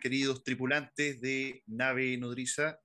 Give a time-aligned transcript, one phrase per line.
[0.00, 2.80] Queridos tripulantes de Nave Nodriza?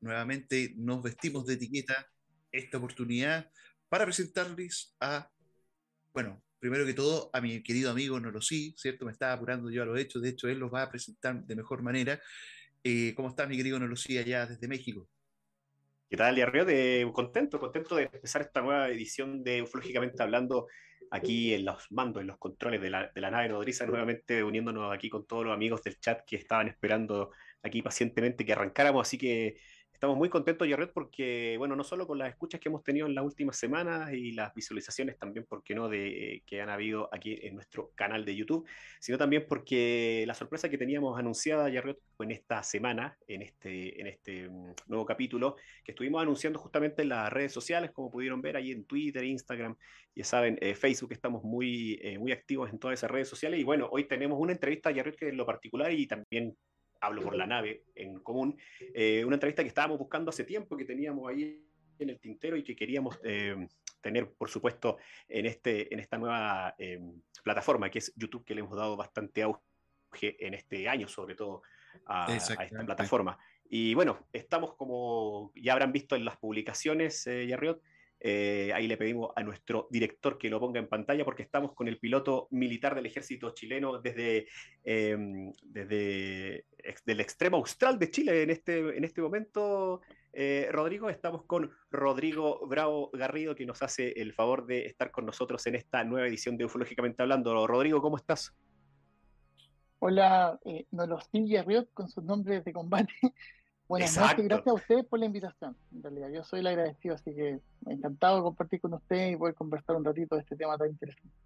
[0.00, 2.10] Nuevamente nos vestimos de etiqueta
[2.50, 3.50] esta oportunidad
[3.88, 5.30] para presentarles a,
[6.12, 9.04] bueno, primero que todo a mi querido amigo Nolosí, ¿cierto?
[9.04, 11.54] Me estaba apurando yo a lo hecho, de hecho él los va a presentar de
[11.54, 12.20] mejor manera.
[12.82, 15.08] Eh, ¿Cómo está mi querido Nolosí allá desde México?
[16.08, 16.36] ¿Qué tal?
[16.36, 20.68] De, contento, contento de empezar esta nueva edición de Ufológicamente Hablando
[21.10, 24.92] aquí en los mandos, en los controles de la, de la nave nodriza, nuevamente uniéndonos
[24.94, 27.30] aquí con todos los amigos del chat que estaban esperando
[27.62, 29.06] aquí pacientemente que arrancáramos.
[29.06, 29.56] Así que
[29.96, 33.14] estamos muy contentos, Jared, porque, bueno, no solo con las escuchas que hemos tenido en
[33.14, 37.08] las últimas semanas y las visualizaciones también, ¿por qué no?, de, eh, que han habido
[37.14, 38.68] aquí en nuestro canal de YouTube,
[39.00, 44.06] sino también porque la sorpresa que teníamos anunciada, Jared, en esta semana, en este, en
[44.06, 48.58] este mm, nuevo capítulo, que estuvimos anunciando justamente en las redes sociales, como pudieron ver
[48.58, 49.76] ahí en Twitter, Instagram,
[50.14, 53.58] ya saben, eh, Facebook, estamos muy, eh, muy activos en todas esas redes sociales.
[53.58, 56.54] Y bueno, hoy tenemos una entrevista, Jared, que en lo particular y también
[57.00, 58.58] hablo por la nave en común,
[58.94, 61.64] eh, una entrevista que estábamos buscando hace tiempo, que teníamos ahí
[61.98, 63.68] en el tintero y que queríamos eh,
[64.00, 67.00] tener, por supuesto, en, este, en esta nueva eh,
[67.42, 71.62] plataforma que es YouTube, que le hemos dado bastante auge en este año, sobre todo
[72.06, 73.38] a, a esta plataforma.
[73.68, 77.82] Y bueno, estamos como ya habrán visto en las publicaciones, Yarriot,
[78.28, 81.86] eh, ahí le pedimos a nuestro director que lo ponga en pantalla porque estamos con
[81.86, 84.48] el piloto militar del ejército chileno desde,
[84.82, 86.64] eh, desde
[87.06, 90.00] el extremo austral de Chile en este, en este momento.
[90.32, 95.24] Eh, Rodrigo, estamos con Rodrigo Bravo Garrido que nos hace el favor de estar con
[95.24, 97.64] nosotros en esta nueva edición de Ufológicamente Hablando.
[97.64, 98.56] Rodrigo, ¿cómo estás?
[100.00, 103.14] Hola, eh, Nolosilla Riot con sus nombres de combate.
[103.88, 105.76] Buenas noches, gracias a ustedes por la invitación.
[105.92, 109.54] En realidad, yo soy el agradecido, así que encantado de compartir con ustedes y poder
[109.54, 111.36] conversar un ratito de este tema tan interesante.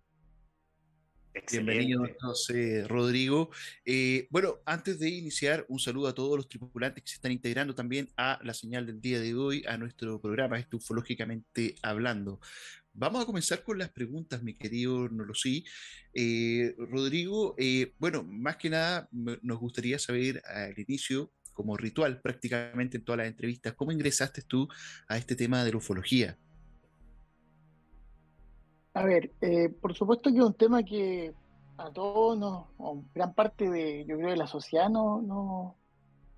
[1.34, 1.72] Excelente.
[1.72, 3.50] Bienvenido entonces, Rodrigo.
[3.84, 7.74] Eh, bueno, antes de iniciar, un saludo a todos los tripulantes que se están integrando
[7.74, 12.40] también a la señal del día de hoy, a nuestro programa, esto ufológicamente hablando.
[12.92, 15.64] Vamos a comenzar con las preguntas, mi querido Nolosí.
[16.14, 22.96] Eh, Rodrigo, eh, bueno, más que nada nos gustaría saber al inicio como ritual prácticamente
[22.96, 23.74] en todas las entrevistas.
[23.74, 24.66] ¿Cómo ingresaste tú
[25.08, 26.38] a este tema de la ufología?
[28.94, 31.34] A ver, eh, por supuesto que es un tema que
[31.76, 32.38] a todos,
[32.78, 35.76] o gran parte de, yo creo, de la sociedad no, no,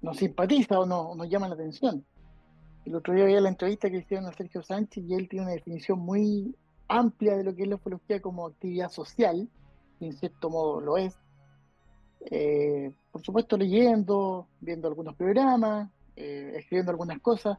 [0.01, 2.05] nos simpatiza o no, nos llama la atención.
[2.85, 5.55] El otro día había la entrevista que hicieron a Sergio Sánchez y él tiene una
[5.55, 6.55] definición muy
[6.89, 9.49] amplia de lo que es la ufología como actividad social,
[10.01, 11.17] y en cierto modo lo es,
[12.31, 17.59] eh, por supuesto leyendo, viendo algunos programas, eh, escribiendo algunas cosas,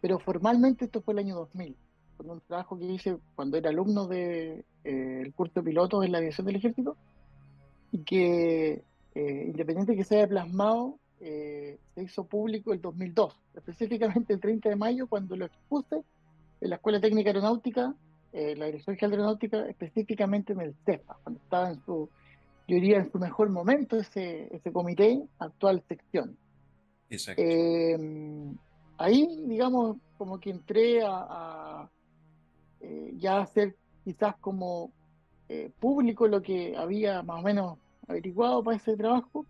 [0.00, 1.74] pero formalmente esto fue el año 2000,
[2.16, 6.12] con un trabajo que hice cuando era alumno del de, eh, curso de pilotos en
[6.12, 6.96] la aviación del ejército,
[7.92, 8.82] y que
[9.14, 14.68] eh, independiente de que se haya plasmado, se hizo público el 2002, específicamente el 30
[14.68, 16.02] de mayo, cuando lo expuse
[16.60, 17.94] en la Escuela Técnica Aeronáutica,
[18.32, 22.10] la Dirección General de Aeronáutica, específicamente en el CEFA, cuando estaba en su
[22.66, 26.36] yo diría en su mejor momento ese, ese comité, actual sección.
[27.10, 27.42] Exacto.
[27.42, 27.98] Eh,
[28.96, 31.90] ahí, digamos, como que entré a, a
[32.80, 34.92] eh, ya hacer quizás como
[35.48, 39.44] eh, público lo que había más o menos averiguado para ese trabajo.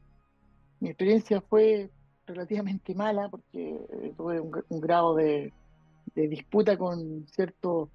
[0.81, 1.91] Mi experiencia fue
[2.27, 5.53] relativamente mala porque tuve un, un, grado de,
[6.15, 7.91] de, disputa con ciertos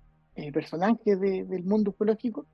[0.53, 2.45] personajes de, del mundo ufológico.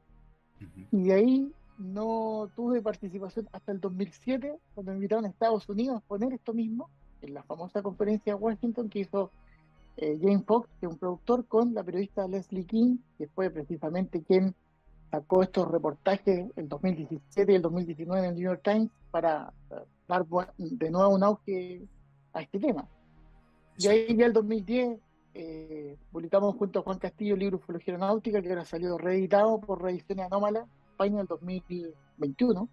[0.59, 0.87] Uh -huh.
[0.91, 5.97] Y de ahí no tuve participación hasta el 2007, cuando me invitaron a Estados Unidos
[5.97, 6.89] a poner esto mismo,
[7.21, 9.31] en la famosa conferencia de Washington que hizo
[9.97, 14.21] eh, James Fox, que es un productor, con la periodista Leslie King, que fue precisamente
[14.23, 14.53] quien
[15.11, 19.75] sacó estos reportajes el 2017 y el 2019 en el New York Times para uh,
[20.07, 20.25] dar
[20.57, 21.81] de nuevo un auge
[22.33, 22.87] a este tema.
[23.77, 24.99] Y ahí ya el 2010
[25.33, 29.81] eh, publicamos junto a Juan Castillo el libro Ufología Aeronáutica, que ahora salió reeditado por
[29.81, 30.65] Reediciones Anómalas
[30.95, 32.69] España el 2021.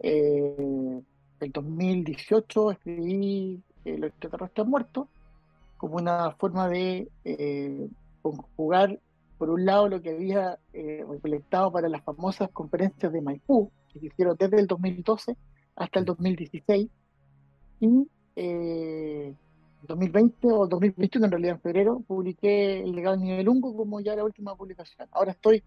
[0.00, 1.02] Eh,
[1.40, 5.08] el 2018 escribí eh, Los extraterrestres muertos
[5.78, 7.88] como una forma de eh,
[8.22, 8.98] conjugar,
[9.38, 14.00] por un lado, lo que había eh, recolectado para las famosas conferencias de Maipú, que
[14.00, 15.36] se hicieron desde el 2012
[15.76, 16.88] hasta el 2016,
[17.80, 19.34] y eh,
[19.82, 24.16] 2020 o 2021, en realidad en febrero, publiqué El legado del nivel Ungo como ya
[24.16, 25.08] la última publicación.
[25.12, 25.62] Ahora estoy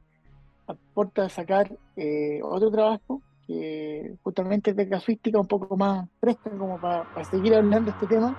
[0.68, 6.08] a puerta de sacar eh, otro trabajo que justamente es de casuística un poco más
[6.20, 8.38] fresca como para, seguir hablando de este tema,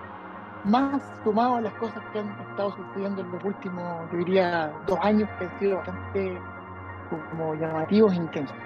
[0.64, 4.98] más sumado a las cosas que han estado sucediendo en los últimos, yo diría, dos
[5.00, 6.38] años que han sido bastante
[7.08, 8.56] como llamativos e intensos.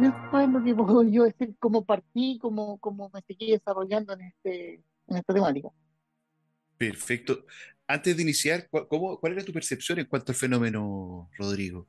[0.00, 4.12] Y eso es lo que puedo yo decir, cómo partí, cómo, cómo me seguí desarrollando
[4.12, 5.70] en, este, en esta temática.
[6.76, 7.46] Perfecto.
[7.86, 11.86] Antes de iniciar, ¿cuál, ¿cuál era tu percepción en cuanto al fenómeno, Rodrigo?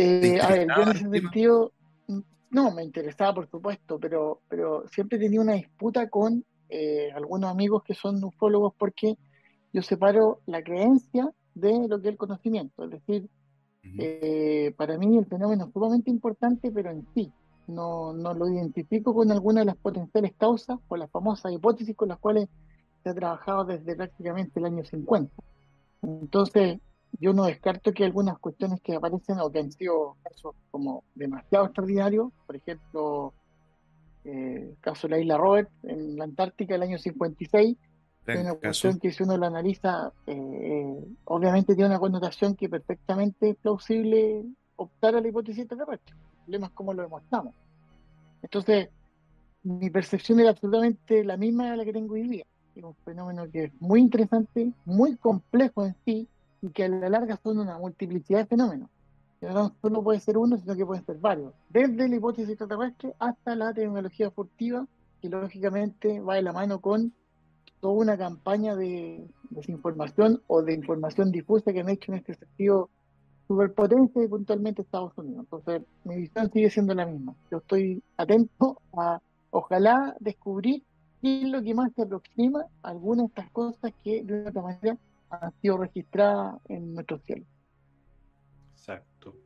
[0.00, 1.72] Eh, a ver, yo en ese sentido,
[2.06, 7.50] mm, no, me interesaba por supuesto, pero, pero siempre tenía una disputa con eh, algunos
[7.50, 9.16] amigos que son ufólogos porque
[9.72, 12.84] yo separo la creencia de lo que es el conocimiento.
[12.84, 13.28] Es decir,
[13.98, 17.32] eh, para mí el fenómeno es sumamente importante, pero en sí,
[17.66, 22.10] no, no lo identifico con alguna de las potenciales causas o las famosas hipótesis con
[22.10, 22.48] las cuales
[23.02, 25.32] se ha trabajado desde prácticamente el año 50.
[26.02, 26.78] Entonces,
[27.20, 31.66] yo no descarto que algunas cuestiones que aparecen o que han sido casos como demasiado
[31.66, 33.32] extraordinarios, por ejemplo,
[34.24, 37.76] eh, el caso de la isla Robert en la Antártica el año 56,
[38.26, 43.50] es una cuestión que si uno lo analiza, eh, obviamente tiene una connotación que perfectamente
[43.50, 44.44] es plausible
[44.76, 46.14] optar a la hipótesis terrestre.
[46.14, 47.54] El problema es cómo lo demostramos.
[48.42, 48.90] Entonces,
[49.62, 52.44] mi percepción era absolutamente la misma de la que tengo hoy día.
[52.76, 56.28] Es un fenómeno que es muy interesante, muy complejo en sí,
[56.62, 58.90] y que a la larga son una multiplicidad de fenómenos.
[59.40, 61.54] No solo puede ser uno, sino que pueden ser varios.
[61.70, 64.86] Desde la hipótesis extraterrestre hasta la tecnología furtiva,
[65.22, 67.12] que lógicamente va de la mano con
[67.80, 72.90] toda una campaña de desinformación o de información difusa que han hecho en este sentido
[73.46, 75.44] superpotencia y puntualmente Estados Unidos.
[75.44, 77.34] Entonces, mi visión sigue siendo la misma.
[77.50, 79.20] Yo estoy atento a,
[79.50, 80.82] ojalá, descubrir
[81.22, 84.62] qué es lo que más se aproxima a algunas de estas cosas que de otra
[84.62, 84.98] manera
[85.30, 87.44] ha sido registrada en nuestro cielo.
[88.72, 89.36] Exacto.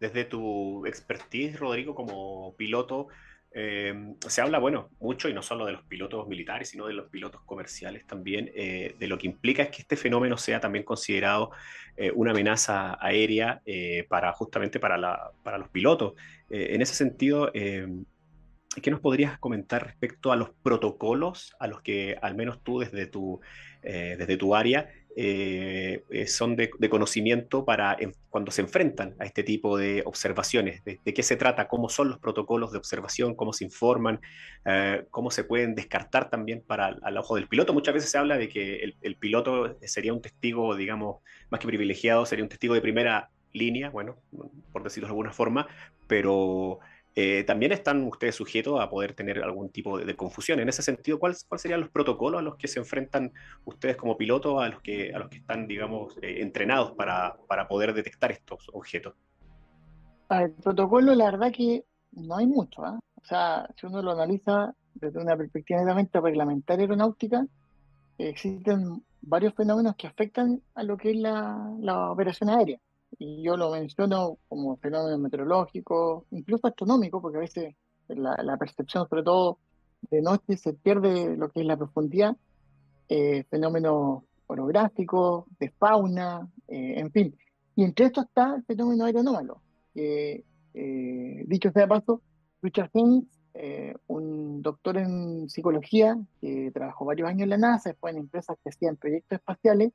[0.00, 3.08] Desde tu expertise, Rodrigo, como piloto,
[3.56, 3.94] eh,
[4.26, 7.40] se habla, bueno, mucho, y no solo de los pilotos militares, sino de los pilotos
[7.42, 11.52] comerciales también, eh, de lo que implica es que este fenómeno sea también considerado
[11.96, 13.62] eh, una amenaza aérea
[14.08, 16.14] para justamente para, la, para los pilotos.
[16.50, 22.34] en ese sentido, ¿qué nos podrías comentar respecto a los protocolos a los que al
[22.34, 23.40] menos tú desde tu,
[23.82, 27.96] desde tu área eh, eh, son de, conocimiento para
[28.30, 32.18] cuando se enfrentan a este tipo de observaciones, de, qué se trata, cómo son los
[32.18, 34.20] protocolos de observación, cómo se informan,
[34.64, 37.72] eh, cómo se pueden descartar también para al ojo del piloto.
[37.72, 41.68] Muchas veces se habla de que el, el, piloto sería un testigo, digamos, más que
[41.68, 44.16] privilegiado, sería un testigo de primera línea, bueno,
[44.72, 45.68] por decirlo de alguna forma,
[46.08, 46.80] pero
[47.16, 50.58] eh, también están ustedes sujetos a poder tener algún tipo de, confusión.
[50.58, 53.32] En ese sentido, ¿cuáles serían los protocolos a los que se enfrentan
[53.64, 57.68] ustedes como pilotos, a los que, a los que están, digamos, eh, entrenados para, para,
[57.68, 59.14] poder detectar estos objetos?
[60.28, 62.84] El protocolo, la verdad que no hay mucho.
[62.84, 62.98] ¿ah?
[63.22, 67.46] O sea, si uno lo analiza desde una perspectiva netamente reglamentaria aeronáutica,
[68.18, 72.80] existen varios fenómenos que afectan a lo que es la, la operación aérea
[73.18, 77.74] y yo lo menciono como fenómeno meteorológico, incluso astronómico, porque a veces
[78.08, 79.58] la, percepción, sobre todo
[80.10, 82.36] de noche, se pierde lo que es la profundidad,
[83.08, 87.36] eh, fenómenos orográficos, de fauna, eh, en fin.
[87.76, 89.60] Y entre esto está el fenómeno aeronómalo.
[89.94, 90.44] Eh,
[91.46, 92.20] dicho sea paso,
[92.60, 93.24] Richard Haynes,
[94.08, 98.70] un doctor en psicología que trabajó varios años en la NASA, después en empresas que
[98.70, 99.92] hacían proyectos espaciales,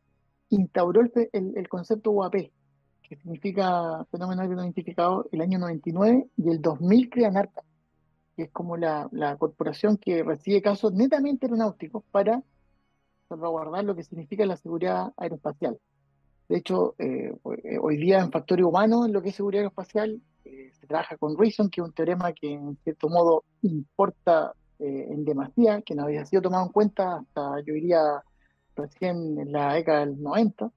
[0.49, 2.35] instauró el, el concepto UAP,
[3.09, 7.63] que significa fenómeno aéreo identificado, el año 99 y el 2000 crean ARCA,
[8.35, 12.43] que es como la, corporación que recibe casos netamente aeronáuticos para
[13.27, 15.79] salvaguardar lo que significa la seguridad aeroespacial.
[16.47, 20.71] De hecho, eh, hoy día en factorio humano, en lo que es seguridad aeroespacial, eh,
[20.79, 25.25] se trabaja con Reason, que es un teorema que en cierto modo importa eh, en
[25.25, 27.99] demasía, que no había sido tomado en cuenta hasta, yo diría,
[28.75, 30.71] recién en la década del 90.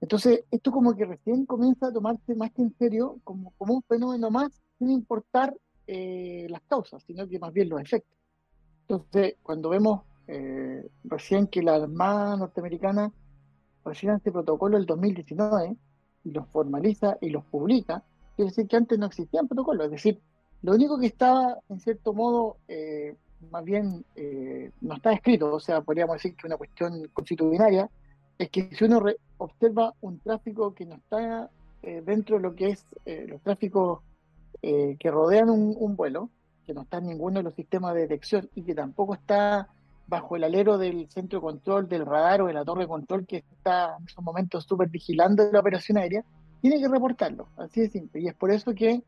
[0.00, 3.82] Entonces, esto como que recién comienza a tomarse más que en serio como, como un
[3.82, 5.54] fenómeno más, sin importar
[5.86, 8.16] eh, las causas, sino que más bien los efectos.
[8.82, 13.12] Entonces, cuando vemos eh, recién que la Armada norteamericana
[13.84, 15.76] recién este protocolo el 2019
[16.24, 18.02] y los formaliza y los publica,
[18.36, 20.20] quiere decir que antes no existían protocolos, es decir,
[20.62, 23.16] lo único que estaba, en cierto modo, eh,
[23.50, 24.04] más bien
[24.80, 27.88] no está escrito, o sea, podríamos decir que una cuestión constitucionaria,
[28.36, 29.00] es que si uno
[29.38, 31.50] observa un tráfico que no está
[31.82, 34.00] eh, dentro de lo que es eh, los tráficos
[34.62, 36.28] eh, que rodean un, vuelo,
[36.66, 39.68] que no está en ninguno de los sistemas de detección y que tampoco está
[40.08, 43.26] bajo el alero del centro de control, del radar o de la torre de control
[43.26, 46.24] que está en estos momentos súper vigilando la operación aérea,
[46.60, 48.20] tiene que reportarlo, así de simple.
[48.20, 49.02] Y es por eso que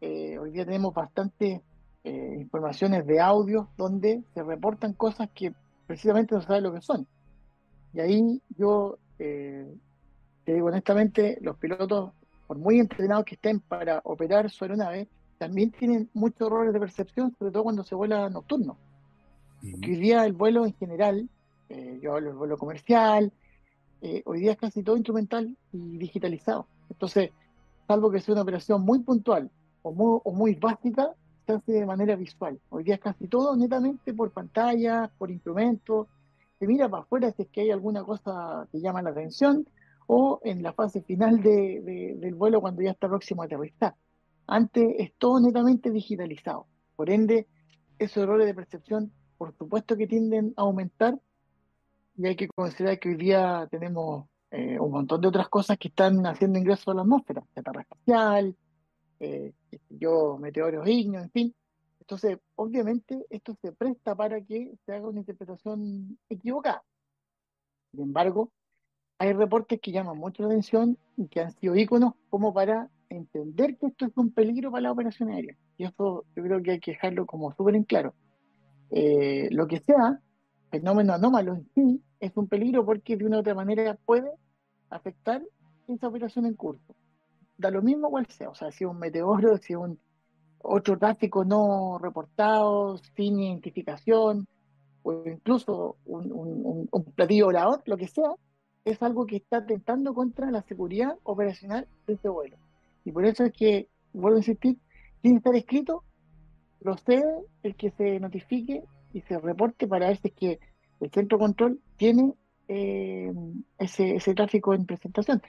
[0.00, 1.60] hoy día tenemos bastantes
[2.04, 5.52] informaciones de audio donde se reportan cosas que
[5.86, 7.06] precisamente no sabe lo que son.
[7.92, 9.66] Y ahí yo eh,
[10.44, 12.12] te digo honestamente, los pilotos,
[12.46, 15.08] por muy entrenados que estén para operar su aeronave,
[15.38, 18.76] también tienen muchos errores de percepción, sobre todo cuando se vuela nocturno.
[19.62, 21.28] hoy día el vuelo en general,
[21.68, 23.32] eh, yo hablo del vuelo comercial,
[24.02, 26.66] eh, hoy día es casi todo instrumental y digitalizado.
[26.88, 27.30] Entonces,
[27.86, 29.50] salvo que sea una operación muy puntual
[29.82, 31.10] o muy, o muy básica,
[31.46, 32.58] se hace de manera visual.
[32.70, 36.06] Hoy día es casi todo netamente por pantalla, por instrumentos.
[36.58, 39.68] Se mira para afuera si es que hay alguna cosa que llama la atención
[40.06, 43.94] o en la fase final de, del vuelo cuando ya está próximo a aterrizar.
[44.46, 46.66] Antes es todo netamente digitalizado.
[46.94, 47.46] Por ende,
[47.98, 51.18] esos errores de percepción, por supuesto que tienden a aumentar
[52.16, 55.88] y hay que considerar que hoy día tenemos eh, un montón de otras cosas que
[55.88, 58.56] están haciendo ingreso a la atmósfera, chatarra espacial,
[59.20, 59.52] eh,
[59.90, 61.54] yo, meteoros ígneos, en fin.
[62.08, 66.84] Entonces, obviamente, esto se presta para que se haga una interpretación equivocada.
[67.90, 68.52] Sin embargo,
[69.18, 73.76] hay reportes que llaman mucho la atención y que han sido íconos como para entender
[73.76, 75.56] que esto es un peligro para la operación aérea.
[75.78, 78.14] Y eso yo creo que hay que dejarlo como súper en claro.
[78.90, 80.20] Eh, lo que sea,
[80.70, 84.30] fenómeno anómalo en sí, es un peligro porque de una u otra manera puede
[84.90, 85.42] afectar
[85.88, 86.94] esa operación en curso.
[87.58, 89.98] Da lo mismo cual sea, o sea, si es un meteoro, si es un
[90.68, 94.46] otro tráfico no reportado, sin identificación,
[95.02, 98.32] o incluso un, un, un platillo volador, lo que sea,
[98.84, 102.56] es algo que está atentando contra la seguridad operacional de este vuelo.
[103.04, 104.78] Y por eso es que, vuelvo a insistir,
[105.22, 106.04] que estar escrito,
[106.80, 110.60] procede el que se notifique y se reporte para ver si es que
[111.00, 112.34] el centro control tiene
[112.68, 113.32] eh,
[113.78, 115.42] ese, ese tráfico en presentación.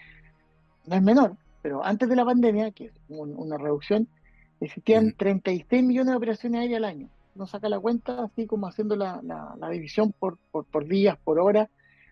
[0.85, 4.07] No es menor, pero antes de la pandemia, que es una reducción,
[4.59, 7.09] existían 36 millones de operaciones aéreas al año.
[7.35, 11.39] Uno saca la cuenta así como haciendo la, la, división por, por, por días, por
[11.39, 11.69] hora,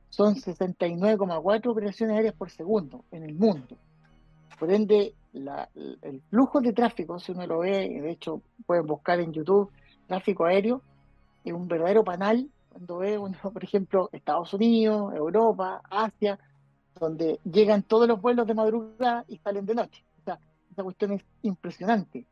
[0.09, 3.75] son 69,4 operaciones aéreas por segundo en el mundo.
[4.59, 9.33] Por ende, el flujo de tráfico, si uno lo ve, de hecho pueden buscar en
[9.33, 9.71] YouTube
[10.07, 10.81] tráfico aéreo,
[11.43, 16.39] es un verdadero panal cuando ve uno, por ejemplo, Estados Unidos, Europa, Asia,
[16.99, 20.03] donde llegan todos los vuelos de madrugada y salen de noche.
[20.21, 20.39] O sea,
[20.71, 22.25] esa cuestión es impresionante.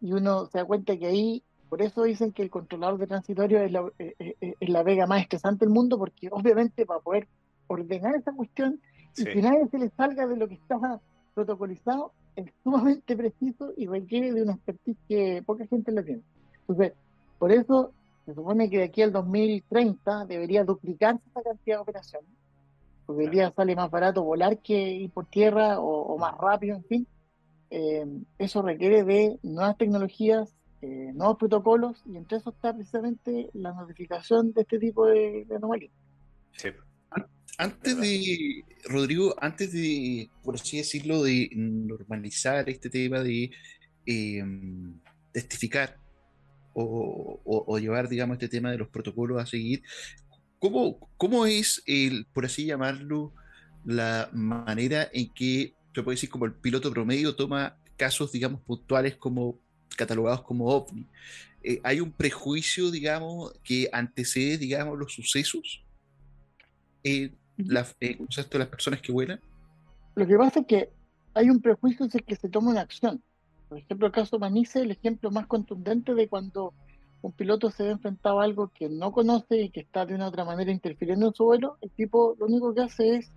[0.00, 3.60] Y uno se da cuenta que ahí por eso dicen que el controlador de transitorio
[3.62, 7.00] es la, eh, eh, eh, es la vega más estresante del mundo, porque obviamente para
[7.00, 7.28] poder
[7.66, 8.78] ordenar esa cuestión
[9.16, 11.00] y que nadie se le salga de lo que estaba
[11.34, 16.22] protocolizado, es sumamente preciso y requiere de una expertise que poca gente la tiene.
[16.60, 16.92] Entonces,
[17.38, 17.92] por eso
[18.26, 22.30] se supone que de aquí al 2030 debería duplicarse esa cantidad de operaciones,
[23.06, 26.84] porque el día sale más barato volar que ir por tierra o, más rápido, en
[26.84, 27.06] fin.
[28.38, 34.52] Eso requiere de nuevas tecnologías, eh, nuevos protocolos y entre eso está precisamente la notificación
[34.52, 35.92] de este tipo de, anomalías.
[37.56, 43.50] Antes de, Rodrigo, antes de, por así decirlo, de normalizar este tema de
[44.06, 44.98] em,
[45.30, 45.98] testificar
[46.74, 49.82] o, llevar, digamos, este tema de los protocolos a seguir,
[50.58, 53.32] ¿cómo, cómo es, el, por así llamarlo,
[53.84, 59.16] la manera en que, se puede decir, como el piloto promedio toma casos, digamos, puntuales
[59.16, 59.58] como
[59.96, 61.06] catalogados como ovni.
[61.62, 65.84] Eh, ¿Hay un prejuicio, digamos, que antecede, digamos, los sucesos?
[67.04, 69.40] Eh, la, eh, de las personas que vuelan?
[70.14, 70.88] Lo que pasa es que
[71.34, 73.22] hay un prejuicio de que se toma una acción.
[73.68, 76.74] Por ejemplo, el caso Manice el ejemplo más contundente de cuando
[77.22, 80.26] un piloto se ve enfrentado a algo que no conoce y que está de una
[80.26, 83.30] u otra manera interfiriendo en su vuelo, el tipo lo único que hace es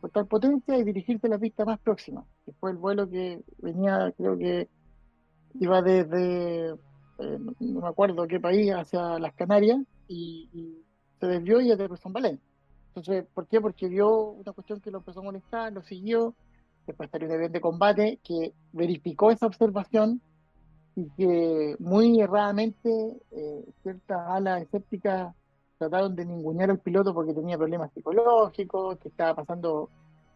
[0.00, 4.12] cortar potencia y dirigirse a la pista más próxima, que fue el vuelo que venía,
[4.16, 4.68] creo que
[5.60, 10.82] iba desde, eh, no me acuerdo qué país, hacia las Canarias y,
[11.18, 12.46] se desvió y aterrizó en Valencia.
[12.88, 13.58] Entonces, ¿por qué?
[13.58, 16.34] Porque vio una cuestión que lo empezó a molestar, lo siguió,
[16.86, 20.20] después salió un avión de combate que verificó esa observación
[20.94, 22.90] y que muy erradamente
[23.30, 25.34] eh, ciertas alas escépticas
[25.78, 29.90] trataron de ningunear al piloto porque tenía problemas psicológicos, que estaba pasando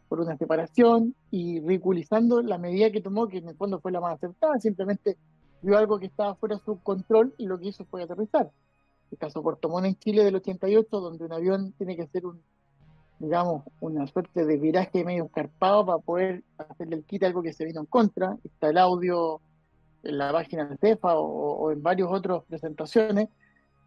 [0.09, 4.01] por una separación y ridiculizando la medida que tomó, que en el fondo fue la
[4.01, 5.17] más acertada, simplemente
[5.63, 8.51] vio algo que estaba fuera de su control y lo que hizo fue aterrizar.
[9.11, 12.41] El caso Portomón en Chile del 88, donde un avión tiene que hacer un,
[13.19, 17.53] digamos, una suerte de viraje medio escarpado para poder hacerle el kit a algo que
[17.53, 18.37] se vino en contra.
[18.45, 19.41] Está el audio
[20.03, 23.29] en la página de CEFA o, en varias otras presentaciones,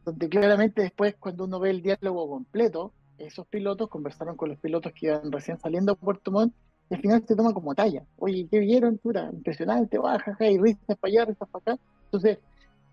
[0.06, 4.92] donde claramente después cuando uno ve el diálogo completo, esos pilotos conversaron con los pilotos
[4.94, 6.54] que iban recién saliendo a Puerto Montt
[6.90, 8.04] y al final se toma como talla.
[8.18, 8.98] Oye, ¿qué vieron?
[8.98, 11.84] Pura, impresionante, baja, y risas para allá, risas para acá.
[12.06, 12.40] Entonces,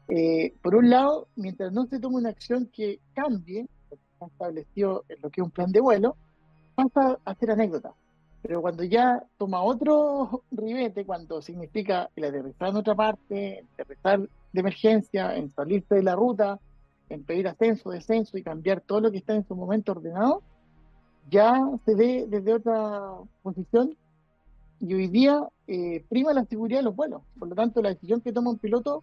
[0.09, 4.26] eh, por un lado, mientras no se tome una acción que cambie lo que está
[4.26, 6.17] establecido en lo que es un plan de vuelo,
[6.75, 7.93] pasa a ser anécdota.
[8.43, 14.61] Pero cuando ya toma otro ribete, cuando significa el aterrizar en otra parte, aterrizar de
[14.61, 16.59] emergencia, en salirse de la ruta,
[17.11, 20.43] en pedir ascenso, descenso y cambiar todo lo que está en su momento ordenado,
[21.29, 23.12] ya se ve desde otra
[23.43, 23.97] posición
[24.81, 27.23] y hoy día eh, prima la seguridad de los vuelos.
[27.38, 29.02] Por lo tanto, la decisión que toma un piloto,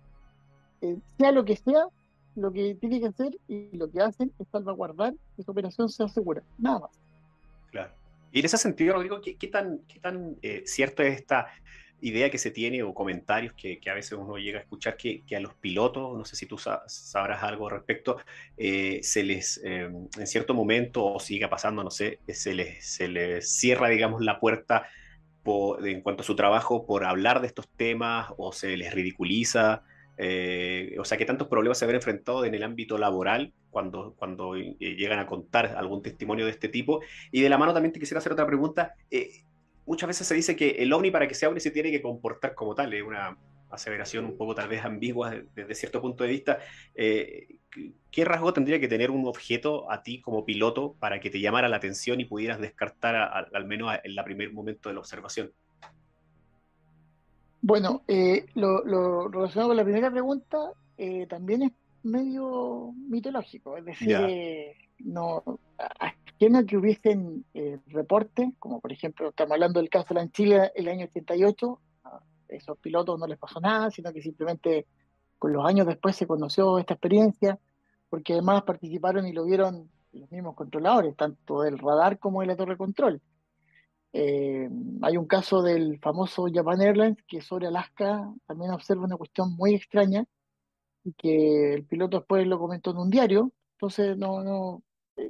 [0.82, 1.88] eh, sea lo que sea,
[2.36, 6.08] lo que tiene que hacer y lo que hacen es salvaguardar que esa operación sea
[6.08, 6.92] segura, nada más.
[7.72, 7.92] Claro.
[8.32, 11.48] Y en ese sentido, Rodrigo, ¿qué, qué tan, qué tan eh, cierto es esta
[12.02, 15.40] idea que se tiene o comentarios que, a veces uno llega a escuchar que, a
[15.40, 18.18] los pilotos, no sé si tú sabrás algo al respecto,
[18.58, 23.08] eh, se les, em, en cierto momento, o siga pasando, no sé, se les, se
[23.08, 24.88] les cierra, digamos, la puerta
[25.84, 29.84] en cuanto a su trabajo por hablar de estos temas o se les ridiculiza.
[30.18, 34.56] Eh, o sea, que tantos problemas se han enfrentado en el ámbito laboral cuando, cuando
[34.56, 37.02] eh, llegan a contar algún testimonio de este tipo.
[37.32, 38.96] Y de la mano también te quisiera hacer otra pregunta.
[39.10, 39.44] Eh,
[39.88, 42.54] muchas veces se dice que el ovni para que sea ovni se tiene que comportar
[42.54, 42.94] como tal.
[42.94, 43.38] Es una
[43.72, 46.60] aseveración un poco tal vez ambigua desde cierto punto de vista.
[46.94, 51.70] ¿Qué rasgo tendría que tener un objeto a ti como piloto para que te llamara
[51.70, 55.52] la atención y pudieras descartar al menos en el primer momento de la observación?
[57.62, 61.72] Bueno, eh, lo, relacionado con la primera pregunta eh, también es
[62.04, 65.44] medio mitológico, es decir, eh, no,
[66.38, 67.46] ajeno que hubiesen
[67.88, 72.22] reportes, como por ejemplo, estamos hablando del caso de la Chile el año 88, a
[72.48, 74.86] esos pilotos no les pasó nada, sino que simplemente
[75.38, 77.60] con los años después se conoció esta experiencia,
[78.10, 82.56] porque además participaron y lo vieron los mismos controladores, tanto del radar como de la
[82.56, 83.22] torre control.
[84.14, 84.70] Eh,
[85.02, 89.76] hay un caso del famoso Japan Airlines que sobre Alaska también observa una cuestión muy
[89.76, 90.26] extraña
[91.04, 93.52] y que el piloto después lo comentó en un diario.
[93.74, 94.82] Entonces, no, no,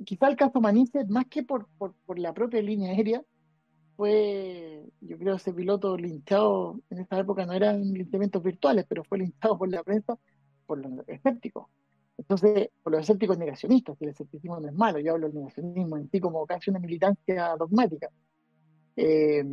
[0.06, 3.24] quizá el caso Manice, más que por, por, la propia línea aérea,
[3.96, 9.20] fue, yo creo, ese piloto linchado en esa época no eran linchamientos virtuales, pero fue
[9.20, 10.18] linchado por la prensa
[10.66, 11.68] por los escépticos.
[12.18, 15.98] Entonces, por los escépticos negacionistas, que el escepticismo no es malo, yo hablo del negacionismo
[15.98, 18.10] en sí como casi una militancia dogmática.
[18.96, 19.44] Eh,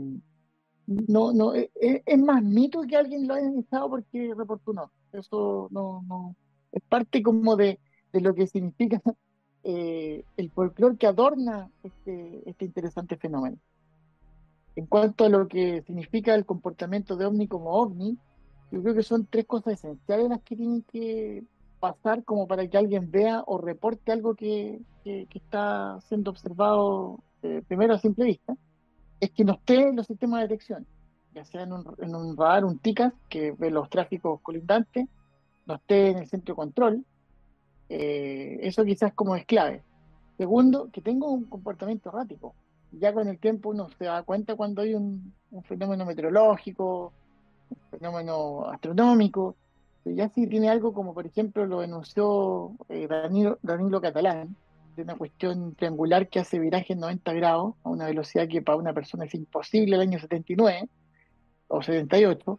[0.86, 4.90] no, no, eh, eh, es, más mito que alguien lo haya iniciado porque reportó no.
[5.12, 6.36] Eso no, no,
[6.72, 7.78] es parte como de
[8.12, 9.00] lo que significa
[9.64, 13.56] el folclore que adorna este, este interesante fenómeno.
[14.76, 18.18] En cuanto a lo que significa el comportamiento de ovni como ovni,
[18.70, 21.44] yo creo que son tres cosas esenciales las que tienen que
[21.80, 27.20] pasar como para que alguien vea o reporte algo que, que, está siendo observado
[27.68, 28.56] primero a simple vista
[29.20, 30.86] es que no esté en los sistemas de detección,
[31.34, 35.06] ya sea en un, radar, un TICAS, que ve los tráficos colindantes,
[35.66, 37.04] no esté en el centro de control.
[37.88, 39.82] Eh, eso quizás como es clave.
[40.36, 42.54] Segundo, que tenga un comportamiento errático.
[42.92, 45.32] Ya con el tiempo uno se da cuenta cuando hay un,
[45.64, 47.12] fenómeno meteorológico,
[47.70, 49.56] un fenómeno astronómico,
[50.04, 53.08] ya si tiene algo como por ejemplo lo denunció eh,
[53.62, 54.54] Danilo Catalán,
[54.96, 58.78] de una cuestión triangular que hace viraje en 90 grados a una velocidad que para
[58.78, 60.88] una persona es imposible el año 79
[61.68, 62.58] o 78,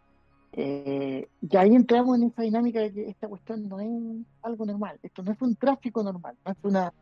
[0.52, 4.98] eh, y ahí entramos en esa dinámica de que esta cuestión no es algo normal,
[5.02, 6.92] esto no es un tráfico normal, no es una,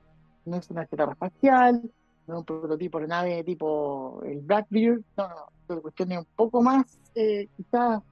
[0.44, 1.82] no es una espacial,
[2.26, 5.34] no es un prototipo de nave tipo el Blackbeard, no, no,
[5.68, 8.02] no, cuestión es un poco más eh, quizás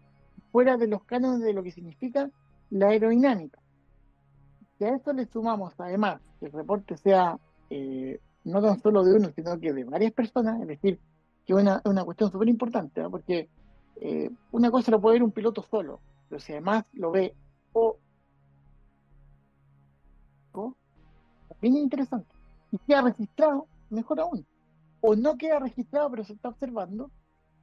[0.50, 2.30] fuera de los cánones de lo que significa
[2.70, 3.58] la aerodinámica.
[4.78, 7.38] Si a eso le sumamos además que el reporte sea
[7.70, 10.98] eh, no tan solo de uno, sino que de varias personas, es decir,
[11.46, 13.48] que es una, cuestión súper importante, porque
[14.00, 17.34] eh, una cosa lo puede ver un piloto solo, pero si además lo ve
[17.72, 17.98] o,
[21.48, 22.34] también es interesante.
[22.70, 24.46] Y queda registrado, mejor aún.
[25.00, 27.10] O no queda registrado, pero se está observando,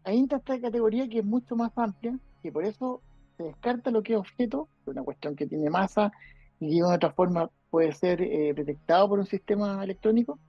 [0.03, 3.01] ahí entra esta categoría que es mucho más amplia, que por eso
[3.37, 6.11] se descarta lo que es objeto, una cuestión que tiene masa
[6.59, 10.39] y de otra forma puede ser eh, detectado por un sistema electrónico,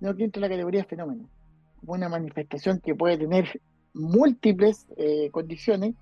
[0.00, 1.28] no que entra en la categoría fenómeno,
[1.80, 3.60] como una manifestación que puede tener
[3.94, 5.94] múltiples eh, condiciones,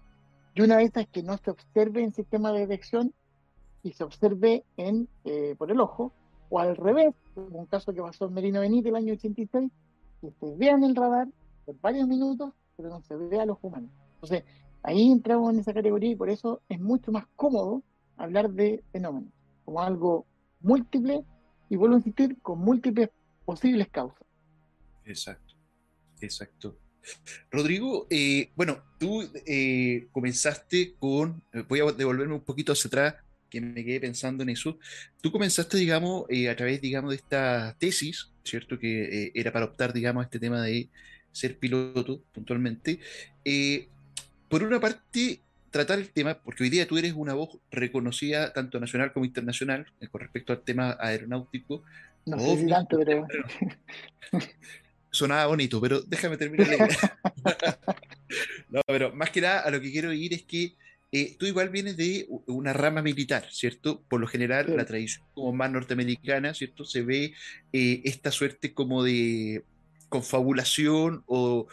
[0.55, 3.14] y una de esas es que no se observe en sistema de detección
[3.83, 6.12] y se observe en, eh, por el ojo,
[6.48, 9.70] o al revés, como un caso que pasó en Merino Benítez el año 86,
[10.20, 11.29] que se vea en el radar
[11.64, 13.90] por varios minutos, pero no se vea a los humanos.
[14.14, 14.44] Entonces,
[14.83, 17.83] ahí entramos en esa categoría y por eso es mucho más cómodo
[18.16, 19.33] hablar de fenómenos
[19.64, 20.26] como algo
[20.61, 21.22] múltiples,
[21.68, 23.11] y vuelvo a insistir, con múltiples
[23.44, 24.26] posibles causas.
[25.05, 25.55] Exacto,
[26.20, 26.76] exacto.
[27.50, 33.14] Rodrigo, eh, bueno, tú eh, comenzaste con, eh, voy a devolverme un poquito hacia atrás,
[33.48, 34.78] que me quedé pensando en eso.
[35.20, 38.78] Tú comenzaste, digamos, a través, digamos, de esta tesis, ¿cierto?
[38.78, 40.88] Que era para optar, digamos, a este tema de
[41.32, 43.00] ser piloto puntualmente.
[44.48, 48.78] por una parte, tratar el tema, porque hoy día tú eres una voz reconocida tanto
[48.78, 51.82] nacional como internacional con respecto al tema aeronáutico.
[52.26, 53.26] No sé si tanto, pero
[55.10, 57.18] sonaba bonito, pero déjame terminar la idea.
[58.70, 60.76] no, pero más que nada a lo que quiero ir es que
[61.12, 64.02] eh, tú igual vienes de una rama militar, ¿cierto?
[64.08, 66.84] Por lo general, la tradición como más norteamericana, ¿cierto?
[66.84, 67.34] Se ve
[67.72, 69.64] eh, esta suerte como de
[70.08, 71.66] confabulación o,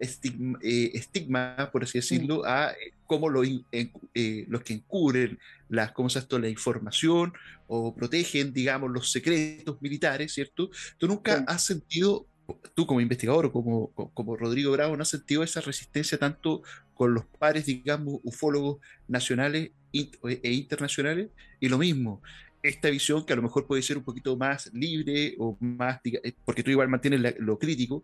[0.00, 2.74] eh, estigma, por así decirlo, a
[3.06, 7.32] cómo lo, los que encubren las, ¿cómo se la información
[7.66, 10.70] o protegen, digamos, los secretos militares, ¿cierto?
[10.98, 12.26] Tú nunca has sentido
[12.74, 16.62] tú como investigador o como, como Rodrigo Bravo, ¿no has sentido esa resistencia tanto
[16.94, 18.78] con los pares, digamos, ufólogos
[19.08, 21.28] nacionales e internacionales?
[21.60, 22.22] Y lo mismo,
[22.62, 26.34] esta visión que a lo mejor puede ser un poquito más libre o más, eh,
[26.44, 28.02] porque tú igual mantienes lo crítico,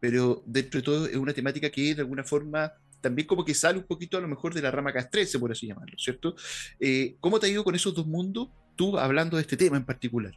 [0.00, 3.78] pero dentro de todo es una temática que de alguna forma también como que sale
[3.78, 6.36] un poquito a lo mejor de la rama castrense, por así llamarlo, ¿cierto?
[6.80, 9.84] Eh, ¿Cómo te ha ido con esos dos mundos, tú hablando de este tema en
[9.84, 10.34] particular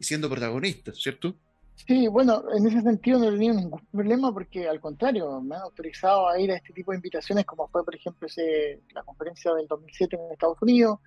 [0.00, 1.36] siendo protagonista, ¿cierto?
[1.76, 5.62] Sí, bueno, en ese sentido no he tenido ningún problema porque al contrario, me han
[5.62, 9.52] autorizado a ir a este tipo de invitaciones como fue, por ejemplo, ese, la conferencia
[9.52, 11.00] del 2007 en Estados Unidos.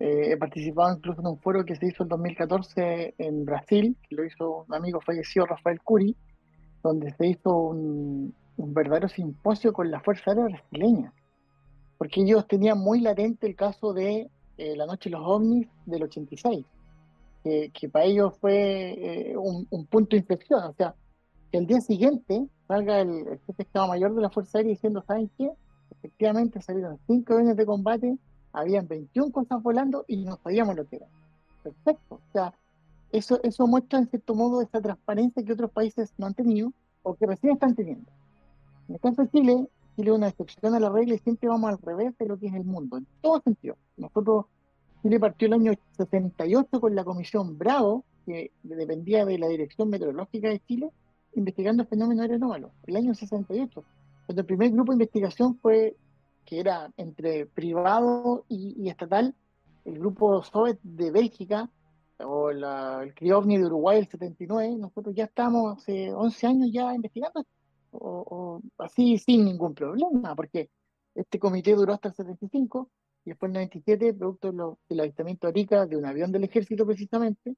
[0.00, 4.16] Eh, he participado incluso en un foro que se hizo en 2014 en Brasil, que
[4.16, 6.16] lo hizo un amigo fallecido, Rafael Curi,
[6.82, 11.12] donde se hizo un, verdadero simposio con la Fuerza Aérea Brasileña,
[11.96, 16.04] porque ellos tenían muy latente el caso de eh, la Noche de los OVNIs del
[16.04, 16.64] 86
[17.42, 20.64] que, para ellos fue eh, un, punto de inflexión.
[20.64, 20.94] O sea,
[21.50, 25.02] que el día siguiente salga el, jefe de Estado Mayor de la Fuerza Aérea diciendo,
[25.06, 25.50] ¿saben qué?
[25.90, 28.18] Efectivamente salieron cinco aviones de combate,
[28.52, 31.06] habían 21 cosas volando y no sabíamos lo que era.
[31.62, 32.16] Perfecto.
[32.16, 32.54] O sea,
[33.12, 36.72] eso, eso muestra en cierto modo esa transparencia que otros países no han tenido
[37.02, 38.10] o que recién están teniendo.
[38.88, 41.70] En el caso de Chile, Chile es una excepción a la regla y siempre vamos
[41.70, 43.76] al revés de lo que es el mundo, en todo sentido.
[43.96, 44.46] Nosotros
[45.02, 50.48] Chile partió el año 78 con la Comisión Bravo, que dependía de la Dirección Meteorológica
[50.48, 50.90] de Chile,
[51.34, 52.72] investigando el fenómeno aeronómalo.
[52.86, 53.84] El año 68,
[54.26, 55.96] cuando el primer grupo de investigación fue,
[56.44, 59.34] que era entre privado y, estatal,
[59.84, 61.70] el grupo Soviet de Bélgica,
[62.20, 67.46] o el CRIOVNI de Uruguay, el 79, nosotros ya estamos hace 11 años ya investigando,
[67.92, 70.68] o, o así sin ningún problema, porque
[71.14, 72.88] este comité duró hasta el 75,
[73.24, 76.86] y después en el 97, producto del avistamiento de Arica de un avión del ejército
[76.86, 77.56] precisamente,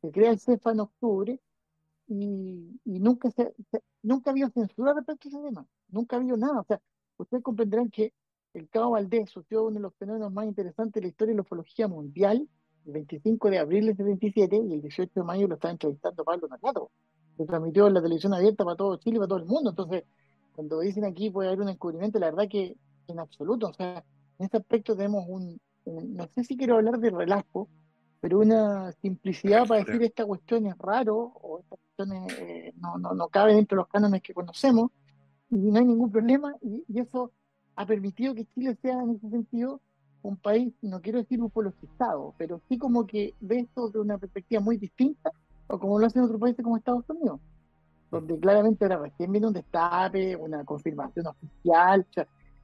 [0.00, 1.40] se crea el CEFA en octubre
[2.08, 3.54] y, nunca se,
[4.02, 6.60] nunca había censura respecto a ese tema, nunca había nada.
[6.60, 6.80] O sea,
[7.18, 8.12] ustedes comprenderán que
[8.54, 11.42] el Cabo Valdés sufrió uno de los fenómenos más interesantes de la historia de la
[11.42, 12.48] ufología mundial,
[12.86, 16.48] el 25 de abril del 77 y el 18 de mayo lo estaba entrevistando Pablo
[16.48, 16.90] Nakato.
[17.36, 19.70] Se transmitió en la televisión abierta para todo Chile y para todo el mundo.
[19.70, 20.04] Entonces,
[20.54, 24.04] cuando dicen aquí puede haber un encubrimiento, la verdad que en absoluto, o sea,
[24.40, 27.68] en este aspecto tenemos un, no sé si quiero hablar de relajo,
[28.20, 33.12] pero una simplicidad para decir esta cuestión es raro o esta cuestión eh, no, no,
[33.12, 34.92] no, cabe dentro de los cánones que conocemos
[35.50, 37.32] y no hay ningún problema y, eso
[37.76, 39.82] ha permitido que Chile sea en ese sentido
[40.22, 44.62] un país, no quiero decir ufologizado, pero sí como que ve esto de una perspectiva
[44.62, 45.32] muy distinta
[45.66, 47.40] o como lo hacen otros países como Estados Unidos,
[48.10, 52.06] donde claramente ahora recién viene un destape, una confirmación oficial,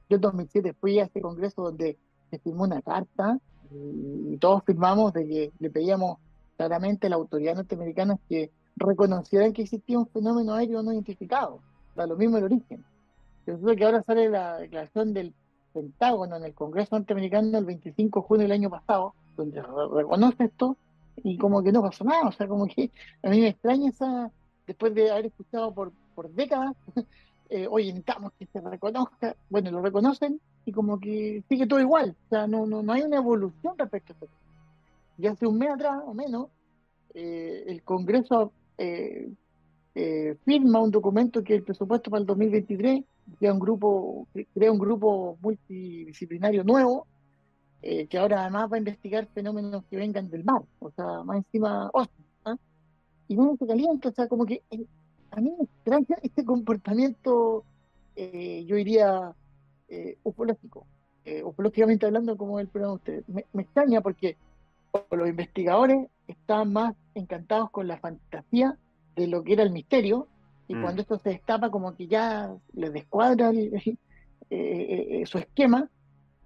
[0.09, 1.97] yo en 2007 fui a este congreso donde
[2.29, 3.39] se firmó una carta
[3.71, 6.19] y, todos firmamos de que le pedíamos
[6.57, 11.61] claramente a la autoridad norteamericana que reconocieran que existía un fenómeno aéreo no identificado,
[11.95, 12.85] da lo mismo el origen.
[13.45, 15.33] Resulta que ahora sale la declaración del
[15.73, 20.77] Pentágono en el Congreso norteamericano el 25 de junio del año pasado, donde reconoce esto
[21.23, 22.91] y como que no pasó nada, o sea, como que
[23.23, 24.31] a mí me extraña esa,
[24.67, 26.75] después de haber escuchado por, por décadas
[27.49, 32.15] eh, oye, necesitamos que se reconozca, bueno, lo reconocen y como que sigue todo igual,
[32.25, 34.33] o sea, no, no, no hay una evolución respecto a eso.
[35.17, 36.47] Y hace un mes atrás o menos,
[37.13, 39.29] eh, el Congreso eh,
[40.45, 43.03] firma un documento que el presupuesto para el 2023
[43.39, 47.07] crea un grupo, crea un grupo multidisciplinario nuevo,
[47.81, 51.89] que ahora además va a investigar fenómenos que vengan del mar, o sea, más encima,
[52.43, 52.57] ¿ah?
[53.27, 54.61] y no se calienta, o sea, como que
[55.31, 57.63] a mí me extraña este comportamiento,
[58.15, 59.33] eh, yo diría,
[59.89, 60.85] eh, ufológico,
[61.27, 63.45] eh, ufológicamente hablando, como el programa de ustedes.
[63.53, 64.37] Me, extraña porque
[65.11, 68.77] los investigadores estaban más encantados con la fantasía
[69.15, 70.27] de lo que era el misterio,
[70.69, 70.81] y mm.
[70.81, 73.97] cuando esto se destapa como que ya les descuadra eh,
[74.49, 75.89] eh, su esquema,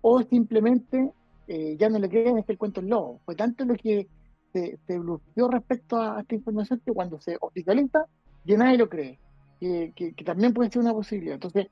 [0.01, 1.11] o simplemente
[1.77, 3.19] ya no le creen este el cuento el lobo.
[3.25, 4.07] Fue tanto lo que
[4.53, 8.05] se, se bloqueó respecto a esta información que cuando se oficializa,
[8.45, 9.19] ya nadie lo cree,
[9.59, 11.35] que, que, también puede ser una posibilidad.
[11.35, 11.67] Entonces,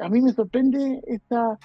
[0.00, 1.58] a mí me sorprende esta,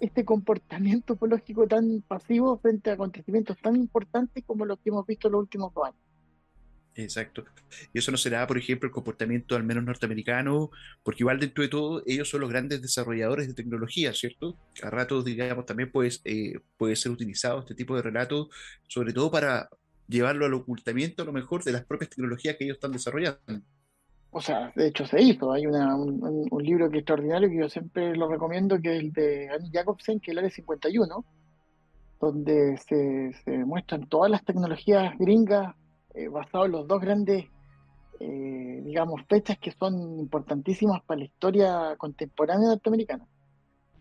[0.00, 5.28] este comportamiento ufológico tan pasivo frente a acontecimientos tan importantes como los que hemos visto
[5.28, 6.00] en los últimos dos años.
[6.94, 7.44] Exacto.
[7.92, 10.70] Y eso no será, por ejemplo, el comportamiento al menos norteamericano,
[11.02, 14.58] porque igual dentro de todo ellos son los grandes desarrolladores de tecnología, ¿cierto?
[14.82, 16.22] A ratos, digamos, también pues,
[16.76, 18.48] puede ser utilizado este tipo de relatos,
[18.88, 19.68] sobre todo para
[20.10, 23.40] llevarlo al ocultamiento a lo mejor de las propias tecnologías que ellos están desarrollando
[24.32, 25.52] o sea, de hecho se hizo.
[25.52, 29.12] Hay una, un, libro que es extraordinario que yo siempre lo recomiendo, que es el
[29.12, 31.24] de Annie Jacobsen, que es el Área 51,
[32.20, 35.74] donde se, se, muestran todas las tecnologías gringas
[36.14, 37.46] eh, basadas en los dos grandes,
[38.20, 43.26] eh, digamos, fechas que son importantísimas para la historia contemporánea norteamericana,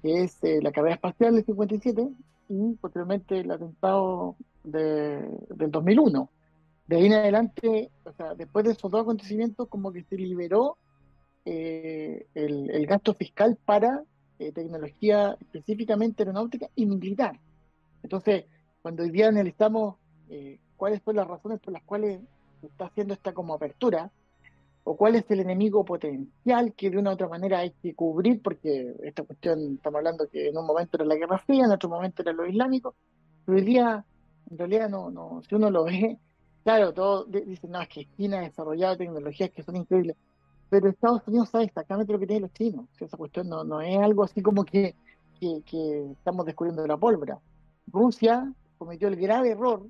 [0.03, 2.07] que es eh, la carrera espacial del 57
[2.49, 6.29] y posteriormente el atentado de, del 2001
[6.89, 10.75] de ahí en adelante, o sea, después de esos dos acontecimientos, como que se liberó
[11.45, 14.03] eh, el, gasto fiscal para
[14.39, 17.39] eh, tecnología específicamente aeronáutica y militar.
[18.01, 18.45] Entonces,
[18.81, 19.97] cuando hoy día analizamos
[20.31, 22.21] eh, cuáles son las razones por las cuales
[22.59, 24.09] se está haciendo esta como apertura,
[24.83, 28.41] o cuál es el enemigo potencial que de una u otra manera hay que cubrir,
[28.41, 31.87] porque esta cuestión, estamos hablando que en un momento era la Guerra Fría, en otro
[31.87, 32.95] momento era lo islámico,
[33.45, 34.03] pero hoy día,
[34.49, 36.17] en realidad, no, no, si uno lo ve,
[36.63, 40.15] Claro, todos dicen, no, es que China ha desarrollado tecnologías que son increíbles,
[40.69, 42.85] pero Estados Unidos sabe exactamente lo que tienen los chinos.
[42.99, 44.93] esa cuestión no, es algo así como que,
[45.41, 47.39] estamos descubriendo la pólvora.
[47.87, 49.87] Rusia cometió el grave error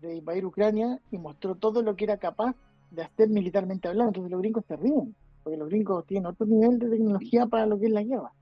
[0.00, 2.56] de invadir Ucrania y mostró todo lo que era capaz
[2.90, 4.08] de hacer militarmente hablando.
[4.08, 7.78] Entonces los gringos se ríen, porque los gringos tienen otro nivel de tecnología para lo
[7.78, 8.32] que es la guerra.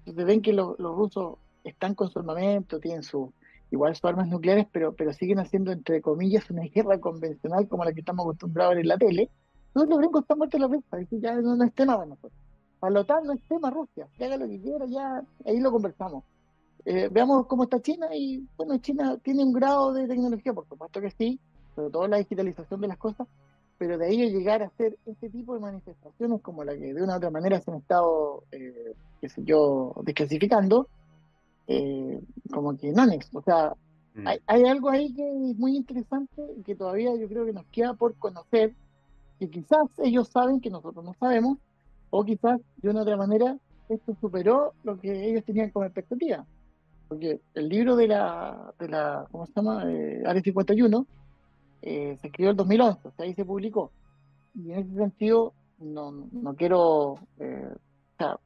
[0.00, 3.32] Entonces ven que los rusos están con su armamento, tienen su,
[3.70, 7.92] igual son armas nucleares, pero, pero siguen haciendo, entre comillas, una guerra convencional como la
[7.92, 9.30] que estamos acostumbrados a ver en la tele.
[9.68, 12.32] Entonces los gringos están muertos la risa, ya no, es tema para nosotros.
[12.80, 15.70] Para la OTAN no es tema Rusia, que haga lo que quiera, ya ahí lo
[15.70, 16.24] conversamos.
[16.84, 21.00] Eh, veamos cómo está China y bueno, China tiene un grado de tecnología, por supuesto
[21.00, 21.38] que sí,
[21.74, 23.26] sobre todo la digitalización de las cosas,
[23.78, 27.02] pero de ahí a llegar a hacer este tipo de manifestaciones como la que de
[27.02, 30.88] una u otra manera se han estado, eh, qué sé yo, desclasificando,
[31.68, 33.04] eh, como que no
[33.34, 33.74] O sea,
[34.14, 34.26] mm.
[34.46, 37.94] hay, algo ahí que es muy interesante y que todavía yo creo que nos queda
[37.94, 38.74] por conocer,
[39.38, 41.58] que quizás ellos saben que nosotros no sabemos,
[42.10, 43.56] o quizás de una otra manera
[43.88, 46.44] esto superó lo que ellos tenían como expectativa.
[47.06, 49.84] Porque el libro de la, de la ¿cómo se llama?
[49.90, 51.06] Eh, Área 51
[51.82, 53.92] eh, se escribió en el 2011, o sea, ahí se publicó.
[54.54, 58.38] Y en ese sentido, no, no quiero, eh, o sea,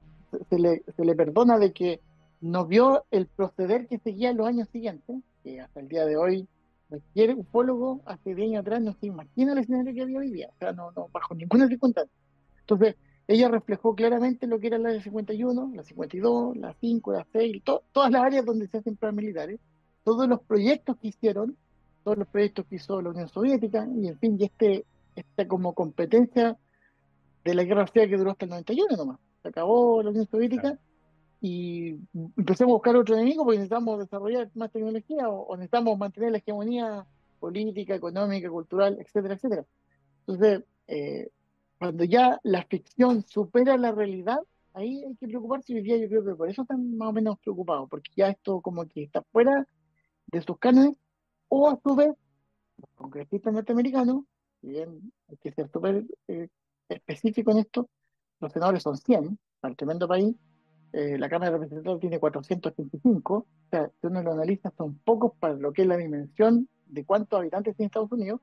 [0.49, 2.01] se le, se le perdona de que
[2.43, 6.17] no vio el proceder que seguía en los años siguientes, que hasta el día de
[6.17, 6.49] hoy
[6.89, 10.59] cualquier ufólogo hace 10 años atrás no se imagina el escenario que había vivido, o
[10.59, 12.13] sea, no, no, bajo ninguna circunstancia.
[12.61, 12.97] Entonces,
[13.29, 17.63] ella reflejó claramente lo que era la área 51, la 52, la 5, la 6,
[17.93, 19.61] todas las áreas donde se hacen pruebas militares,
[20.03, 21.57] todos los proyectos que hicieron,
[22.03, 25.75] todos los proyectos que hizo la Unión Soviética, y en fin, y este, esta como
[25.75, 26.59] competencia
[27.45, 29.21] de la Guerra Fría que duró hasta el 91 nomás.
[29.43, 30.79] Se acabó la Unión Soviética
[31.45, 31.99] y
[32.37, 37.05] empecemos a buscar otro enemigo porque necesitamos desarrollar más tecnología o, necesitamos mantener la hegemonía
[37.41, 39.67] política, económica, cultural, etcétera, etcétera.
[40.21, 41.31] Entonces, eh,
[41.81, 44.39] cuando ya la ficción supera la realidad,
[44.73, 47.13] ahí hay que preocuparse y hoy día yo creo que por eso están más o
[47.13, 49.67] menos preocupados, porque ya esto como que está fuera
[50.29, 50.97] de sus cánones,
[51.49, 52.15] o a su vez,
[52.77, 54.23] los congresistas norteamericanos,
[54.61, 56.47] si bien hay que ser súper eh,
[56.89, 57.89] específico en esto,
[58.39, 60.37] los senadores son 100, para el tremendo país,
[60.93, 65.33] eh, la Cámara de Representantes tiene 485, o sea, si uno lo analiza, son pocos
[65.39, 68.41] para lo que es la dimensión de cuántos habitantes tiene Estados Unidos,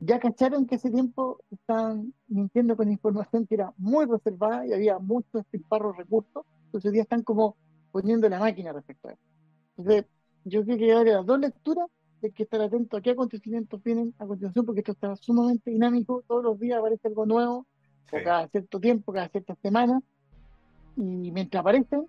[0.00, 4.98] ya cacharon que ese tiempo estaban mintiendo con información que era muy reservada y había
[4.98, 7.56] muchos despilfarros recursos, entonces hoy día están como
[7.92, 9.22] poniendo la máquina respecto a eso.
[9.76, 10.06] Entonces,
[10.44, 11.88] yo creo que hay las dos lecturas,
[12.22, 16.24] hay que estar atento a qué acontecimientos vienen a continuación, porque esto está sumamente dinámico,
[16.26, 17.66] todos los días aparece algo nuevo,
[18.12, 20.02] o cada cierto tiempo, cada ciertas semanas,
[20.96, 22.06] y mientras aparecen,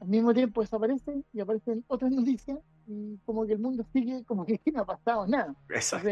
[0.00, 4.44] al mismo tiempo desaparecen y aparecen otras noticias y como que el mundo sigue como
[4.44, 5.54] que no ha pasado nada.
[5.70, 6.08] Exacto.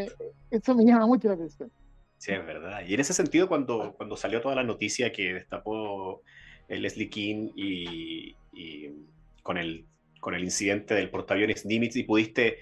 [0.50, 1.70] eso me llama mucho la atención.
[2.18, 2.80] Sí, es verdad.
[2.86, 6.22] Y en ese sentido, cuando, cuando salió toda la noticia que destapó
[6.68, 8.34] el Leslie King y,
[9.42, 9.86] con, el,
[10.20, 12.58] con el incidente del portaaviones Nimitz y pudiste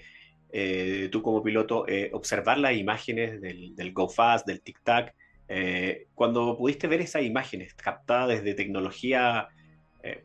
[0.51, 5.15] eh, tú como piloto eh, observar las imágenes del, del Go Fast, del Tic Tac,
[5.47, 9.49] eh, cuando pudiste ver esas imágenes captadas desde tecnología,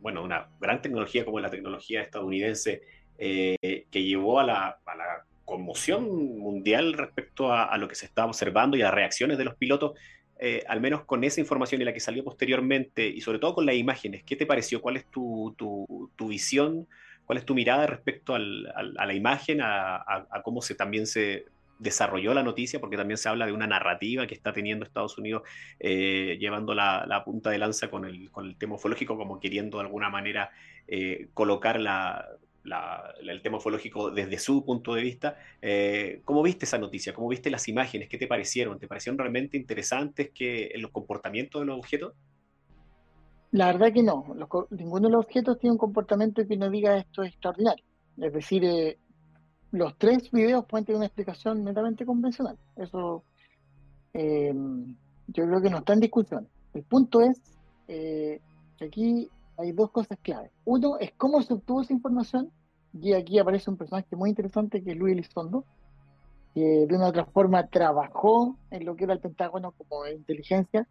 [0.01, 2.83] bueno, una gran tecnología como la tecnología estadounidense,
[3.17, 4.79] que llevó a la,
[5.45, 9.55] conmoción mundial respecto a, lo que se estaba observando y a las reacciones de los
[9.55, 9.99] pilotos,
[10.69, 13.75] al menos con esa información y la que salió posteriormente, y sobre todo con las
[13.75, 14.83] imágenes, ¿qué te pareció?
[14.83, 15.57] ¿Cuál es tu,
[16.19, 16.87] visión?
[17.25, 21.47] ¿Cuál es tu mirada respecto a la imagen, a, cómo se, también se
[21.79, 22.81] desarrolló la noticia?
[22.81, 25.43] Porque también se habla de una narrativa que está teniendo Estados Unidos
[25.79, 30.51] eh, llevando la, punta de lanza con el, tema ufológico, como queriendo de alguna manera
[30.87, 35.37] eh, colocar el tema ufológico desde su punto de vista.
[35.63, 37.15] Eh, ¿Cómo viste esa noticia?
[37.15, 38.09] ¿Cómo viste las imágenes?
[38.09, 38.79] ¿Qué te parecieron?
[38.79, 42.15] ¿Te parecieron realmente interesantes que, los comportamientos de los objetos?
[43.51, 44.27] La verdad que no.
[44.71, 47.85] ninguno de los objetos tiene un comportamiento que no diga esto es extraordinario.
[48.21, 48.99] Es decir,
[49.71, 52.57] los tres videos pueden tener una explicación netamente convencional.
[52.77, 53.23] Eso
[54.15, 54.55] eh,
[55.29, 56.49] yo creo que no está en discusión.
[56.75, 57.41] El punto es
[57.89, 58.41] eh,
[58.79, 60.51] que aquí hay dos cosas claves.
[60.65, 62.51] Uno es cómo se obtuvo esa información.
[63.01, 65.65] Y aquí aparece un personaje muy interesante que es Luis Elizondo,
[66.55, 70.89] que de una u otra forma trabajó en lo que era el Pentágono como inteligencia.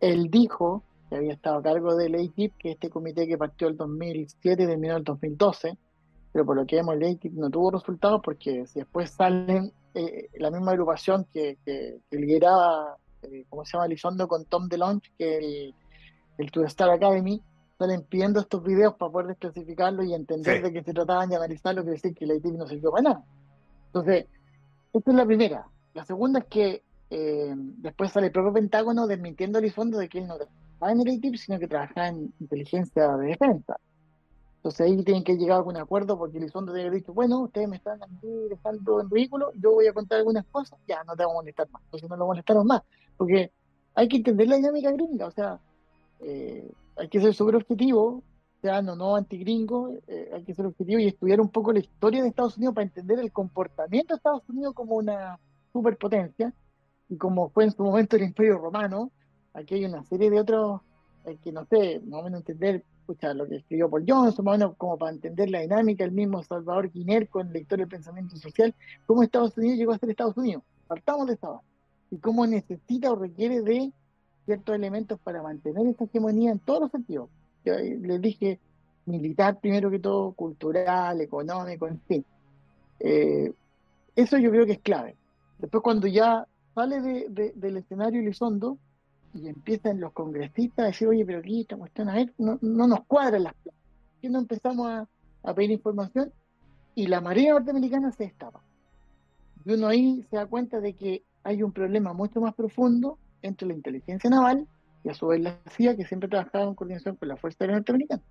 [0.00, 3.76] Él dijo que había estado a cargo del ATIP, que este comité que partió el
[3.76, 5.76] 2007 y terminó el 2012,
[6.36, 10.50] pero por lo que vemos ATIP no tuvo resultados porque si después salen eh, la
[10.50, 13.86] misma agrupación que, que, lideraba, eh, ¿cómo se llama?
[13.86, 15.74] Elizondo con Tom DeLonge, que el,
[16.36, 17.40] el To Star Academy,
[17.78, 21.80] salen pidiendo estos videos para poder desclasificarlos y entender de qué se trataban y analizarlo,
[21.80, 23.24] quiere decir que el ATIP no sirvió para nada.
[23.86, 24.26] Entonces,
[24.92, 25.66] esta es la primera.
[25.94, 30.18] La segunda es que eh, después sale el propio Pentágono desmintiendo a Elizondo de que
[30.18, 33.78] él no en el ATIP, sino que trabajaba en inteligencia de defensa.
[34.66, 37.68] Entonces ahí tienen que llegar a algún acuerdo porque Elizondo debe haber dicho, bueno, ustedes
[37.68, 38.00] me están
[38.50, 41.70] dejando en ridículo, yo voy a contar algunas cosas, ya no te vamos a molestar
[41.70, 42.82] más, entonces no lo molestaron más,
[43.16, 43.52] porque
[43.94, 45.60] hay que entender la dinámica gringa, o sea,
[46.18, 48.24] eh, hay que ser súper objetivo,
[48.60, 52.22] sea, no, no antigringo, eh, hay que ser objetivo y estudiar un poco la historia
[52.22, 55.38] de Estados Unidos para entender el comportamiento de Estados Unidos como una
[55.72, 56.52] superpotencia
[57.08, 59.12] y como fue en su momento el Imperio Romano,
[59.54, 60.80] aquí hay una serie de otros
[61.40, 65.12] que no sé, más o menos entender escucha, lo que escribió Paul Johnson, como para
[65.12, 68.74] entender la dinámica, el mismo Salvador Guiner con la historia del pensamiento social,
[69.06, 70.62] cómo Estados Unidos llegó a ser Estados Unidos.
[70.88, 71.66] Partamos de esta base.
[72.10, 73.92] Y cómo necesita o requiere de
[74.44, 77.28] ciertos elementos para mantener esta hegemonía en todos los sentidos.
[77.64, 78.60] Yo les dije,
[79.06, 82.24] militar primero que todo, cultural, económico, en fin.
[83.00, 83.52] Eh,
[84.14, 85.16] eso yo creo que es clave.
[85.58, 88.78] Después cuando ya sale de, del escenario Elizondo,
[89.34, 93.04] y empiezan los congresistas a decir, oye, pero aquí esta cuestión, a ver, no, nos
[93.06, 93.80] cuadran las plazas.
[94.22, 95.08] Y no empezamos a,
[95.54, 96.32] pedir información
[96.96, 98.60] y la Marina norteamericana se destapa.
[99.64, 103.68] Y uno ahí se da cuenta de que hay un problema mucho más profundo entre
[103.68, 104.66] la inteligencia naval
[105.04, 107.76] y a su vez la CIA, que siempre trabajaba en coordinación con la Fuerza Aérea
[107.76, 108.22] Norteamericana.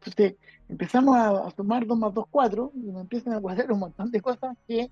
[0.00, 0.34] Entonces
[0.68, 4.20] empezamos a, sumar 2 más 2, 4 y nos empiezan a cuadrar un montón de
[4.20, 4.90] cosas que,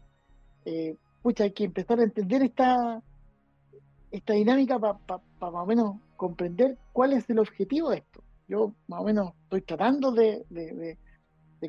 [0.64, 3.02] eh, pucha, hay que empezar a entender esta,
[4.10, 8.22] esta dinámica para más o menos comprender cuál es el objetivo de esto.
[8.48, 10.96] Yo más o menos estoy tratando de,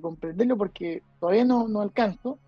[0.02, 2.40] comprenderlo porque todavía no, no, alcanzo,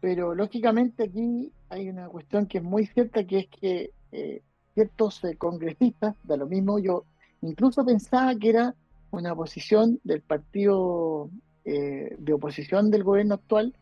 [0.00, 4.42] pero lógicamente aquí hay una cuestión que es muy cierta, que es que eh,
[4.74, 7.04] ciertos eh, congresistas, de lo mismo, yo
[7.42, 8.74] incluso pensaba que era
[9.10, 11.30] una posición del partido
[11.64, 13.74] eh, de oposición del gobierno actual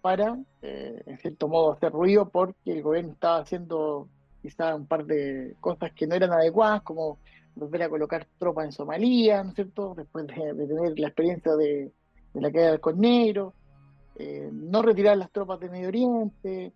[0.00, 4.08] para, en cierto modo, hacer ruido porque el gobierno estaba haciendo
[4.48, 7.18] quizá un par de cosas que no eran adecuadas, como
[7.54, 9.94] volver a colocar tropas en Somalia, ¿no es cierto?
[9.94, 11.92] Después de, tener la experiencia de,
[12.34, 13.52] la caída del Cornero,
[14.16, 16.72] eh, no retirar las tropas de Medio Oriente,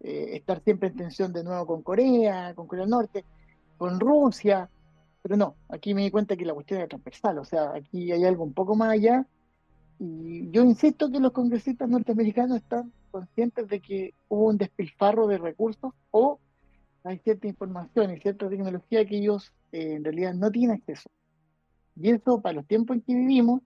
[0.00, 3.24] eh, estar siempre en tensión de nuevo con Corea, con Corea del Norte,
[3.76, 4.68] con Rusia,
[5.22, 8.24] pero no, aquí me di cuenta que la cuestión era transversal, o sea, aquí hay
[8.24, 9.26] algo un poco más allá,
[9.98, 15.38] y yo insisto que los congresistas norteamericanos están conscientes de que hubo un despilfarro de
[15.38, 16.38] recursos o
[17.06, 21.10] hay cierta información y cierta tecnología que ellos eh, en realidad no tienen acceso.
[21.94, 23.62] Y eso para los tiempos en que vivimos,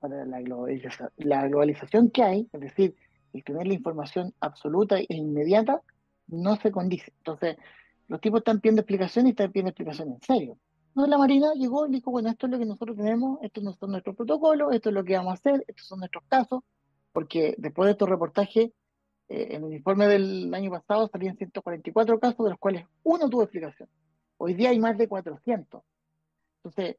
[0.00, 2.94] para la, globalización, que hay, es decir,
[3.32, 5.80] el tener la información absoluta e inmediata,
[6.26, 7.12] no se condice.
[7.18, 7.56] Entonces,
[8.08, 10.58] los tipos están pidiendo explicaciones y están pidiendo explicaciones en serio.
[10.94, 13.72] No, la Marina llegó y dijo, bueno, esto es lo que nosotros tenemos, estos no
[13.72, 16.62] son nuestros protocolos, esto es lo que vamos a hacer, estos son nuestros casos,
[17.12, 18.70] porque después de estos reportajes
[19.28, 23.42] eh, en el informe del año pasado salían 144 casos, de los cuales uno tuvo
[23.42, 23.88] explicación.
[24.36, 25.82] Hoy día hay más de 400.
[26.58, 26.96] Entonces,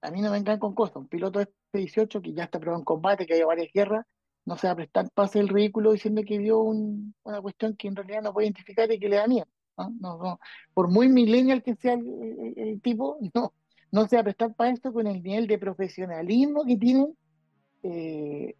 [0.00, 0.96] a mí no me vengan con cosas.
[0.96, 4.06] Un piloto es F-18, que ya está probado en combate, que hay varias guerras,
[4.44, 7.96] no se va a prestar pase el ridículo diciendo que vio una cuestión que en
[7.96, 9.46] realidad no puede identificar y que le da miedo.
[10.00, 10.38] No,
[10.74, 13.52] Por muy millennial que sea el, tipo, no,
[13.90, 17.16] no se va a prestar para esto con el nivel de profesionalismo que tienen
[17.82, 18.54] eh,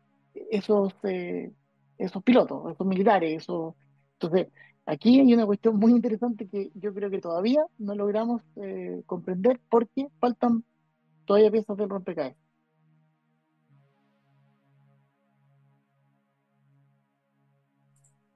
[0.51, 1.53] esos, eh,
[1.99, 3.43] esos pilotos, esos militares.
[3.43, 3.75] Esos...
[4.15, 4.49] Entonces,
[4.87, 9.61] aquí hay una cuestión muy interesante que yo creo que todavía no logramos eh, comprender
[9.69, 10.65] porque faltan
[11.25, 12.39] todavía piezas del rompecabezas.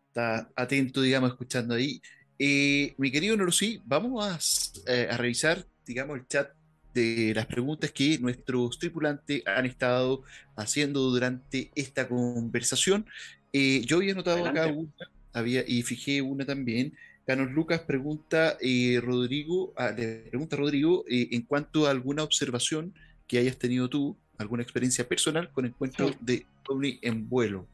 [0.08, 2.00] Está atento, digamos, escuchando ahí.
[2.38, 6.50] Eh, mi querido Norosí, vamos eh, a, revisar, digamos, el chat
[6.92, 10.22] de las preguntas que nuestros tripulantes han estado
[10.56, 13.06] haciendo durante esta conversación.
[13.58, 14.92] Eh, yo había notado acá una,
[15.32, 16.92] había, y fijé una también.
[17.24, 18.58] Carlos Lucas pregunta,
[19.00, 22.92] Rodrigo, ah, le pregunta a Rodrigo en cuanto a alguna observación
[23.26, 27.66] que hayas tenido tú, alguna experiencia personal con encuentro de ovni en vuelo.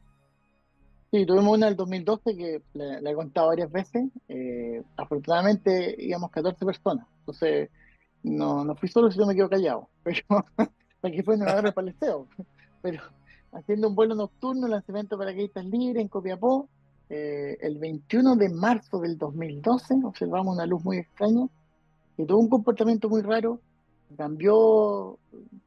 [1.11, 4.05] Sí, tuvimos una del 2012 que la, he contado varias veces.
[4.29, 7.69] Eh, afortunadamente íbamos 14 personas, entonces
[8.23, 10.45] no, no fui solo si no me quedo callado, pero
[11.01, 12.29] aquí fue en el palesteo.
[12.81, 13.01] Pero
[13.53, 16.67] haciendo un vuelo nocturno, lanzamiento para paracaidistas libres en Copiapó,
[17.09, 21.47] eh, el 21 de marzo del 2012 observamos una luz muy extraña
[22.15, 23.59] que tuvo un comportamiento muy raro,
[24.15, 25.17] cambió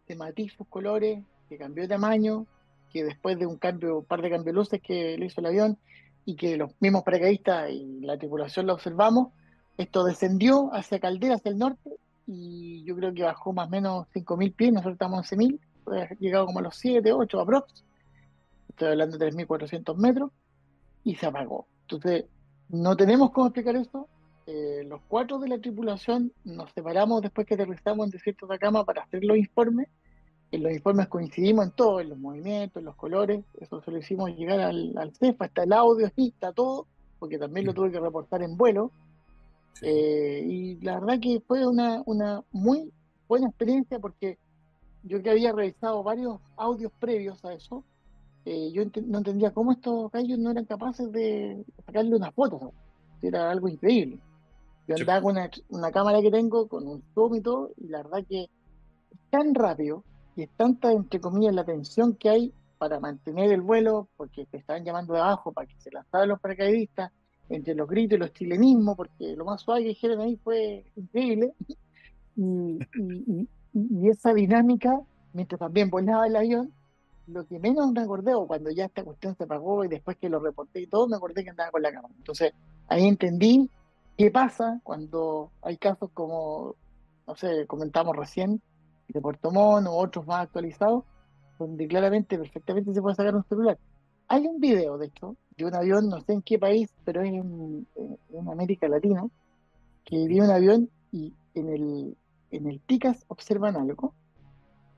[0.07, 2.47] de matiz sus colores, que cambió de tamaño,
[2.93, 5.47] que después de un cambio, un par de cambios de luces que le hizo el
[5.47, 5.78] avión
[6.24, 9.28] y que los mismos paracaidistas y la tripulación lo observamos,
[9.76, 11.91] esto descendió hacia Caldera, hacia el norte,
[12.26, 15.61] y yo creo que bajó más o menos 5.000 pies, nosotros estamos en 11.000,
[16.20, 17.84] llegado como a los 7, 8 aprox,
[18.68, 20.30] estoy hablando de 3.400 metros,
[21.05, 21.66] y se apagó.
[21.82, 22.24] Entonces,
[22.68, 24.09] no tenemos cómo explicar eso.
[24.47, 28.84] Eh, los cuatro de la tripulación nos separamos después que aterrizamos en desierto de cama
[28.84, 29.89] para hacer los informes
[30.53, 33.99] en los informes coincidimos en todo, en los movimientos, en los colores, eso se lo
[33.99, 36.87] hicimos llegar al, al CEFA, está el audio, está todo,
[37.18, 38.91] porque también lo tuve que reportar en vuelo.
[39.82, 42.93] Eh, y la verdad que fue una, una muy
[43.28, 44.39] buena experiencia porque
[45.07, 47.84] yo que había revisado varios audios previos a eso,
[48.44, 52.61] eh, yo no entendía cómo estos gallos no eran capaces de sacarle unas fotos.
[53.22, 54.18] Era algo increíble.
[54.86, 58.04] Yo andaba con una, una, cámara que tengo, con un zoom y todo, y la
[58.04, 58.50] verdad que es
[59.30, 60.04] tan rápido,
[60.36, 64.59] y es tanta, entre comillas, la tensión que hay para mantener el vuelo, porque te
[64.59, 67.11] estaban llamando de abajo para que se lanzaran los paracaidistas,
[67.48, 71.52] entre los gritos y los chilenismos, porque lo más suave que dijeron ahí fue increíble.
[72.38, 72.78] Y,
[74.05, 75.01] esa dinámica,
[75.33, 76.72] mientras también volaba el avión,
[77.27, 80.29] lo que menos me acordé, o cuando ya esta cuestión se apagó y después que
[80.29, 82.14] lo reporté y todo, me acordé que andaba con la cámara.
[82.16, 82.53] Entonces,
[82.89, 83.68] ahí entendí
[84.16, 86.77] qué pasa cuando hay casos como,
[87.27, 88.62] no sé, comentamos recién,
[89.09, 91.05] de Puerto Montt o otros más actualizados,
[91.59, 93.79] donde claramente, perfectamente se puede sacar un celular.
[94.29, 97.33] Hay un video, de esto de un avión, no sé en qué país, pero es
[97.33, 97.87] en,
[98.51, 99.27] América Latina,
[100.05, 102.16] que viene un avión y en el,
[102.51, 104.14] en el TICAS observan algo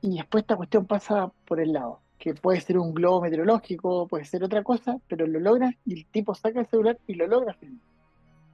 [0.01, 4.25] y después esta cuestión pasa por el lado, que puede ser un globo meteorológico, puede
[4.25, 7.55] ser otra cosa, pero lo logra y el tipo saca el celular y lo logra
[7.55, 7.83] filmar.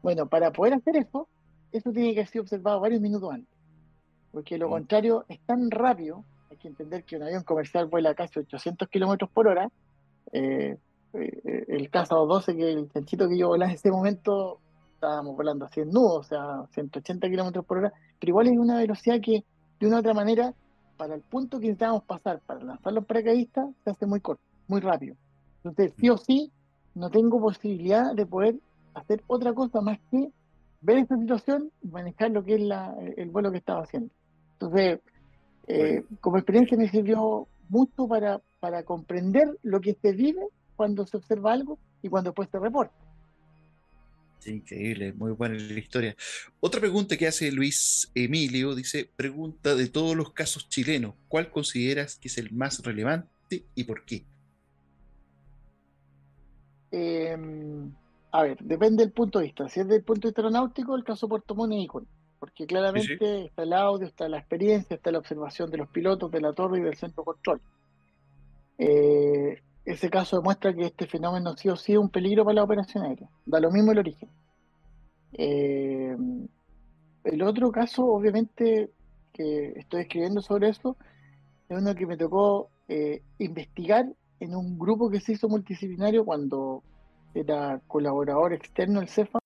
[0.03, 1.29] Bueno, para poder hacer eso,
[1.73, 3.55] eso tiene que ser observado varios minutos antes
[4.35, 4.71] porque lo mm.
[4.71, 9.31] contrario es tan rápido, hay que entender que un avión comercial vuela casi 800 kilómetros
[9.31, 9.71] por hora,
[10.33, 10.77] eh,
[11.15, 14.61] eh, el caso 12, que el chanchito que yo volaba en ese momento,
[15.05, 18.79] estábamos volando a 100 nudos, o sea, 180 kilómetros por hora, pero igual es una
[18.79, 19.45] velocidad que
[19.79, 20.55] de una u otra manera,
[20.97, 24.81] para el punto que necesitábamos pasar para lanzar los paracaidistas, se hace muy corto, muy
[24.81, 25.17] rápido.
[25.63, 26.53] Entonces, sí o sí,
[26.95, 28.57] no tengo posibilidad de poder
[28.95, 30.31] hacer otra cosa más que
[30.81, 32.63] ver esta situación y manejar lo que es
[33.17, 34.11] el vuelo que estaba haciendo.
[34.53, 35.01] Entonces,
[35.67, 40.47] eh, como experiencia me sirvió mucho para, para comprender lo que se vive
[40.77, 43.04] cuando se observa algo y cuando después se reporta.
[44.51, 46.17] Increíble, muy buena la historia.
[46.61, 52.17] Otra pregunta que hace Luis Emilio dice, pregunta de todos los casos chilenos, ¿cuál consideras
[52.17, 54.25] que es el más relevante y por qué?
[56.91, 57.93] Em,
[58.31, 59.69] a ver, depende del punto de vista.
[59.69, 61.89] Si es del punto de vista aeronáutico, el caso Puerto Montt y
[62.39, 66.41] porque claramente está el audio, está la experiencia, está la observación de los pilotos, de
[66.43, 67.61] la torre y del centro control.
[68.77, 72.65] Eh, ese caso demuestra que este fenómeno sí o sí es un peligro para la
[72.65, 73.29] operación aérea.
[73.47, 74.29] Da lo mismo el origen.
[75.33, 76.17] Eh,
[77.25, 78.91] el otro caso, obviamente,
[79.33, 80.97] que estoy escribiendo sobre eso,
[81.69, 84.07] es uno que me tocó eh, investigar
[84.41, 86.83] en un grupo que se hizo multidisciplinario cuando
[87.35, 89.41] era colaborador externo del CEFA,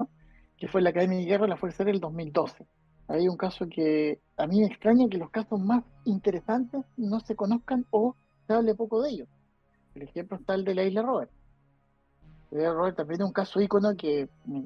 [0.57, 2.67] que fue la Academia de Guerra de la Fuerza Aérea del 2012
[3.09, 7.35] hay un caso que a mí me extraña que los casos más interesantes no se
[7.35, 8.15] conozcan o
[8.47, 9.29] se hable poco de ellos.
[9.99, 11.31] El ejemplo está el de la isla Robert.
[12.53, 14.63] La isla Robert también es un caso ícono que mm,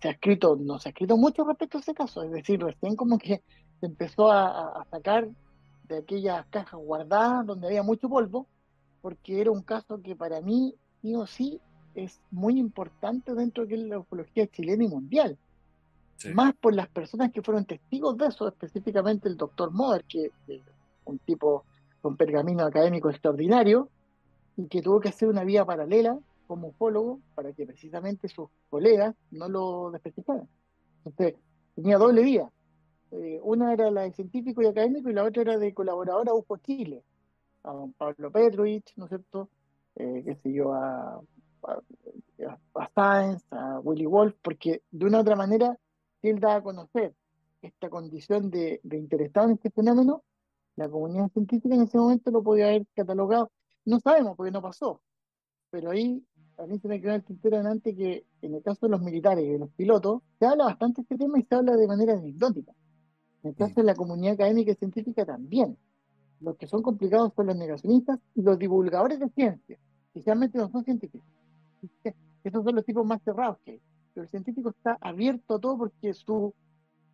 [0.00, 2.96] se ha escrito, no se ha escrito mucho respecto a ese caso, es decir, recién
[2.96, 3.42] como que
[3.78, 5.28] se empezó a, sacar
[5.86, 8.46] de aquellas cajas guardadas donde había mucho polvo,
[9.02, 11.60] porque era un caso que para mí, sí o sí,
[11.94, 15.36] es muy importante dentro de la ufología chilena y mundial.
[16.32, 20.62] Más por las personas que fueron testigos de eso, específicamente el doctor Moder, que es
[21.04, 21.64] un tipo
[22.00, 23.90] con pergamino académico extraordinario,
[24.56, 29.14] y que tuvo que hacer una vía paralela como ufólogo para que precisamente sus colegas
[29.30, 30.48] no lo desprestigiaran.
[31.04, 31.40] Entonces,
[31.74, 32.50] tenía doble vía.
[33.12, 36.34] Eh, una era la de científico y académico y la otra era de colaborador a
[36.34, 37.04] UFO Chile,
[37.64, 39.48] a Pablo Petrovich, ¿no es cierto?
[39.96, 41.20] Eh, qué sé yo, a,
[41.64, 41.82] a,
[42.74, 45.78] a a Willy Wolf, porque de una u otra manera,
[46.22, 47.14] él da a conocer
[47.60, 50.22] esta condición de, de interesado en este fenómeno,
[50.76, 53.50] la comunidad científica en ese momento lo podía haber catalogado.
[53.84, 55.00] No sabemos porque no pasó,
[55.70, 56.24] pero ahí
[56.58, 59.44] a mí se me quedó el tintero antes que en el caso de los militares
[59.44, 62.12] y de los pilotos, se habla bastante de este tema y se habla de manera
[62.14, 62.72] anecdótica.
[63.42, 65.76] En el caso de la comunidad académica y científica también.
[66.40, 69.78] Los que son complicados son los negacionistas y los divulgadores de ciencia,
[70.08, 71.26] especialmente no son científicos.
[72.44, 73.80] Esos son los tipos más cerrados que hay.
[74.12, 76.52] Pero el científico está abierto a todo porque su,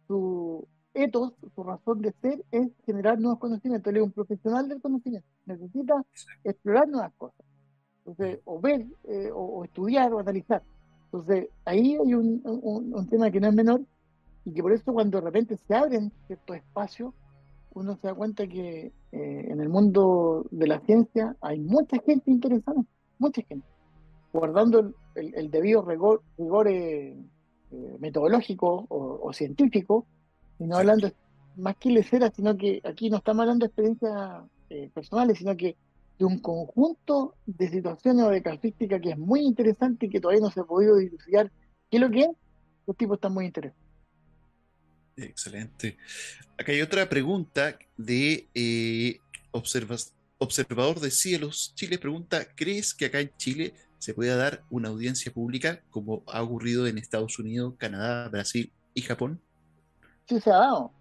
[0.07, 3.91] su etos, su razón de ser es generar nuevos conocimientos.
[3.91, 5.28] Él es un profesional del conocimiento.
[5.47, 6.05] Necesita
[6.45, 7.47] explorar nuevas cosas.
[7.99, 10.62] Entonces, o ver, eh, o, estudiar, o analizar.
[11.05, 13.82] Entonces, ahí hay un, un, tema que no es menor
[14.45, 17.14] y que por eso cuando de repente se abren ciertos espacios,
[17.74, 22.30] uno se da cuenta que eh, en el mundo de la ciencia hay mucha gente
[22.30, 22.82] interesada,
[23.18, 23.66] mucha gente,
[24.32, 27.16] guardando el, debido rigor, rigor eh,
[27.99, 30.07] metodológico o, científico,
[30.59, 31.11] y no hablando
[31.57, 34.45] más que lecera, sino que aquí no estamos hablando de experiencias
[34.95, 35.77] personales, sino que
[36.19, 40.43] de un conjunto de situaciones o de casuística que es muy interesante y que todavía
[40.43, 41.51] no se ha podido dilucidar
[41.91, 42.31] qué es lo que es,
[42.87, 43.89] los tipos están muy interesados.
[45.17, 45.97] Excelente.
[46.57, 49.19] Acá hay otra pregunta de eh,
[49.51, 51.73] Observador de Cielos.
[51.75, 56.43] Chile pregunta, ¿crees que acá en Chile se pueda dar una audiencia pública como ha
[56.43, 59.41] ocurrido en Estados Unidos, Canadá, Brasil y Japón?
[60.29, 60.93] Sí, se ha dado.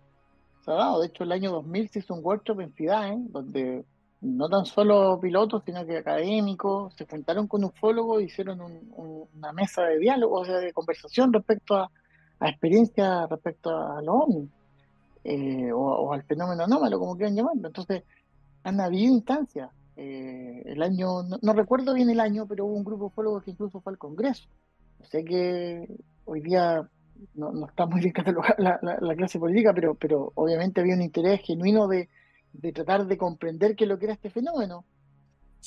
[0.63, 1.01] Se ha dado.
[1.01, 3.85] De hecho, el año 2000 se hizo un workshop en FIDAE, donde
[4.21, 8.59] no tan solo pilotos, sino que académicos, se juntaron con ufólogos, hicieron
[8.95, 11.91] una mesa de diálogo, o sea, de conversación respecto a,
[12.39, 14.49] experiencias respecto a los ovnis,
[15.23, 17.67] eh, o, al fenómeno anómalo, como quieran llamarlo.
[17.67, 18.03] Entonces,
[18.63, 19.69] han habido instancias.
[19.97, 23.51] Eh, el año, no, recuerdo bien el año, pero hubo un grupo de ufólogos que
[23.51, 24.47] incluso fue al Congreso.
[25.09, 25.87] Sé que
[26.25, 26.89] hoy día
[27.35, 31.87] no, está muy bien catalogada la, clase política, pero, pero obviamente había un interés genuino
[31.87, 32.09] de
[32.57, 34.85] de tratar de comprender qué es lo que era este fenómeno.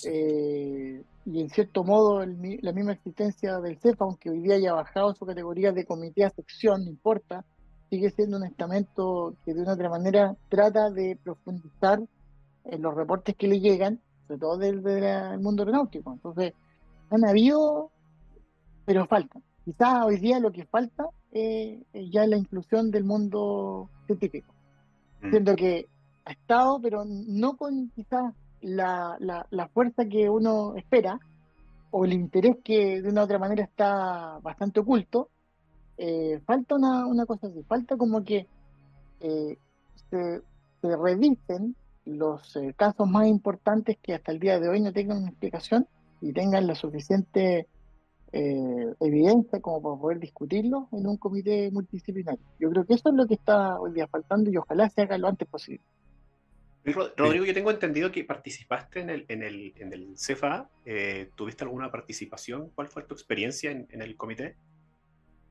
[0.05, 5.14] Eh, y en cierto modo la misma existencia del CEFA, aunque hoy día haya bajado
[5.14, 7.44] su categoría de comité a sección, no importa,
[7.90, 12.01] sigue siendo un estamento que de una otra manera trata de profundizar
[12.64, 14.80] en los reportes que le llegan, sobre todo del,
[15.40, 16.12] mundo aeronáutico.
[16.12, 16.55] Entonces,
[17.11, 17.90] han habido,
[18.86, 19.40] pero falta.
[19.64, 24.54] Quizás hoy día lo que falta es ya la inclusión del mundo científico.
[25.22, 25.30] Mm.
[25.30, 25.86] Siendo que
[26.24, 31.18] ha estado, pero no con quizás la, la, fuerza que uno espera
[31.90, 35.30] o el interés que de una u otra manera está bastante oculto,
[35.96, 38.46] eh, falta una, una, cosa así, falta como que
[39.20, 39.58] eh,
[40.11, 40.42] se,
[40.80, 45.18] se, revisen los eh, casos más importantes que hasta el día de hoy no tengan
[45.18, 45.86] una explicación
[46.20, 47.66] y tengan la suficiente
[48.33, 52.45] evidencia como para poder discutirlo en un comité multidisciplinario.
[52.59, 55.18] Yo creo que eso es lo que está hoy día faltando y ojalá se haga
[55.18, 55.83] lo antes posible.
[56.85, 60.68] Rodrigo, yo tengo entendido que participaste en el, en el, en el CFA.
[60.87, 62.70] Eh, ¿Tuviste alguna participación?
[62.74, 64.57] ¿Cuál fue tu experiencia en, el comité?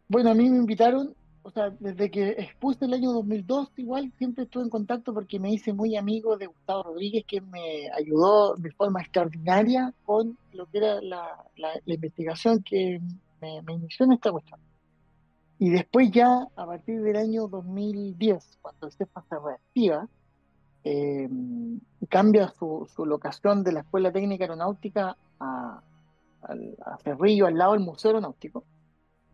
[0.07, 1.13] Bueno, a mí me invitaron,
[1.43, 5.51] o sea, desde que expuse el año 2002, igual siempre estuve en contacto porque me
[5.51, 10.77] hice muy amigo de Gustavo Rodríguez, que me ayudó de forma extraordinaria con lo que
[10.79, 12.99] era la, la, investigación que
[13.41, 14.59] me, me, inició en esta cuestión.
[15.57, 20.07] Y después ya, a partir del año 2010, cuando el CEFA se reactiva,
[20.83, 21.29] eh,
[22.09, 25.81] cambia su, locación de la Escuela Técnica Aeronáutica a,
[26.41, 28.63] a, Cerrillo, al lado del Museo Aeronáutico,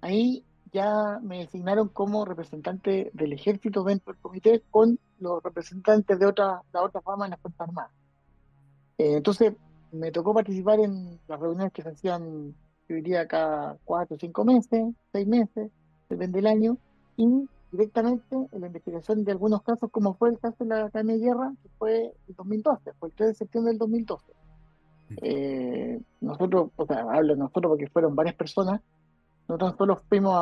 [0.02, 0.44] ahí
[0.76, 6.64] ya me designaron como representante del ejército dentro del comité con los representantes de otra,
[6.74, 7.92] la otra rama en las Fuerzas Armadas.
[8.98, 9.54] Eh, entonces
[9.94, 12.54] me tocó participar en las reuniones que se hacían,
[12.90, 15.72] yo diría, cada cuatro o cinco meses, seis meses,
[16.10, 16.78] depende del año,
[17.16, 21.16] y directamente en la investigación de algunos casos, como fue el caso de la Academia
[21.16, 24.26] de Guerra, que fue el 2012, fue el 3 de septiembre del 2012.
[25.22, 28.82] Eh, nosotros, o sea, hablo nosotros porque fueron varias personas,
[29.48, 30.36] no tan solo fuimos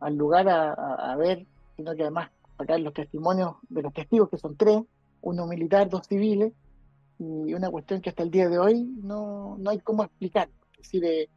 [0.00, 4.56] al lugar a, ver, sino que además sacar los testimonios de los testigos, que son
[4.56, 4.82] tres,
[5.22, 6.52] uno militar, dos civiles,
[7.18, 10.48] y una cuestión que hasta el día de hoy no, no hay cómo explicar.
[10.72, 11.28] Es decir, eh,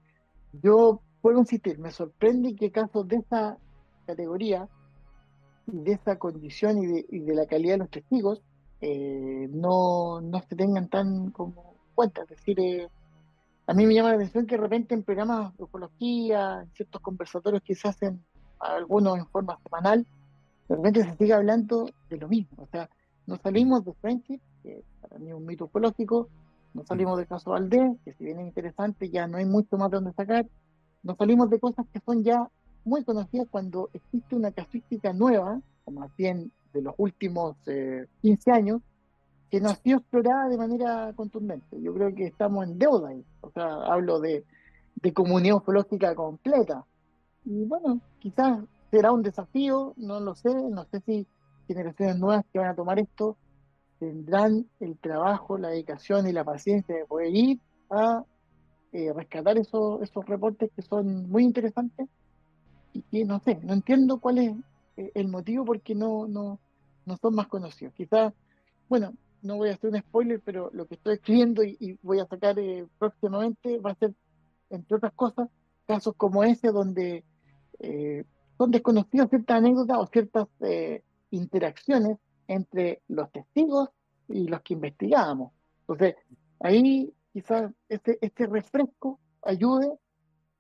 [0.62, 3.58] yo puedo insistir, me sorprende que casos de esa
[4.06, 4.68] categoría
[5.72, 8.42] de esa condición y de, y de la calidad de los testigos
[8.82, 12.24] eh, no, no se tengan tan como cuenta.
[12.24, 12.89] Es decir, eh,
[13.72, 17.01] a mí me llama la atención que de repente en programas de ufología, en ciertos
[17.01, 18.22] conversatorios que se hacen,
[18.59, 20.05] algunos en forma semanal,
[20.67, 22.63] de repente se sigue hablando de lo mismo.
[22.63, 22.89] O sea,
[23.28, 26.28] no salimos de Friendship, que para mí es un mito ufológico,
[26.74, 29.89] no salimos del caso Valdés, que si bien es interesante, ya no hay mucho más
[29.89, 30.45] de donde sacar,
[31.01, 32.49] no salimos de cosas que son ya
[32.84, 38.53] muy conocidas cuando existe una casuística nueva, o más bien de los últimos 15 eh,
[38.53, 38.82] años,
[39.52, 41.80] que no ha sido explorada de manera contundente.
[41.82, 43.24] Yo creo que estamos en deuda ahí.
[43.41, 44.45] O sea, hablo de,
[44.95, 46.86] de comunión ufológica completa.
[47.45, 51.28] Y bueno, quizás será un desafío, no lo sé, no sé si
[51.68, 53.38] generaciones nuevas que van a tomar esto
[54.02, 57.60] tendrán el trabajo, la dedicación y la paciencia de poder ir
[57.91, 58.26] a
[58.93, 62.10] eh, rescatar esos, esos reportes que son muy interesantes
[62.93, 64.56] y que no sé, no entiendo cuál es
[64.97, 66.60] eh, el motivo porque no, no,
[67.06, 67.93] no son más conocidos.
[67.93, 68.34] Quizás,
[68.89, 72.28] bueno, no voy a hacer un spoiler, pero lo que estoy escribiendo y, voy a
[72.28, 74.14] sacar eh, próximamente va a ser,
[74.70, 75.50] entre otras cosas,
[75.86, 77.24] casos como ese donde
[78.58, 80.48] son desconocidas ciertas anécdotas o ciertas
[81.32, 83.89] interacciones entre los testigos
[84.28, 85.52] y los que investigábamos.
[85.82, 86.16] Entonces,
[86.60, 89.98] ahí quizás este, este refresco ayude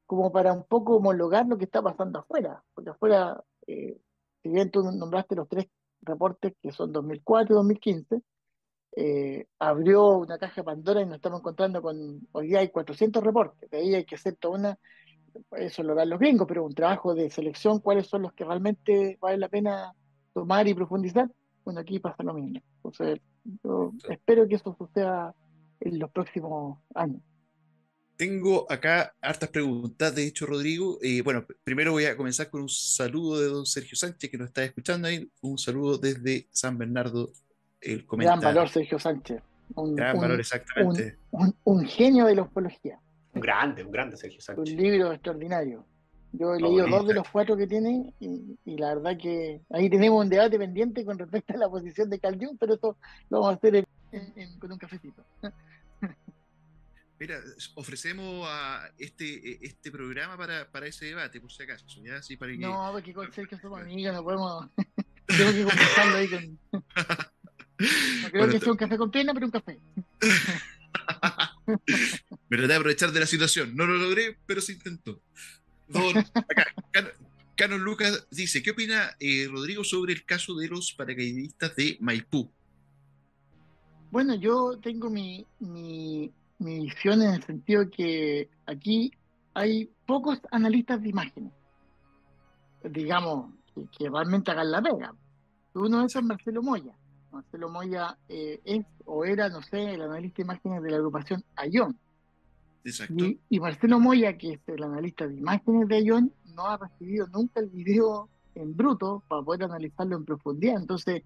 [0.05, 3.97] como para un poco homologar lo que está pasando afuera, porque afuera, eh,
[4.41, 5.67] si bien tú nombraste los tres
[6.01, 8.21] reportes que son 2004 y 2015,
[8.95, 13.23] eh, abrió una caja de Pandora y nos estamos encontrando con, hoy día hay 400
[13.23, 14.79] reportes, de ahí hay que hacer toda una,
[15.57, 19.17] eso lo dan los gringos, pero un trabajo de selección, cuáles son los que realmente
[19.21, 19.93] vale la pena
[20.33, 21.29] tomar y profundizar,
[21.63, 22.59] bueno, aquí pasa lo mismo.
[22.77, 23.19] Entonces,
[23.63, 25.33] yo espero que eso suceda
[25.79, 27.21] en los próximos años.
[28.15, 30.99] Tengo acá hartas preguntas, de hecho, Rodrigo.
[31.01, 34.49] Eh, bueno, primero voy a comenzar con un saludo de don Sergio Sánchez, que nos
[34.49, 35.27] está escuchando ahí.
[35.41, 37.31] Un saludo desde San Bernardo,
[37.81, 38.41] el comentario.
[38.41, 39.41] Gran valor, Sergio Sánchez.
[39.75, 41.17] Un, Gran valor, exactamente.
[41.63, 42.99] Un, genio de la ufología.
[43.33, 44.73] Un grande, un grande Sergio Sánchez.
[44.73, 45.85] Un libro extraordinario.
[46.33, 50.23] Yo he leído dos de los cuatro que tiene y, la verdad que ahí tenemos
[50.23, 52.97] un debate pendiente con respecto a la posición de Carl Jung, pero eso
[53.29, 53.85] lo vamos a hacer
[54.59, 55.25] con un cafecito.
[57.19, 57.37] Mira,
[57.75, 62.19] ofrecemos a este, este programa para, para ese debate, por si acaso, ¿ya?
[62.39, 62.57] Para que...
[62.57, 64.67] No, porque con Sergio somos amigos, no podemos...
[65.27, 66.59] Tengo que conversarlo ahí con...
[67.81, 69.79] No creo que sea un café con pena, pero un café.
[72.49, 73.75] Me traté de aprovechar de la situación.
[73.75, 75.19] No lo logré, pero se intentó.
[75.87, 76.67] Don, acá,
[77.55, 82.49] Canon Lucas dice, ¿qué opina eh, Rodrigo sobre el caso de los paracaidistas de Maipú?
[84.09, 89.11] Bueno, yo tengo mi, mi, visión en el sentido que aquí
[89.53, 91.53] hay pocos analistas de imágenes,
[92.83, 95.13] digamos, que, realmente hagan la pega.
[95.73, 96.93] Uno de esos es Marcelo Moya.
[97.31, 101.43] Marcelo Moya eh, es o era, no sé, el analista de imágenes de la agrupación
[101.55, 101.97] Ayón.
[102.83, 103.25] Exacto.
[103.49, 107.59] Y, Marcelo Moya, que es el analista de imágenes de Ayón, no ha recibido nunca
[107.59, 110.77] el video en bruto para poder analizarlo en profundidad.
[110.77, 111.23] Entonces,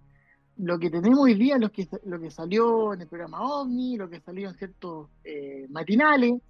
[0.58, 4.10] lo que tenemos hoy día, lo que, lo que salió en el programa OVNI, lo
[4.10, 6.42] que salió en ciertos eh, matinales,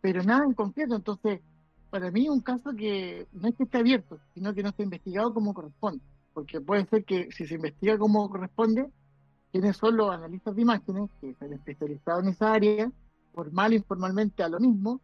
[0.00, 0.94] pero nada en concreto.
[0.94, 1.40] Entonces,
[1.90, 4.82] para mí es un caso que no es que esté abierto, sino que no está
[4.82, 6.02] investigado como corresponde.
[6.32, 8.88] Porque puede ser que si se investiga como corresponde,
[9.52, 12.92] quienes son los analistas de imágenes, que están especializados en esa área,
[13.34, 15.00] formal o informalmente a lo mismo,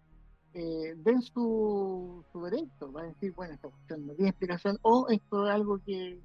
[0.55, 2.93] eh, den su, su derecho.
[2.93, 6.21] Va a decir, bueno, esta cuestión no tiene explicación, o esto es algo que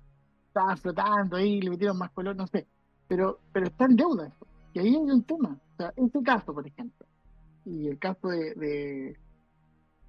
[0.47, 2.67] estaba flotando ahí, le metieron más color, no sé.
[3.07, 4.47] Pero, pero está en deuda eso.
[4.73, 5.59] Y ahí hay un tema.
[5.73, 7.05] O sea, este caso, por ejemplo,
[7.65, 9.17] y el caso de, de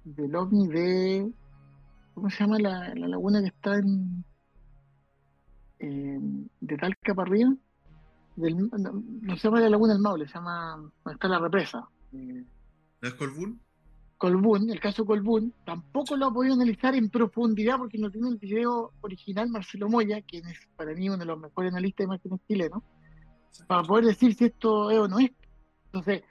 [0.03, 1.31] del ovni de
[2.13, 4.23] ¿cómo se llama la, la laguna que está en,
[5.79, 7.53] de Talca para arriba?
[8.35, 11.87] Del, no, se llama la laguna del Maule, se llama donde está la represa.
[12.11, 12.45] ¿No
[13.01, 13.59] es Colbún?
[14.17, 18.37] Colbún, el caso Colbún, tampoco lo ha podido analizar en profundidad porque no tiene el
[18.37, 22.39] video original Marcelo Moya, quien es para mí uno de los mejores analistas de imágenes
[22.47, 22.83] chilenos,
[23.67, 25.31] para poder decir si esto es o no es.
[25.87, 26.23] Entonces,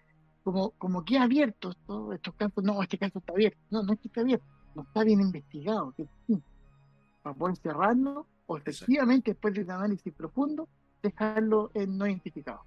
[0.43, 1.73] como, como queda abierto
[2.13, 5.05] estos casos, no, este caso está abierto, no, no es que esté abierto, no está
[5.05, 5.95] bien investigado,
[7.23, 10.69] para poder cerrarlo o efectivamente después de un análisis profundo,
[11.03, 12.63] dejarlo en no identificado.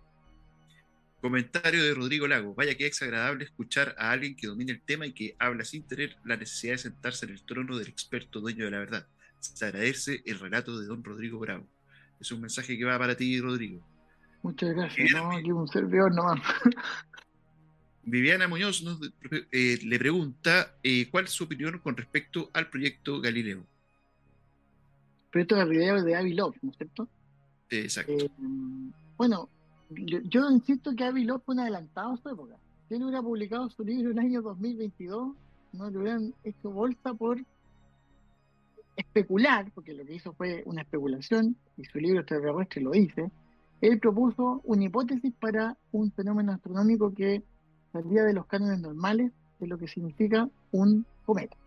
[1.21, 2.53] Comentario de Rodrigo Lago.
[2.53, 5.83] Vaya que es agradable escuchar a alguien que domina el tema y que habla sin
[5.83, 9.07] tener la necesidad de sentarse en el trono del experto dueño de la verdad.
[9.39, 11.65] Se agradece el relato de don Rodrigo Bravo.
[12.19, 13.81] Es un mensaje que va para ti, Rodrigo.
[14.43, 15.11] Muchas gracias.
[15.13, 16.39] no, aquí un servidor nomás.
[18.03, 18.83] Viviana Muñoz
[19.51, 23.65] eh, le pregunta eh, cuál es su opinión con respecto al proyecto Galileo.
[25.25, 27.09] El proyecto Galileo de Avilov, ¿no es cierto?
[27.69, 28.11] Exacto.
[28.11, 28.29] Eh,
[29.17, 29.49] bueno,
[29.89, 32.55] yo, insisto que Avilov fue un adelantado a su época.
[32.87, 35.35] Si él hubiera publicado su libro en el año 2022,
[35.73, 37.39] no le hubieran hecho bolsa por
[38.95, 43.31] especular, porque lo que hizo fue una especulación, y su libro extraterrestre lo dice,
[43.81, 47.43] él propuso una hipótesis para un fenómeno astronómico que
[47.91, 51.57] salía de los cánones normales de lo que significa un cometa.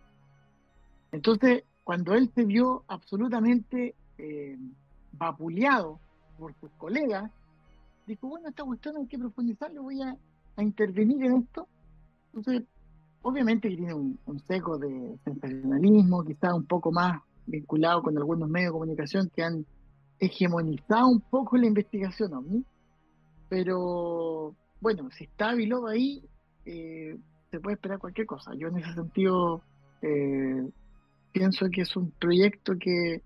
[1.11, 4.57] Entonces, cuando él se vio absolutamente eh,
[5.13, 5.99] vapuleado
[6.37, 7.31] por sus colegas,
[8.05, 10.15] dijo, bueno, esta cuestión hay que profundizarlo, voy a,
[10.57, 11.67] intervenir en esto.
[12.33, 12.67] Entonces,
[13.21, 18.69] obviamente que tiene un, seco de sensacionalismo, quizás un poco más vinculado con algunos medios
[18.69, 19.65] de comunicación que han
[20.19, 22.65] hegemonizado un poco la investigación mí,
[23.47, 26.23] pero bueno, si está Vilov ahí,
[26.65, 27.17] eh,
[27.49, 28.51] se puede esperar cualquier cosa.
[28.55, 29.61] Yo en ese sentido
[30.01, 30.69] eh,
[31.31, 33.21] pienso que es un proyecto que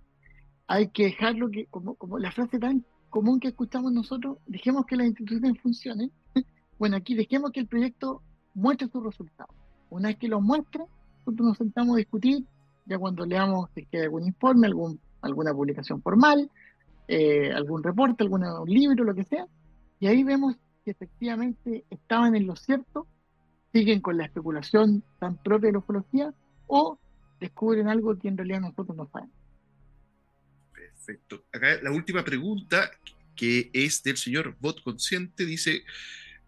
[0.68, 4.95] hay que dejarlo que, como, como la frase tan común que escuchamos nosotros, dejemos que
[4.95, 6.11] las instituciones funcionen.
[6.80, 8.22] bueno, aquí dejemos que el proyecto
[8.53, 9.55] muestre sus resultados.
[9.89, 10.86] Una vez que lo muestre,
[11.20, 12.43] nosotros nos sentamos a discutir,
[12.86, 16.49] ya cuando leamos si queda algún informe, algún, alguna publicación formal,
[17.07, 19.45] eh, algún reporte, algún libro, lo que sea,
[19.99, 23.07] y ahí vemos que efectivamente estaban en lo cierto,
[23.72, 26.34] siguen con la especulación tan propia de la ufología,
[26.68, 26.97] o
[27.39, 29.43] descubren algo que en realidad nosotros no sabemos.
[31.06, 31.43] Perfecto.
[31.51, 32.89] Acá la última pregunta,
[33.36, 35.84] que es del señor Bot Consciente, dice,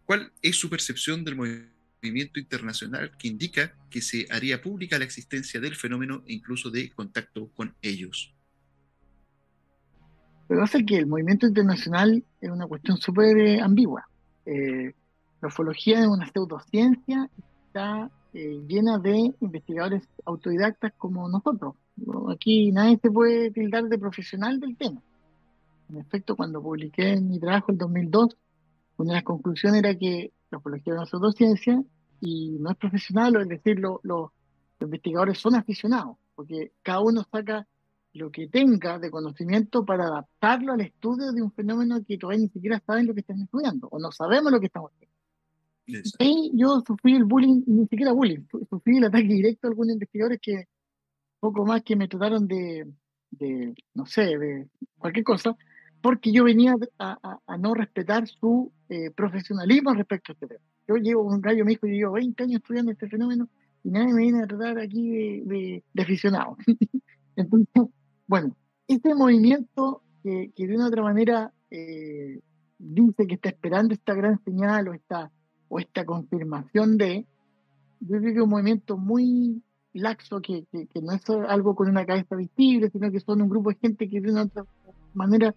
[0.06, 5.60] ¿cuál es su percepción del movimiento internacional que indica que se haría pública la existencia
[5.60, 8.34] del fenómeno e incluso de contacto con ellos?
[10.48, 14.08] Lo que que el movimiento internacional es una cuestión súper eh, ambigua.
[14.46, 14.94] Eh,
[15.42, 17.30] la ufología es una pseudociencia,
[17.68, 21.76] está eh, llena de investigadores autodidactas como nosotros.
[22.30, 25.02] Aquí nadie se puede tildar de profesional del tema.
[25.90, 28.38] En efecto, cuando publiqué mi trabajo en 2002,
[28.98, 31.84] una de las conclusiones era que la ufología es una pseudociencia
[32.22, 34.32] y no es profesional, es decir, los
[34.80, 37.68] investigadores son aficionados, porque cada uno saca
[38.14, 42.50] lo que tenga de conocimiento para adaptarlo al estudio de un fenómeno que todavía ni
[42.50, 45.16] siquiera saben lo que están estudiando, o no sabemos lo que estamos estudiando.
[46.20, 50.40] Y yo sufrí el bullying, ni siquiera bullying, sufrí el ataque directo a algunos investigadores
[50.42, 50.68] que
[51.46, 52.88] poco más que me trataron de,
[53.94, 54.68] no sé, de
[54.98, 55.56] cualquier cosa,
[56.02, 60.62] porque yo venía a, no respetar su eh, profesionalismo respecto a este tema.
[60.88, 63.48] Yo llevo, un gallo me dijo, yo llevo 20 años estudiando este fenómeno
[63.84, 66.58] y nadie me viene a tratar aquí de, aficionado.
[67.36, 67.84] Entonces,
[68.28, 68.56] bueno,
[68.88, 72.40] este movimiento que, de una otra manera eh,
[72.80, 75.32] dice que está esperando esta gran señal o esta,
[75.68, 77.26] o esta confirmación de,
[78.00, 79.62] yo creo que es un movimiento muy
[80.00, 80.66] laxo, que,
[81.02, 84.22] no es algo con una cabeza visible, sino que son un grupo de gente que
[84.22, 84.66] de una otra
[85.14, 85.56] manera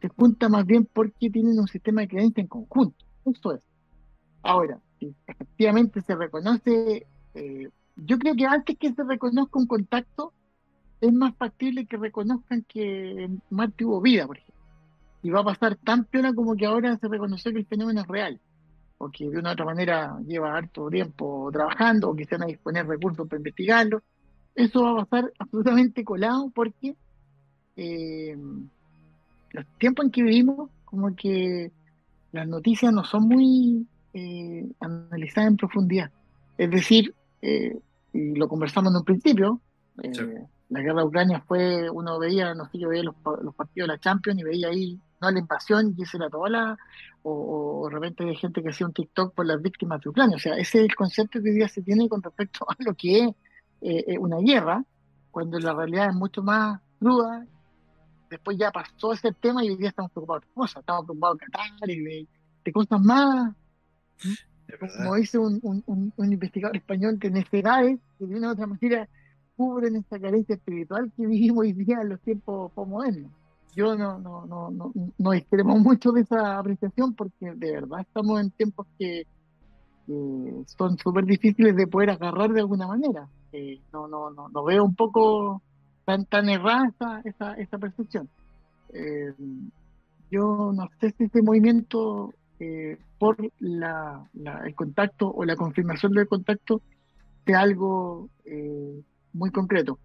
[0.00, 3.04] se junta más bien porque tienen un sistema de creencia en conjunto.
[3.24, 3.62] Eso es.
[4.42, 4.80] Ahora,
[5.26, 10.32] efectivamente se reconoce, eh, yo creo que antes que se reconozca un contacto,
[11.00, 14.54] es más factible que reconozcan que Marte hubo vida, por ejemplo.
[15.22, 18.06] Y va a pasar tan pena como que ahora se reconoció que el fenómeno es
[18.06, 18.40] real,
[18.98, 22.46] porque de una u otra manera lleva harto tiempo trabajando, o que se van a
[22.46, 24.02] disponer recursos para investigarlo.
[24.54, 26.96] Eso va a pasar absolutamente colado porque
[27.76, 28.36] eh,
[29.50, 31.70] los tiempos en que vivimos, como que
[32.32, 36.10] las noticias no son muy eh, analizadas en profundidad.
[36.56, 37.78] Es decir, eh,
[38.12, 39.60] y lo conversamos en un principio,
[40.68, 43.14] la guerra de Ucrania fue, uno veía, no sé, yo veía los,
[43.54, 46.78] partidos de la Champions y veía ahí, no la invasión y era toda la,
[47.22, 50.36] o, de repente hay gente que hacía un TikTok por las víctimas de Ucrania.
[50.36, 52.94] O sea, ese es el concepto que hoy día se tiene con respecto a lo
[52.94, 53.28] que es
[53.80, 54.84] eh, eh, una guerra,
[55.30, 57.46] cuando la realidad es mucho más cruda.
[58.30, 61.46] Después ya pasó ese tema y hoy día estamos preocupados de cosas, estamos preocupados de
[61.46, 62.26] Qatar y
[62.64, 63.54] de, cosas más.
[64.96, 69.08] Como dice un, un, un, investigador español, que necesidades, que de una u otra manera
[69.56, 73.30] cubren esta carencia espiritual que vivimos hoy día en los tiempos modernos.
[73.76, 78.40] Yo no, no, no, no, no extremo mucho de esa apreciación porque de verdad estamos
[78.40, 79.26] en tiempos que,
[80.06, 83.28] son súper difíciles de poder agarrar de alguna manera.
[83.52, 85.62] Eh, no, no, no, no veo un poco
[86.04, 88.28] tan, tan errada esa, esa, percepción.
[88.92, 89.34] Eh,
[90.30, 94.30] yo no sé si este movimiento eh, por la,
[94.64, 96.80] el contacto o la confirmación del contacto
[97.44, 99.02] sea algo eh,
[99.32, 99.98] muy concreto.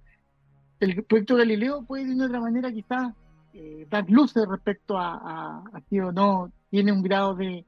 [0.80, 3.14] El proyecto Galileo puede de una otra manera quizás
[3.90, 7.66] dar luces respecto a, a, si o no tiene un grado de,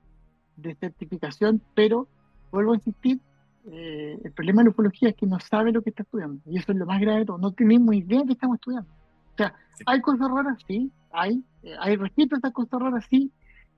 [0.56, 2.08] de certificación, pero
[2.52, 3.20] vuelvo a insistir,
[3.66, 6.42] eh, el problema de la ufología es que no sabe lo que está estudiando.
[6.46, 7.38] Y eso es lo más grave de todo.
[7.38, 8.90] No tenemos idea de qué estamos estudiando.
[8.90, 9.54] O sea,
[9.86, 11.44] hay cosas raras, sí, hay.
[11.64, 13.32] Eh, hay a estas cosas raras, sí,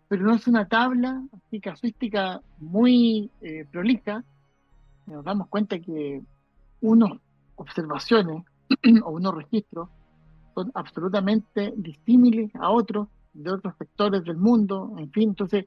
[0.08, 4.24] pero no es una tabla así casuística muy eh, prolija.
[5.06, 6.22] Nos damos cuenta que
[6.82, 7.12] unas
[7.56, 8.44] observaciones
[9.04, 9.90] o unos registros
[10.56, 15.66] son absolutamente disímiles a otros de otros sectores del mundo, en fin, entonces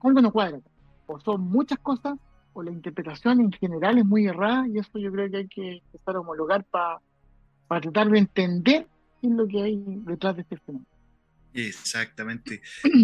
[0.00, 0.60] algo no cuadra.
[1.06, 2.14] O son muchas cosas
[2.52, 5.82] o la interpretación en general es muy errada y eso yo creo que hay que
[5.92, 7.00] empezar a homologar para
[7.80, 8.86] tratar de entender
[9.20, 10.86] qué es lo que hay detrás de este fenómeno.
[11.52, 12.62] Exactamente.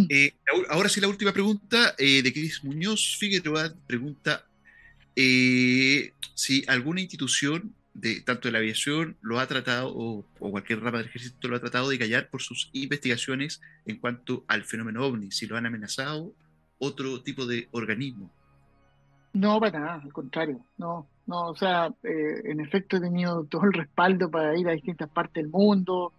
[0.09, 0.35] Eh,
[0.71, 4.45] ahora sí la última pregunta eh, de Cris Muñoz Figueroa pregunta
[5.15, 10.99] eh, si alguna institución de tanto de la aviación lo ha tratado o, cualquier rama
[10.99, 15.31] del ejército lo ha tratado de callar por sus investigaciones en cuanto al fenómeno ovni,
[15.31, 16.33] si lo han amenazado
[16.79, 18.31] otro tipo de organismo.
[19.33, 23.65] No, para nada, al contrario, no, no, o sea, eh, en efecto he tenido todo
[23.65, 26.13] el respaldo para ir a distintas partes del mundo,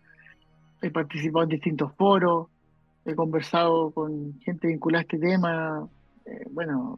[0.81, 2.47] he participado en distintos foros,
[3.05, 5.87] he conversado con gente vinculada a este tema,
[6.25, 6.95] eh, bueno,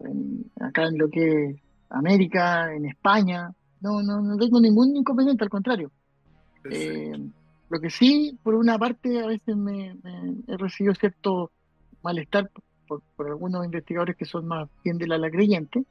[0.59, 1.55] acá en lo que es
[1.89, 3.53] América, en España,
[3.83, 5.91] no, no, no tengo ningún inconveniente, al contrario.
[6.71, 7.11] Eh,
[7.69, 9.95] lo que sí, por una parte, a veces me,
[10.47, 11.51] he recibido cierto
[12.01, 12.49] malestar
[12.87, 15.83] por, por, algunos investigadores que son más bien de la, la creyente,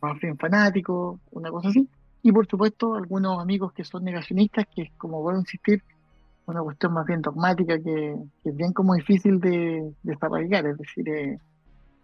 [0.00, 1.88] más bien fanáticos, una cosa así.
[2.22, 5.82] Y por supuesto, algunos amigos que son negacionistas, que es como voy a insistir,
[6.46, 11.38] una cuestión más bien dogmática que, es bien como difícil de, de Es decir, eh,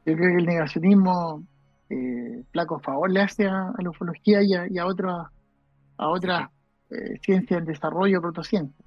[0.07, 1.43] yo creo que el negacionismo,
[1.91, 5.29] eh, flaco favor le hace a, la ufología y a, y a otras
[5.97, 6.51] a otras
[6.91, 8.85] eh, ciencias en desarrollo, protociencia.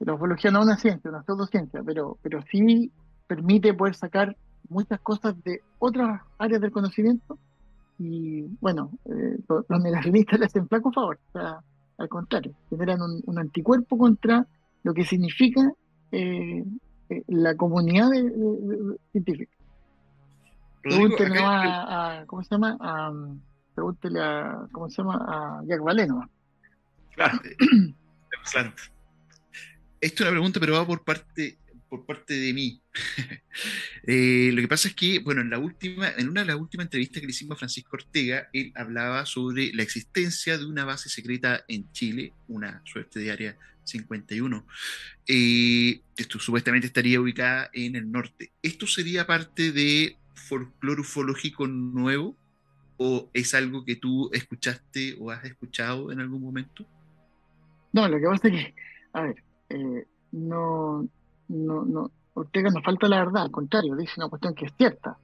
[0.00, 2.92] La ufología no es una ciencia, una pseudociencia, pero, pero sí
[3.26, 4.36] permite poder sacar
[4.68, 7.38] muchas cosas de otras áreas del conocimiento
[7.98, 11.60] y bueno, eh, los negacionistas le hacen flaco favor, o sea,
[11.98, 14.46] al contrario, generan un, anticuerpo contra
[14.84, 15.72] lo que significa
[16.12, 16.64] eh,
[17.08, 18.10] eh, la comunidad
[19.10, 19.52] científica.
[20.82, 22.76] Pregúntele a, ¿cómo se llama?
[22.80, 23.12] A,
[23.74, 25.16] pregúntele a, ¿cómo se llama?
[25.28, 26.30] A Jack Valeno.
[27.14, 27.40] Claro,
[30.00, 31.58] Esto es una pregunta, pero va por parte
[31.88, 32.80] por parte de mí.
[34.10, 36.86] Eh, lo que pasa es que, bueno, en, la última, en una de las últimas
[36.86, 41.10] entrevistas que le hicimos a Francisco Ortega, él hablaba sobre la existencia de una base
[41.10, 44.66] secreta en Chile, una suerte de área 51,
[45.26, 48.52] eh, esto supuestamente estaría ubicada en el norte.
[48.62, 52.36] ¿Esto sería parte de folclore ufológico nuevo?
[52.96, 56.84] ¿O es algo que tú escuchaste o has escuchado en algún momento?
[57.92, 58.74] No, lo que pasa es que,
[59.12, 61.08] a ver, eh, no,
[61.48, 65.16] no, no, Ortega nos falta la verdad, al contrario, dice una cuestión que es cierta.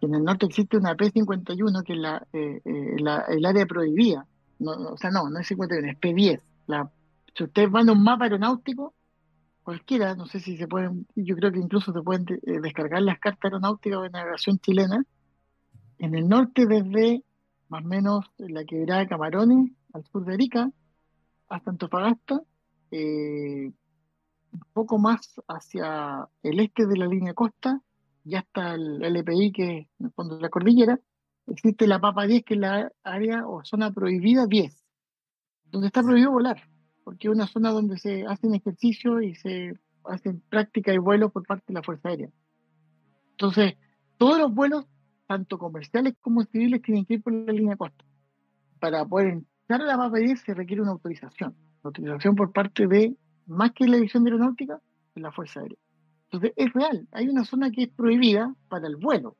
[0.00, 2.96] En el norte existe una P51 que es la, eh, eh,
[3.28, 4.26] el área prohibida.
[4.58, 6.40] No, o sea, no, no es 51, es P10.
[6.66, 6.90] La,
[7.34, 8.94] si ustedes van a un mapa aeronáutico,
[9.68, 13.18] cualquiera, no sé si se pueden, yo creo que incluso se pueden eh, descargar las
[13.18, 15.04] cartas aeronáuticas de navegación chilena.
[15.98, 17.22] En el norte, desde
[17.68, 20.70] más o menos la quebrada de Camarones, al sur de Arica,
[21.50, 22.40] hasta Antofagasta,
[22.92, 23.70] eh,
[24.52, 27.82] un poco más hacia el este de la línea costa,
[28.24, 30.98] ya está el LPI, que es en el fondo de la cordillera,
[31.46, 34.82] existe la Papa 10, que es la área o zona prohibida 10,
[35.66, 36.66] donde está prohibido volar,
[37.08, 39.72] porque es una zona donde se hacen ejercicio y se
[40.04, 42.28] hacen práctica y vuelos por parte de la Fuerza Aérea.
[43.30, 43.76] Entonces,
[44.18, 44.84] todos los vuelos,
[45.26, 48.04] tanto comerciales como civiles, tienen que ir por la línea costa.
[48.78, 53.16] Para poder entrar a la Papa 10 se requiere una autorización, autorización por parte de
[53.46, 54.78] más que la división de aeronáutica,
[55.14, 55.78] en la Fuerza Aérea.
[56.24, 59.34] Entonces, es real, hay una zona que es prohibida para el vuelo,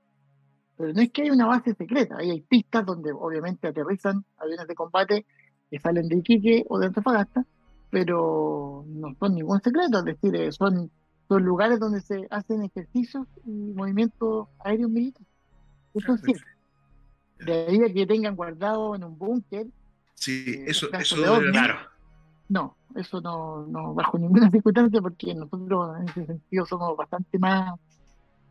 [0.79, 4.67] pero no es que haya una base secreta, ahí hay pistas donde obviamente aterrizan aviones
[4.67, 5.27] de combate
[5.71, 7.45] que salen de Iquique o de Antofagasta,
[7.91, 10.91] pero no son ningún secreto, es decir, eh, son,
[11.29, 15.29] son lugares donde se hacen ejercicios y movimientos aéreos militares.
[15.95, 16.45] Eso es cierto.
[17.39, 19.67] De ahí a que tengan guardado en un búnker.
[20.15, 21.17] Sí, eh, eso, eso
[21.53, 21.77] claro.
[22.49, 27.79] No, eso no, no bajo ninguna circunstancia porque nosotros en ese sentido somos bastante más,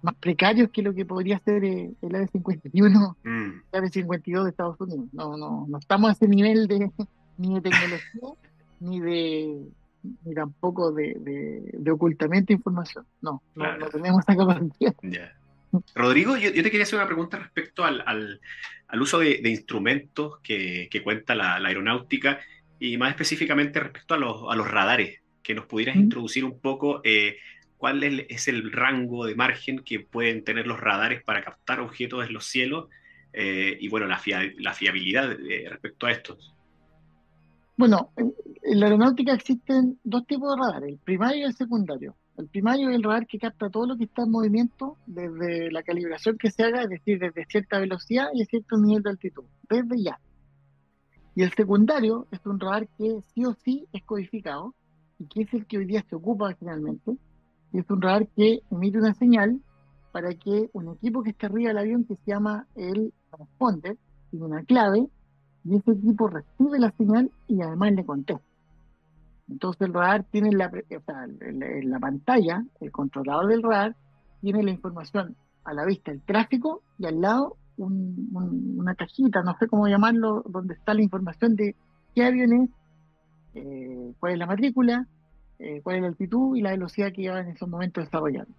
[0.01, 3.61] más precarios que lo que podría ser eh, el AD-51, mm.
[3.71, 5.07] el AD-52 de Estados Unidos.
[5.11, 6.91] No, no, no estamos a ese nivel de,
[7.37, 8.46] ni de tecnología
[8.79, 9.67] ni de
[10.25, 13.05] ni tampoco de, ocultamiento de información.
[13.21, 14.95] No, no, tenemos esa capacidad.
[15.95, 21.03] Rodrigo, yo, te quería hacer una pregunta respecto al, al, uso de, instrumentos que, que
[21.03, 22.39] cuenta la, aeronáutica
[22.79, 27.01] y más específicamente respecto a los, a los radares, que nos pudieras introducir un poco
[27.03, 27.37] eh,
[27.77, 32.33] cuál es, el rango de margen que pueden tener los radares para captar objetos en
[32.33, 32.87] los cielos
[33.33, 34.21] eh, y bueno, la,
[34.57, 36.56] la fiabilidad eh, respecto a estos.
[37.77, 38.33] Bueno, en,
[38.79, 42.15] la aeronáutica existen dos tipos de radares, el primario y el secundario.
[42.35, 45.83] El primario es el radar que capta todo lo que está en movimiento desde la
[45.83, 50.01] calibración que se haga, es decir, desde cierta velocidad y cierto nivel de altitud, desde
[50.01, 50.19] ya.
[51.35, 54.73] Y el secundario es un radar que sí o sí es codificado
[55.19, 57.15] y que es el que hoy día se ocupa finalmente.
[57.73, 59.61] Y es un radar que emite una señal
[60.11, 63.97] para que un equipo que está arriba del avión, que se llama el transponder,
[64.31, 65.09] tiene una clave
[65.67, 68.45] y ese equipo recibe la señal y además le contesta.
[69.49, 73.95] Entonces el radar tiene la, en la pantalla, el controlador del radar
[74.41, 79.67] tiene la información a la vista, el tráfico, y al lado una cajita, no sé
[79.67, 81.75] cómo llamarlo, donde está la información de
[82.15, 82.69] qué avión es,
[83.53, 85.07] eh, cuál es la matrícula,
[85.59, 88.51] eh, cuál es la altitud y la velocidad que lleva en esos momentos desarrollando.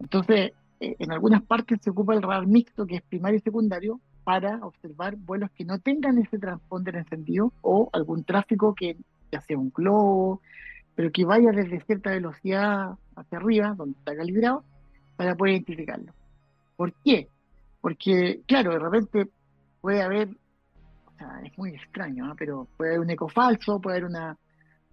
[0.00, 4.00] Entonces, eh, en algunas partes se ocupa el radar mixto, que es primario y secundario,
[4.28, 8.98] para observar vuelos que no tengan ese transponder encendido o algún tráfico que
[9.32, 10.42] ya sea un globo,
[10.94, 14.64] pero que vaya desde cierta velocidad hacia arriba, donde está calibrado,
[15.16, 16.12] para poder identificarlo.
[16.76, 17.30] ¿Por qué?
[17.80, 19.30] Porque, claro, de repente
[19.80, 20.28] puede haber,
[21.06, 24.36] o sea, es muy extraño, pero puede haber un eco falso, puede haber una,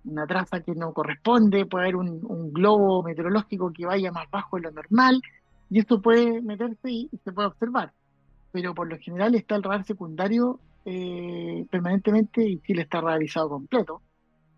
[0.05, 4.61] una traza que no corresponde, puede haber un, globo meteorológico que vaya más bajo de
[4.61, 5.21] lo normal,
[5.69, 7.91] y esto puede meterse y, se puede observar.
[8.56, 14.01] Pero por lo general está el radar secundario eh, permanentemente y Chile está radarizado completo.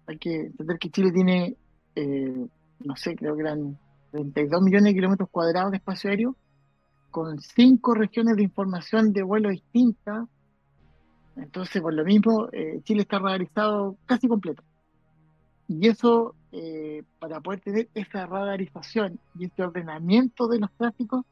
[0.06, 1.56] Hay que entender que Chile tiene,
[1.96, 2.48] eh,
[2.82, 3.76] no sé, creo que eran
[4.12, 6.36] 32 millones de kilómetros cuadrados de espacio aéreo,
[7.10, 10.28] con cinco regiones de información de vuelo distintas.
[11.36, 14.62] Entonces, por lo mismo, eh, Chile está radarizado casi completo.
[15.68, 21.26] Y eso, eh, para poder tener esa radarización y ese ordenamiento de los tráficos,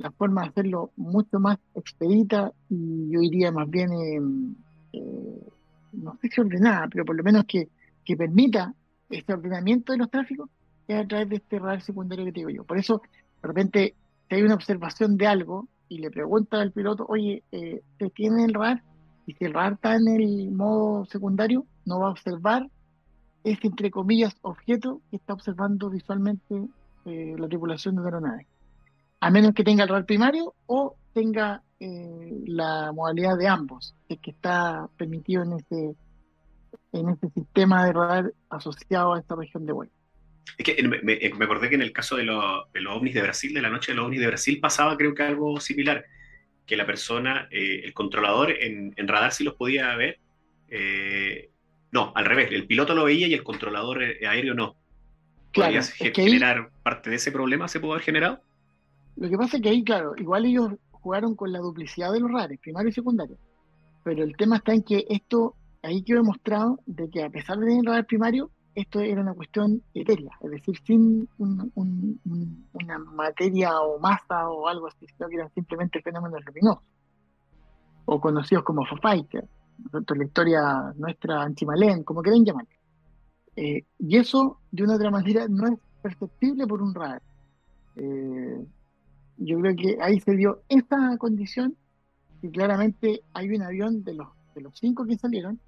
[0.00, 4.56] la forma de hacerlo mucho más expedita y yo diría más bien,
[5.92, 7.68] no sé si ordenada, pero por lo menos que
[8.04, 8.74] que permita
[9.08, 10.50] este ordenamiento de los tráficos
[10.88, 12.64] es a través de este radar secundario que te digo yo.
[12.64, 13.02] Por eso,
[13.42, 13.94] de repente,
[14.28, 18.44] si hay una observación de algo y le pregunta al piloto, oye, eh, ¿te tiene
[18.44, 18.82] el radar?
[19.26, 22.68] Y si el radar está en el modo secundario, no va a observar
[23.44, 26.68] ese, entre comillas, objeto que está observando visualmente
[27.04, 28.46] eh, la tripulación de la aeronave.
[29.20, 34.18] A menos que tenga el radar primario o tenga eh, la modalidad de ambos, es
[34.20, 35.94] que está permitido en ese
[36.92, 39.92] en este sistema de radar asociado a esta región de vuelo.
[40.58, 43.70] Es que me, acordé que en el caso de, los ovnis de Brasil, de la
[43.70, 46.04] noche de los ovnis de Brasil, pasaba creo que algo similar,
[46.66, 50.18] que la persona, eh, el controlador en, radar sí los podía ver,
[50.68, 51.50] eh,
[51.92, 54.76] no, al revés, el piloto lo veía y el controlador aéreo no.
[55.52, 55.80] Claro,
[56.14, 57.66] generar parte de ese problema?
[57.68, 58.40] ¿Se pudo haber generado?
[59.20, 62.32] Lo que pasa es que ahí, claro, igual ellos jugaron con la duplicidad de los
[62.32, 63.36] radares, primario y secundario.
[64.02, 67.66] Pero el tema está en que esto ahí quedó demostrado de que a pesar de
[67.66, 74.48] tener radar primario, esto era una cuestión etérea, es decir, sin una materia o masa
[74.48, 76.82] o algo así, sino que eran simplemente fenómenos luminosos,
[78.06, 79.46] o conocidos como Fafaiker,
[79.92, 82.66] la historia nuestra antimalén, como quieran llamar.
[83.54, 87.20] Eh, y eso, de una otra manera, no es perceptible por un radar.
[87.96, 88.64] Eh,
[89.40, 91.76] yo creo que ahí se dio esta condición
[92.42, 95.60] y claramente hay un avión de los, de los cinco que salieron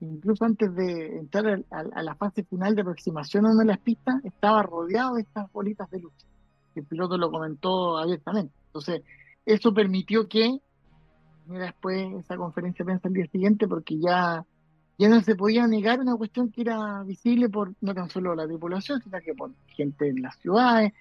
[0.00, 4.24] incluso antes de entrar a, la fase final de aproximación a una de las pistas,
[4.24, 6.12] estaba rodeado de estas bolitas de luz.
[6.74, 8.54] El piloto lo comentó abiertamente.
[8.66, 9.02] Entonces,
[9.44, 10.58] eso permitió que
[11.46, 14.44] mira después esa conferencia de prensa el día siguiente, porque ya,
[14.98, 18.46] ya no se podía negar una cuestión que era visible por no tan solo la
[18.46, 20.92] tripulación, sino que por gente en las ciudades,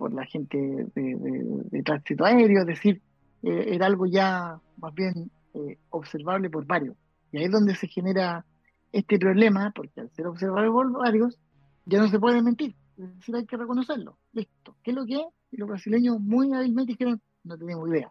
[0.00, 0.56] por la gente
[0.94, 3.02] de, tránsito aéreo, es decir,
[3.42, 6.96] eh, era algo ya más bien eh, observable por varios.
[7.30, 8.46] Y ahí es donde se genera
[8.92, 11.38] este problema, porque al ser observado por varios,
[11.84, 12.74] ya no se puede mentir.
[12.96, 14.16] Es decir, hay que reconocerlo.
[14.32, 14.74] Listo.
[14.82, 15.26] ¿Qué es lo que es?
[15.50, 18.10] Y los brasileños muy hábilmente dijeron, no tenemos idea.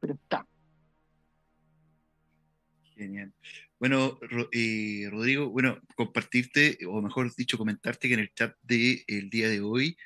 [0.00, 0.46] Pero está.
[2.94, 3.32] Genial.
[3.80, 4.18] Bueno,
[4.52, 9.48] eh, Rodrigo, bueno, compartirte, o mejor dicho, comentarte que en el chat del el día
[9.48, 9.96] de hoy,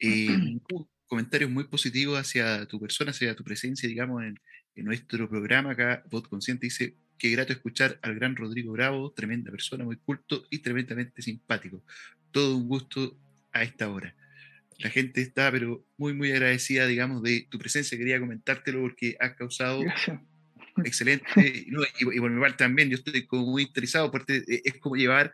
[0.00, 0.58] eh,
[1.06, 4.38] comentarios muy positivos hacia tu persona, hacia tu presencia, digamos, en,
[4.74, 9.50] en nuestro programa acá, Voz Consciente, dice, qué grato escuchar al gran Rodrigo Bravo, tremenda
[9.50, 11.82] persona, muy culto y tremendamente simpático.
[12.30, 13.18] Todo un gusto
[13.52, 14.14] a esta hora.
[14.78, 17.96] La gente está, pero muy, muy agradecida, digamos, de tu presencia.
[17.96, 19.82] Quería comentártelo porque has causado
[20.84, 21.26] excelente.
[21.36, 21.72] y,
[22.20, 25.32] por mi parte también, yo estoy como muy interesado, porque es como llevar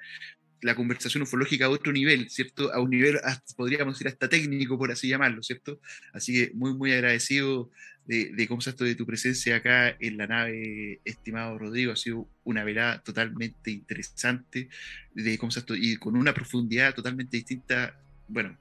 [0.63, 2.73] la conversación ufológica a otro nivel, ¿cierto?
[2.73, 3.19] A un nivel,
[3.57, 5.81] podríamos decir, hasta técnico, por así llamarlo, ¿cierto?
[6.13, 7.71] Así que muy, muy agradecido
[8.07, 11.93] de, de cómo de tu presencia acá en la nave, estimado Rodrigo.
[11.93, 14.69] Ha sido una velada totalmente interesante,
[15.15, 18.01] de cómo y con una profundidad totalmente distinta.
[18.29, 18.57] Bueno,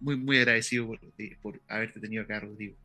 [0.00, 1.00] muy, muy agradecido por,
[1.42, 2.76] por haberte tenido acá, Rodrigo.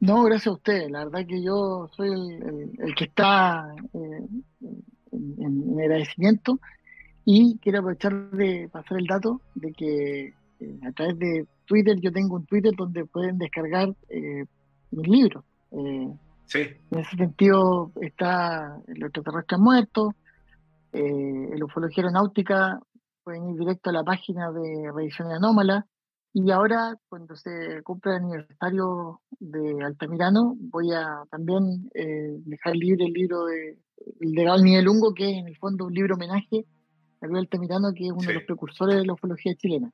[0.00, 0.88] No, gracias a usted.
[0.88, 4.26] La verdad que yo soy el, que está eh,
[5.12, 6.58] en agradecimiento
[7.24, 12.12] y quiero aprovechar de pasar el dato de que eh, a través de Twitter, yo
[12.12, 14.44] tengo un Twitter donde pueden descargar eh,
[14.90, 15.44] mis libros.
[15.70, 16.12] Eh,
[16.46, 16.60] sí.
[16.90, 20.14] En ese sentido está El extraterrestre muerto,
[20.92, 22.78] el ufología aeronáutica,
[23.24, 25.86] pueden ir directo a la página de Revisión Anómala.
[26.34, 31.88] Y ahora, cuando se cumple el aniversario de Altamirano, voy a también
[32.44, 33.78] dejar libre el libro de
[34.20, 36.66] El de Miguel Lungo, que es en el fondo un libro homenaje
[37.22, 39.92] Gabriel Altamirano, que es uno de los precursores de la ufología chilena.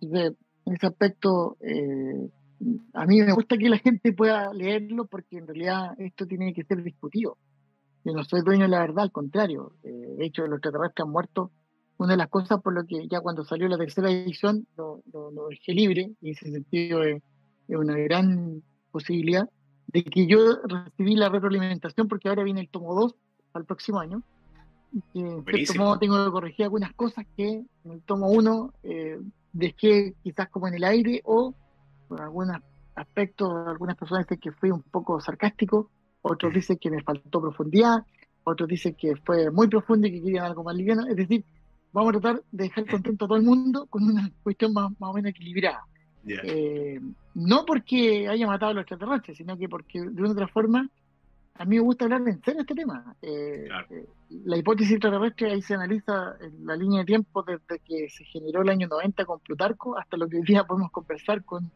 [0.00, 2.30] Entonces, en ese aspecto, eh,
[2.94, 6.62] a mí me gusta que la gente pueda leerlo porque en realidad esto tiene que
[6.62, 7.36] ser discutido.
[8.04, 9.72] Yo no soy dueño de la verdad, al contrario.
[9.82, 11.50] Eh, de hecho, los extraterrestres han muerto.
[11.96, 15.02] Una de las cosas por lo que ya cuando salió la tercera edición lo,
[15.50, 17.20] dejé libre, y en ese sentido es,
[17.66, 18.62] una gran
[18.92, 19.50] posibilidad
[19.88, 23.14] de que yo recibí la retroalimentación porque ahora viene el tomo 2
[23.52, 24.22] al próximo año
[25.12, 27.48] que en cierto modo tengo que corregir algunas cosas que
[27.84, 29.18] en el tomo 1 eh,
[29.52, 31.54] dejé quizás como en el aire o
[32.08, 32.56] por algunos
[32.94, 35.90] aspectos, algunas personas dicen que fui un poco sarcástico,
[36.22, 38.04] otros dicen que me faltó profundidad,
[38.44, 41.44] otros dicen que fue muy profundo y que querían algo más liviano, es decir,
[41.92, 45.12] vamos a tratar de dejar contento a todo el mundo con una cuestión más, o
[45.12, 45.84] menos equilibrada.
[46.26, 47.00] Eh,
[47.34, 50.90] no porque haya matado a los extraterrestres, sino que porque de una otra forma
[51.58, 53.16] a mí me gusta hablar en serio este tema.
[53.20, 54.06] Eh, eh,
[54.44, 58.62] la hipótesis extraterrestre ahí se analiza en la línea de tiempo desde que se generó
[58.62, 61.70] el año 90 con Plutarco hasta lo que hoy día podemos conversar con,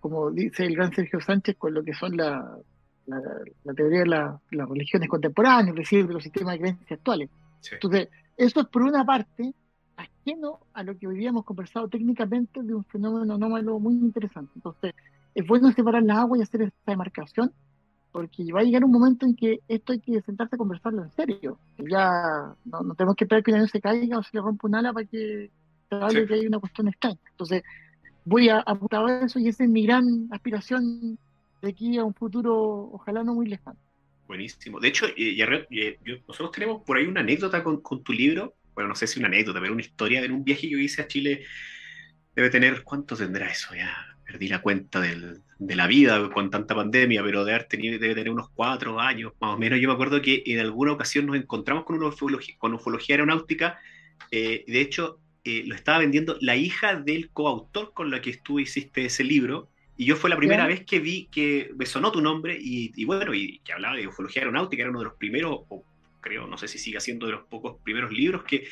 [0.00, 2.58] como dice el gran Sergio Sánchez, con lo que son la,
[3.06, 7.30] la, teoría de las religiones contemporáneas, es decir, de los sistemas de creencias actuales.
[7.70, 9.54] Entonces, eso es por una parte
[9.96, 14.50] ajeno a lo que hoy día hemos conversado técnicamente de un fenómeno anómalo muy interesante.
[14.56, 14.92] Entonces,
[15.36, 17.52] es bueno separar la agua y hacer esta demarcación
[18.14, 21.10] porque va a llegar un momento en que esto hay que sentarse a conversarlo en
[21.10, 21.58] serio.
[21.78, 24.76] Ya no, tenemos que esperar que un avión se caiga o se le rompa un
[24.76, 25.50] ala para que
[25.88, 27.18] se hable que hay una cuestión extraña.
[27.32, 27.64] Entonces,
[28.24, 31.18] voy a apuntar a eso y esa es mi gran aspiración
[31.60, 33.80] de aquí a un futuro, ojalá no muy lejano.
[34.28, 34.78] Buenísimo.
[34.78, 35.98] De hecho, eh, eh,
[36.28, 38.54] nosotros tenemos por ahí una anécdota con, con, tu libro.
[38.76, 41.02] Bueno, no sé si una anécdota, pero una historia de un viaje que yo hice
[41.02, 41.42] a Chile.
[42.36, 44.13] Debe tener, ¿cuánto tendrá eso ya?
[44.24, 48.30] Perdí la cuenta del, de la vida con tanta pandemia, pero debe, tenido, debe tener
[48.30, 49.80] unos cuatro años más o menos.
[49.80, 53.78] Yo me acuerdo que en alguna ocasión nos encontramos con, una ufología, con ufología aeronáutica.
[54.30, 58.58] Eh, de hecho, eh, lo estaba vendiendo la hija del coautor con la que tú
[58.58, 59.68] hiciste ese libro.
[59.96, 63.04] Y yo fue la primera vez que vi que me sonó tu nombre y, y,
[63.04, 65.84] bueno, y que hablaba de ufología aeronáutica, era uno de los primeros, o
[66.24, 68.66] creo, no sé si sigue siendo de los pocos primeros libros que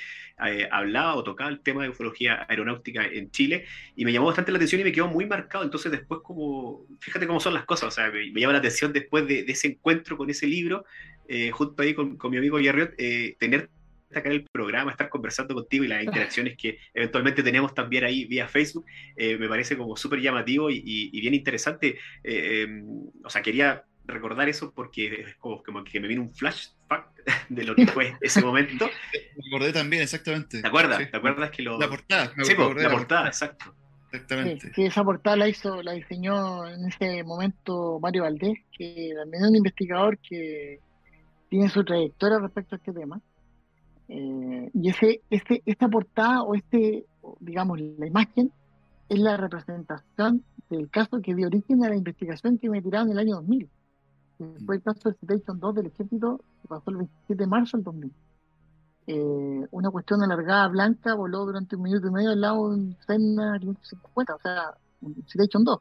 [0.45, 4.51] eh, hablaba o tocaba el tema de ufología aeronáutica en Chile y me llamó bastante
[4.51, 5.63] la atención y me quedó muy marcado.
[5.63, 9.27] Entonces después como, fíjate cómo son las cosas, o sea, me, llama la atención después
[9.29, 10.85] de, ese encuentro con ese libro,
[11.29, 13.69] eh, junto ahí con, mi amigo Yarriot, eh, tener
[14.15, 18.27] acá en el programa, estar conversando contigo y las interacciones que eventualmente tenemos también ahí
[18.27, 18.85] vía Facebook,
[19.17, 21.99] me parece como súper llamativo y, y, bien interesante.
[22.23, 22.85] Em,
[23.25, 27.75] o sea, quería recordar eso porque es como, que me vino un flashback de lo
[27.75, 28.87] que fue ese momento.
[29.37, 30.61] Me acordé también, exactamente.
[30.61, 31.11] ¿Te acuerdas?
[31.11, 31.79] ¿Te acuerdas que lo...
[31.79, 32.33] La portada.
[32.43, 33.75] sí, la, portada, exacto.
[34.11, 34.73] Exactamente.
[34.75, 39.51] Sí, esa portada la hizo, la diseñó en ese momento Mario Valdés, que también es
[39.51, 40.81] un investigador que
[41.49, 43.21] tiene su trayectoria respecto a este tema.
[44.09, 47.07] Eh, y ese, este, esta portada o este,
[47.41, 48.53] digamos, la imagen
[49.09, 53.13] es la representación del caso que dio origen a la investigación que me tiraron en
[53.13, 53.69] el año 2000
[54.65, 57.85] fue el caso de Citation 2 del ejército, que pasó el 27 de marzo del
[57.85, 58.13] 2000.
[59.09, 62.97] Eh, una cuestión alargada blanca voló durante un minuto y medio al lado de un
[63.07, 65.81] Cessna 550, o sea, un Citation 2.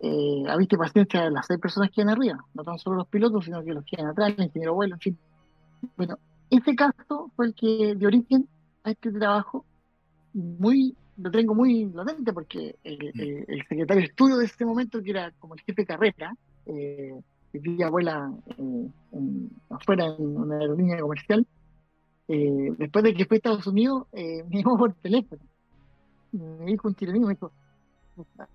[0.00, 3.44] Eh, viste paciencia de las seis personas que iban arriba, no tan solo los pilotos,
[3.44, 5.18] sino que los que iban atrás, el ingeniero vuelo, en fin.
[5.96, 6.18] Bueno,
[6.50, 8.48] ese caso fue el que dio origen
[8.82, 9.64] a este trabajo
[10.32, 13.68] muy lo tengo muy latente porque el, mm.
[13.68, 16.36] secretario de estudio de ese momento, que era como el jefe de carrera,
[16.66, 17.20] eh,
[17.54, 18.88] que día eh,
[19.70, 21.46] afuera en una aerolínea comercial,
[22.26, 25.40] eh, después de que fue a Estados Unidos, eh, me llamó por teléfono.
[26.32, 27.52] Me dijo un chileno, me dijo,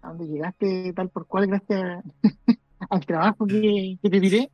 [0.02, 2.04] ¿a dónde llegaste tal por cual gracias
[2.90, 4.52] al trabajo que, te diré?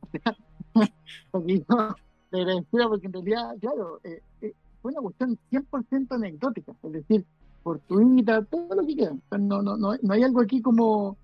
[1.32, 1.96] porque yo
[2.30, 4.00] le agradecía porque en realidad, claro,
[4.80, 7.24] fue una cuestión 100% anecdótica, es decir,
[7.64, 9.16] fortuita, todo lo que queda.
[9.38, 11.16] no, no, no, no hay algo aquí como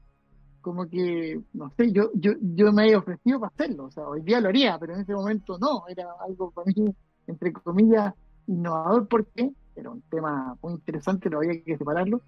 [0.62, 4.22] como que, no sé, yo, yo, yo me he ofrecido para hacerlo, o sea, hoy
[4.22, 6.94] día lo haría, pero en ese momento no, era algo para mí,
[7.26, 8.14] entre comillas,
[8.46, 12.22] innovador, porque era un tema muy interesante, lo había que separarlo,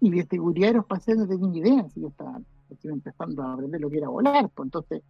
[0.00, 2.40] y de seguridad aeroespacial no tenía ni idea, si yo estaba
[2.84, 5.02] empezando a aprender lo que era volar, pues entonces,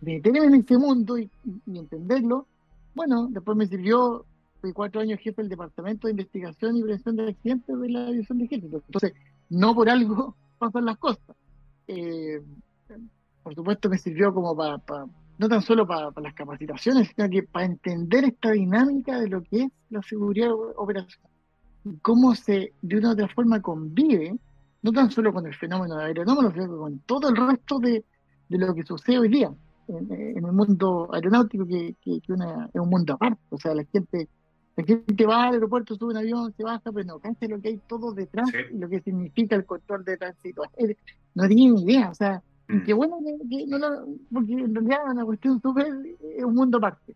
[0.00, 1.30] meterme en ese mundo y,
[1.66, 2.46] entenderlo,
[2.94, 4.24] bueno, después me sirvió,
[4.60, 8.38] fui cuatro años jefe del Departamento de Investigación y Prevención de Accidentes de la División
[8.38, 9.12] de Ejército, entonces,
[9.50, 11.36] no por algo pasan las cosas
[11.86, 12.42] eh,
[13.42, 14.82] por supuesto me sirvió como para,
[15.38, 19.64] no tan solo para, las capacitaciones, sino que para entender esta dinámica de lo que
[19.64, 21.34] es la seguridad operacional
[22.02, 24.36] cómo se de una u otra forma convive,
[24.82, 28.04] no tan solo con el fenómeno de aeronómalo, sino con todo el resto de,
[28.48, 29.52] lo que sucede hoy día
[29.88, 33.42] en, el mundo aeronáutico, que, es un mundo aparte.
[33.50, 34.28] O sea, la gente
[34.76, 37.68] la gente va al aeropuerto, sube un avión, se baja, pero no cansa lo que
[37.68, 40.62] hay todo detrás y lo que significa el control de tránsito.
[41.34, 42.82] No tiene ni idea, o sea, mm.
[42.84, 43.18] qué bueno
[43.48, 45.86] que, no lo, porque en realidad es una cuestión súper,
[46.36, 47.14] es un mundo aparte.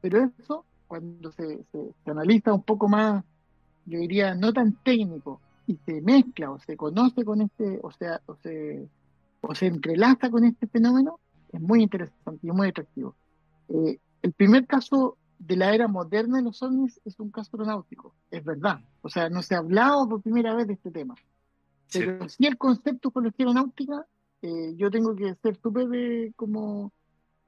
[0.00, 3.24] Pero eso, cuando se, se, analiza un poco más,
[3.84, 8.20] yo diría, no tan técnico, y se mezcla o se conoce con este, o sea,
[8.26, 8.88] o se,
[9.42, 11.20] o se entrelaza con este fenómeno,
[11.52, 13.14] es muy interesante y muy atractivo.
[13.68, 18.14] Eh, el primer caso de la era moderna de los ovnis es un caso aeronáutico,
[18.30, 18.80] es verdad.
[19.02, 21.14] O sea, no se ha hablado por primera vez de este tema.
[21.92, 24.06] Pero sí, el concepto con la aeronáutica,
[24.42, 26.92] eh, yo tengo que ser súper eh, como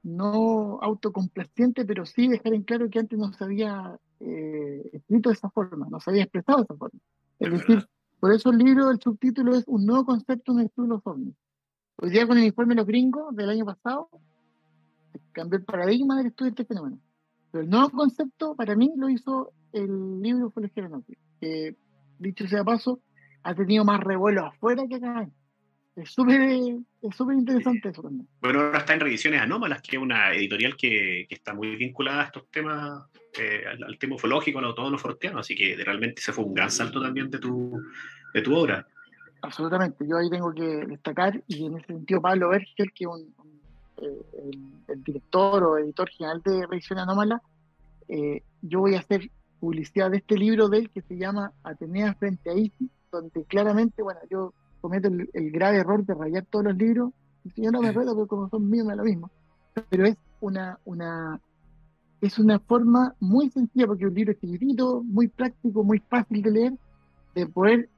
[0.01, 5.35] no autocomplaciente, pero sí dejar en claro que antes no se había eh, escrito de
[5.35, 6.99] esa forma, no se había expresado de esa forma.
[7.39, 7.87] Es, decir,
[8.19, 11.07] por eso el libro, el subtítulo es Un nuevo concepto en el estudio de los
[11.07, 11.35] ovnis.
[11.97, 14.09] Hoy día con el informe de los gringos del año pasado,
[15.33, 16.99] cambió el paradigma del estudio de este fenómeno.
[17.51, 21.75] Pero el nuevo concepto para mí lo hizo el libro Colegio Aeronáutico, que
[22.19, 23.01] dicho sea paso,
[23.43, 25.29] ha tenido más revuelo afuera que acá.
[25.95, 28.27] Es súper es súper interesante eso también.
[28.41, 32.21] Bueno, ahora está en Revisiones Anómalas, que es una editorial que, que está muy vinculada
[32.21, 33.05] a estos temas,
[33.37, 37.01] eh, al, tema ufológico, al los forteano, así que realmente se fue un gran salto
[37.01, 37.81] también de tu,
[38.33, 38.87] de tu obra.
[39.41, 43.33] Absolutamente, yo ahí tengo que destacar, y en ese sentido Pablo Berger, que es un
[44.01, 47.41] el, director o editor general de Revisión Anómala,
[48.07, 52.13] eh, yo voy a hacer publicidad de este libro de él que se llama Atenea
[52.15, 56.75] frente a ISIS, donde claramente, bueno, yo cometo el, grave error de rayar todos los
[56.75, 57.11] libros,
[57.43, 59.29] y yo no me recuerdo porque como son míos me lo mismo,
[59.89, 61.39] pero es una, una,
[62.21, 66.73] es una forma muy sencilla, porque un libro es muy práctico, muy fácil de leer,
[67.35, 67.89] de poder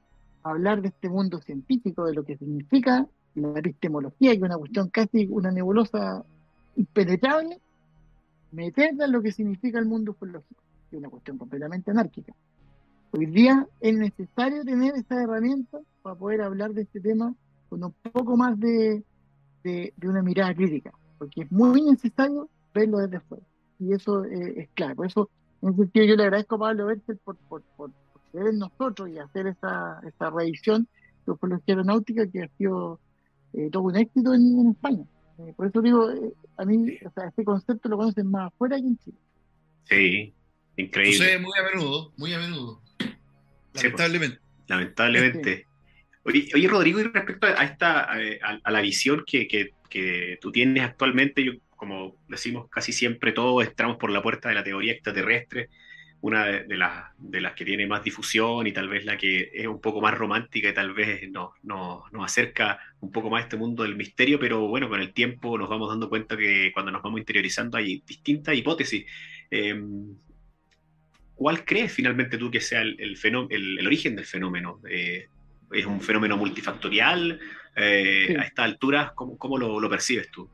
[0.44, 4.90] hablar de este mundo científico, de lo que significa la epistemología, que es una cuestión
[4.90, 6.24] casi una nebulosa
[6.76, 7.60] impenetrable,
[8.52, 12.34] meterla en lo que significa el mundo ufológico, que es una cuestión completamente anárquica.
[13.12, 17.34] Hoy día es necesario tener esta herramienta para poder hablar de este tema
[17.70, 19.04] con un poco más de,
[19.64, 23.44] de, una mirada crítica, porque es muy necesario verlo desde fuera.
[23.80, 24.96] Y eso es claro.
[24.96, 25.30] Por eso,
[25.62, 27.92] en ese sentido, yo le agradezco a Pablo Bertel por, por, por,
[28.32, 30.88] ser en nosotros y hacer esa, esa revisión
[31.26, 33.00] de ufología aeronáutica que ha sido
[33.54, 35.04] eh, todo un éxito en, España.
[35.40, 38.78] Eh, por eso digo, eh, a mí, o sea, este concepto lo conocen más afuera
[38.78, 39.18] que en Chile.
[39.86, 40.34] Sí,
[40.78, 41.18] increíble.
[41.18, 42.82] Sucede muy a menudo, muy a menudo.
[43.72, 44.40] Pues, lamentablemente.
[44.68, 45.68] lamentablemente.
[46.24, 51.44] Oye, Rodrigo, y respecto a esta, a, la visión que, que, que, tú tienes actualmente,
[51.44, 55.70] yo, como decimos casi siempre, todos entramos por la puerta de la teoría extraterrestre
[56.22, 59.66] una de, las, de las que tiene más difusión y tal vez la que es
[59.66, 63.58] un poco más romántica y tal vez nos, nos, acerca un poco más a este
[63.58, 67.02] mundo del misterio, pero bueno, con el tiempo nos vamos dando cuenta que cuando nos
[67.02, 69.06] vamos interiorizando hay distintas hipótesis.
[69.50, 70.16] Em,
[71.34, 73.18] ¿Cuál crees finalmente tú que sea el, el,
[73.50, 74.80] el, origen del fenómeno?
[74.88, 75.26] Eh,
[75.72, 77.40] ¿Es un fenómeno multifactorial?
[77.76, 80.48] Eh, a esta altura, ¿cómo, cómo lo, lo percibes tú?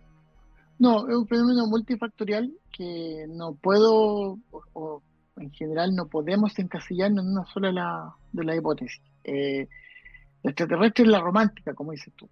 [0.80, 5.02] No, es un fenómeno multifactorial que no puedo, o,
[5.40, 9.02] en general no podemos encasillarnos en una sola de las de la hipótesis.
[9.24, 9.68] Eh,
[10.44, 12.30] la extraterrestre es la romántica, como dices tú.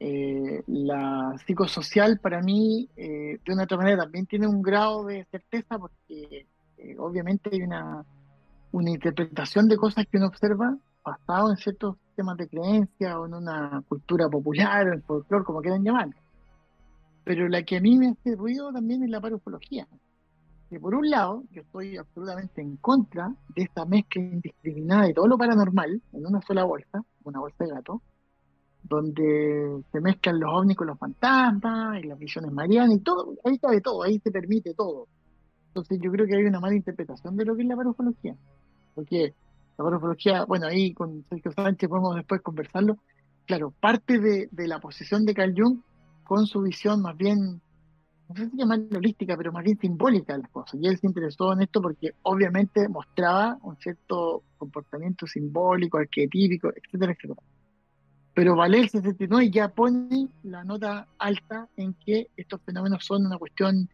[0.00, 5.26] Eh, la psicosocial para mí, eh, de una otra manera, también tiene un grado de
[5.30, 6.46] certeza porque
[6.98, 8.04] obviamente hay una,
[8.70, 13.34] una interpretación de cosas que uno observa basado en ciertos temas de creencia o en
[13.34, 16.08] una cultura popular o en folclore, como quieran llamar.
[17.24, 19.86] pero la que a mí me hace ruido también es la parufología.
[20.70, 25.26] Que por un lado, yo estoy absolutamente en contra de esta mezcla indiscriminada de todo
[25.26, 28.02] lo paranormal en una sola bolsa, una bolsa de gato,
[28.82, 33.58] donde se mezclan los ovnis con los fantasmas y las visiones marianas y todo, ahí
[33.58, 35.06] cabe todo, ahí se permite todo.
[35.68, 38.36] Entonces yo creo que hay una mala interpretación de lo que es la parufología.
[38.94, 39.34] Porque
[39.76, 42.96] la parufología, bueno, ahí con Sergio Sánchez podemos después conversarlo.
[43.46, 45.80] Claro, parte de, la posición de Carl Jung
[46.24, 47.60] con su visión más bien,
[48.28, 50.78] no sé si llamarla holística, pero más bien simbólica de las cosas.
[50.80, 57.12] Y él se interesó en esto porque obviamente mostraba un cierto comportamiento simbólico, arquetípico, etcétera,
[57.12, 57.40] etcétera.
[58.34, 63.88] Pero Valer 69 ya pone la nota alta en que estos fenómenos son una cuestión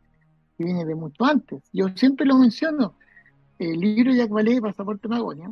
[0.58, 1.62] que viene de mucho antes.
[1.72, 2.94] Yo siempre lo menciono.
[3.58, 5.50] El libro de Jacques Vallée, Pasaporte Magonia,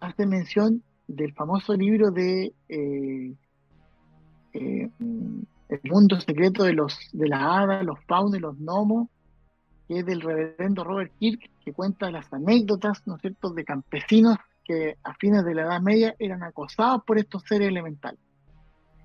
[0.00, 3.34] hace mención del famoso libro de eh,
[4.52, 4.90] eh,
[5.68, 9.08] El mundo secreto de los de las hadas, los faunos y los gnomos,
[9.88, 14.36] que es del reverendo Robert Kirk, que cuenta las anécdotas, ¿no es cierto?, de campesinos
[14.64, 18.20] que a fines de la Edad Media eran acosados por estos seres elementales.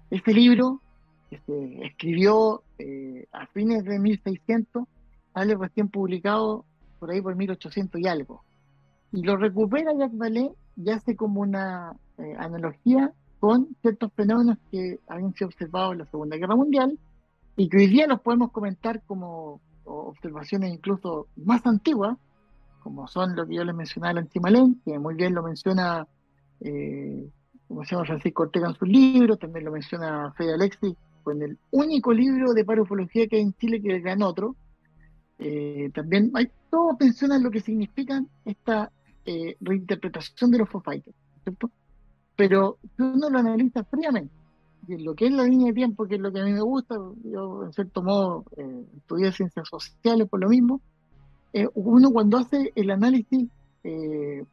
[0.09, 0.81] Este libro,
[1.29, 4.83] que se escribió eh, a fines de 1600,
[5.33, 6.65] sale recién publicado
[6.99, 8.43] por ahí por 1800 y algo.
[9.11, 14.99] Y lo recupera Jacques Vallée y hace como una eh, analogía con ciertos fenómenos que
[15.07, 16.99] habían sido observados en la Segunda Guerra Mundial
[17.57, 22.19] y que hoy día los podemos comentar como observaciones incluso más antiguas,
[22.84, 26.07] como son lo que yo les mencionaba, el antimalén, que muy bien lo menciona,
[26.59, 27.27] eh,
[27.68, 32.13] como se Francisco Ortega en sus libros, también lo menciona Fede Alexis, con el único
[32.13, 34.55] libro de parufología que hay en Chile que gran otro.
[35.39, 38.91] Eh, también hay, todos mencionan lo que significan esta
[39.26, 41.72] eh, reinterpretación de los fighters, ¿cierto?
[42.41, 44.34] Pero si uno lo analiza fríamente,
[44.88, 46.61] y lo que es la línea de tiempo, que es lo que a mí me
[46.61, 50.81] gusta, yo en cierto modo eh, estudié ciencias sociales por lo mismo,
[51.53, 53.47] eh, uno cuando hace el análisis
[53.84, 54.43] eh,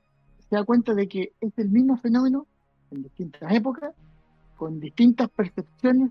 [0.50, 2.46] se da cuenta de que es el mismo fenómeno
[2.90, 3.94] en distintas épocas,
[4.58, 6.10] con distintas percepciones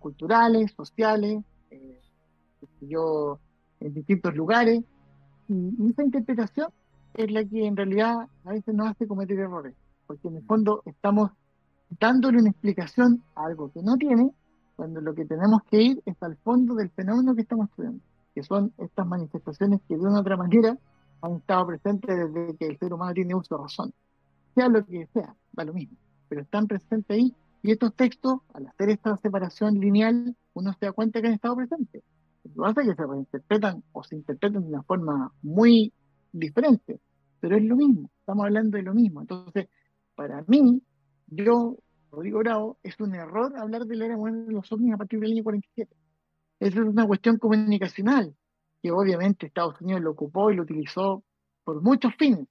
[0.00, 1.44] culturales, sociales,
[2.80, 3.38] yo,
[3.78, 4.82] en distintos lugares,
[5.48, 6.70] y, esa interpretación
[7.14, 9.74] es la que en realidad a veces nos hace cometer errores,
[10.06, 11.30] porque en el fondo estamos
[12.00, 14.32] dándole una explicación a algo que no tiene,
[14.76, 18.00] cuando lo que tenemos que ir es al fondo del fenómeno que estamos estudiando
[18.34, 20.76] que son estas manifestaciones que de una u otra manera
[21.22, 23.94] han estado presentes desde que el ser humano tiene uso de razón.
[24.54, 25.96] Sea lo que sea, da lo mismo,
[26.28, 27.34] pero están presentes ahí.
[27.62, 31.56] Y estos textos, al hacer esta separación lineal, uno se da cuenta que han estado
[31.56, 32.02] presentes.
[32.54, 35.92] Lo es que se reinterpretan o se interpretan de una forma muy
[36.30, 37.00] diferente,
[37.40, 39.22] pero es lo mismo, estamos hablando de lo mismo.
[39.22, 39.68] Entonces,
[40.14, 40.82] para mí,
[41.26, 41.76] yo,
[42.10, 45.20] Rodrigo Bravo, es un error hablar de la era moderna de los ovnis a partir
[45.20, 45.94] del año 47
[46.60, 48.34] esa es una cuestión comunicacional,
[48.82, 51.22] que obviamente Estados Unidos lo ocupó y lo utilizó
[51.64, 52.46] por muchos fines,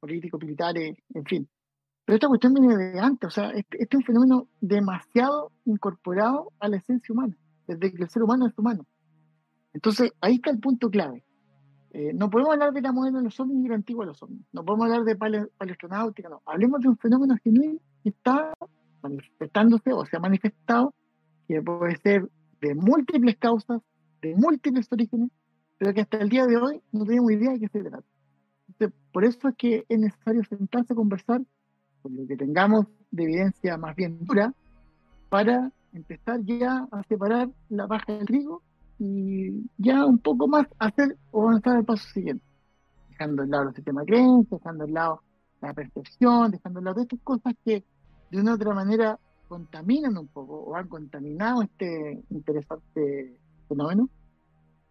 [0.00, 1.48] políticos, militares, en fin.
[2.04, 6.52] Pero esta cuestión viene de antes, o sea, este, este, es un fenómeno demasiado incorporado
[6.58, 7.36] a la esencia humana,
[7.66, 8.86] desde que el ser humano es humano.
[9.72, 11.24] Entonces, ahí está el punto clave.
[11.92, 14.12] Eh, no podemos hablar de la moderna de los ovnis ni de la antigua de
[14.12, 14.42] los ovnis.
[14.52, 16.42] No podemos hablar de paleoastronáutica, no.
[16.46, 18.54] Hablemos de un fenómeno genuino que está
[19.02, 20.94] manifestándose o se ha manifestado,
[21.48, 22.30] que puede ser
[22.60, 23.80] de múltiples causas,
[24.22, 25.30] de múltiples orígenes,
[25.78, 28.04] pero que hasta el día de hoy no tenemos idea de qué se trata.
[29.12, 31.42] por eso es que es necesario sentarse a conversar
[32.02, 34.54] con lo que tengamos de evidencia más bien dura
[35.28, 38.62] para empezar ya a separar la paja del trigo
[39.00, 42.44] y ya un poco más hacer o avanzar al paso siguiente,
[43.08, 45.22] dejando de lado el sistema de creencias, dejando de lado
[45.62, 47.82] la percepción, dejando de lado estas cosas que
[48.30, 49.18] de una u otra manera
[49.48, 54.10] contaminan un poco o han contaminado este interesante fenómeno.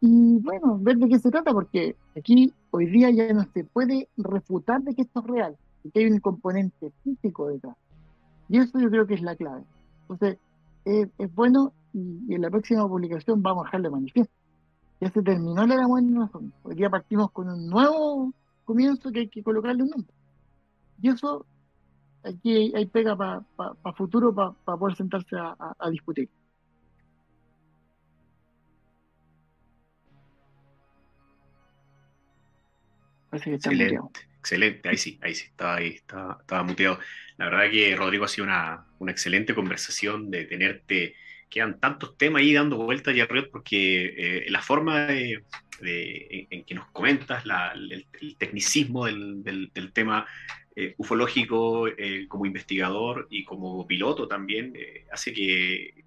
[0.01, 4.09] Y bueno, ver de qué se trata, porque aquí hoy día ya no se puede
[4.17, 7.77] refutar de que esto es real, y que hay un componente físico detrás.
[8.47, 9.63] Y eso yo creo que es la clave.
[10.01, 10.39] Entonces,
[10.85, 14.33] es, bueno y, en la próxima publicación vamos a dejarle manifiesto.
[15.01, 16.29] Ya se terminó la buena
[16.63, 18.33] Hoy día partimos con un nuevo
[18.65, 20.13] comienzo que hay que colocarle un nombre.
[21.01, 21.45] Y eso
[22.23, 23.43] aquí hay, pega para
[23.95, 26.29] futuro para poder sentarse a, discutir.
[33.31, 36.99] excelente, excelente, ahí sí, ahí sí, estaba ahí, estaba, muteado.
[37.37, 41.15] La verdad que Rodrigo ha sido una, excelente conversación de tenerte,
[41.49, 45.43] quedan tantos temas ahí dando vueltas ya porque eh, la forma en,
[45.79, 47.43] que nos comentas,
[47.75, 50.25] el, tecnicismo del, tema
[50.75, 54.73] eh, ufológico eh, como investigador y como piloto también,
[55.11, 56.05] hace que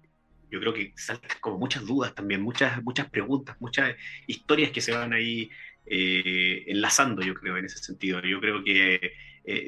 [0.49, 3.95] yo creo que saltan como muchas dudas también, muchas, muchas preguntas, muchas
[4.27, 5.49] historias que se van ahí
[5.85, 8.21] enlazando, yo creo, en ese sentido.
[8.21, 9.13] Yo creo que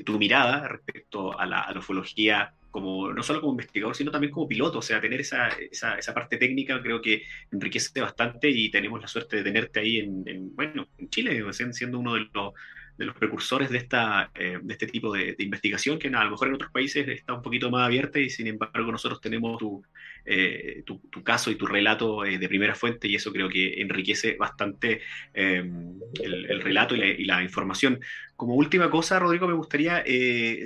[0.05, 4.33] tu mirada respecto a la, a la, ufología, como, no solo como investigador, sino también
[4.33, 8.69] como piloto, o sea, tener esa, esa, esa parte técnica creo que enriquece bastante y
[8.69, 11.41] tenemos la suerte de tenerte ahí en, en bueno, en Chile,
[11.71, 12.53] siendo uno de los
[12.97, 16.47] de los precursores de, esta, eh, de este tipo de, investigación, que a lo mejor
[16.47, 19.83] en otros países está un poquito más abierta y sin embargo nosotros tenemos tu,
[20.25, 24.35] eh, tu, caso y tu relato eh, de primera fuente y eso creo que enriquece
[24.37, 25.01] bastante
[25.33, 27.99] el, el, relato y la, información.
[28.35, 30.03] Como última cosa, Rodrigo, me gustaría,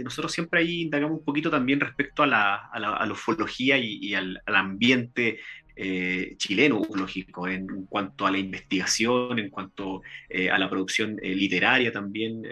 [0.04, 3.78] nosotros siempre ahí indagamos un poquito también respecto a la, a la, a la ufología
[3.78, 5.40] y, al, al, ambiente
[5.82, 11.34] eh, chileno lógico, en cuanto a la investigación, en cuanto eh, a la producción eh,
[11.34, 12.44] literaria también.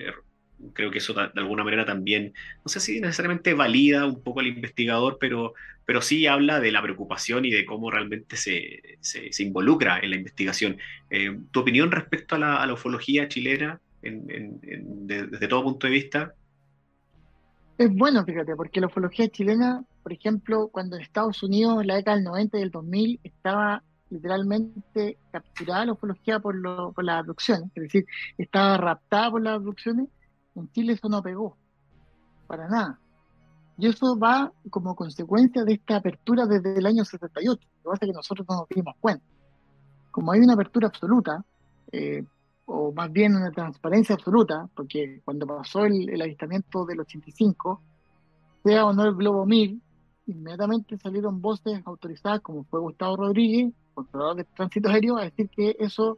[0.71, 2.33] creo que eso de, alguna manera también,
[2.63, 6.81] no sé si necesariamente valida un poco al investigador, pero, pero sí habla de la
[6.81, 10.77] preocupación y de cómo realmente se, se, involucra en la investigación.
[11.51, 16.33] ¿Tu opinión respecto a la, ufología chilena desde todo punto de vista?
[17.77, 21.95] Es bueno, fíjate, porque la ufología chilena, por ejemplo, cuando en Estados Unidos, en la
[21.95, 27.19] década del 90 y del 2000, estaba literalmente capturada la ufología por, lo, por las
[27.19, 28.05] abducciones, es decir,
[28.37, 30.07] estaba raptada por las abducciones,
[30.55, 31.55] en Chile eso no pegó,
[32.47, 32.99] para nada.
[33.77, 38.05] Y eso va como consecuencia de esta apertura desde el año 78, lo que pasa
[38.05, 39.23] es que nosotros no nos dimos cuenta.
[40.09, 41.45] Como hay una apertura absoluta,
[41.91, 42.25] eh,
[42.69, 47.81] o más bien una transparencia absoluta, porque cuando pasó el, avistamiento del 85,
[48.63, 49.81] sea o no el Globo 1000,
[50.27, 55.77] inmediatamente salieron voces autorizadas, como fue Gustavo Rodríguez, controlador de tránsito aéreo, a decir que
[55.79, 56.17] eso,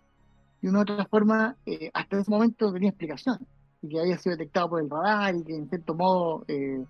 [0.62, 3.38] de una u otra forma, eh, hasta ese momento tenía explicación,
[3.84, 6.84] y que había sido detectado por el radar, y que en cierto modo eh,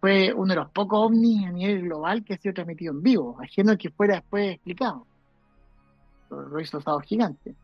[0.00, 3.36] fue uno de los pocos ovnis a nivel global que ha sido transmitido en vivo,
[3.42, 5.06] ajeno que fuera después explicado.
[6.30, 7.54] Lo hizo Estado Gigante.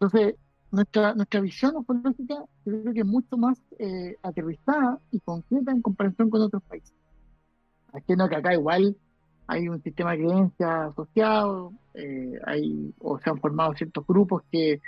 [0.00, 0.36] Entonces,
[0.74, 2.34] nuestra, nuestra visión ufológica
[2.64, 6.94] yo creo que es mucho más eh, aterrizada y concreta en comparación con otros países.
[7.92, 8.96] Haciendo que acá igual
[9.46, 14.80] hay un sistema de creencias asociado, eh, hay, o se han formado ciertos grupos que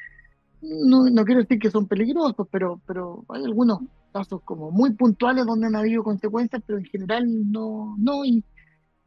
[0.62, 3.80] no, no, quiero decir que son peligrosos, pero, pero hay algunos
[4.12, 8.42] casos como muy puntuales donde han habido consecuencias, pero en general no, no y,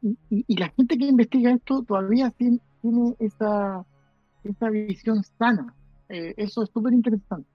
[0.01, 3.83] y, la gente que investiga esto todavía tiene, tiene esa,
[4.43, 5.73] esa visión sana
[6.09, 7.47] eh, eso es súper interesante.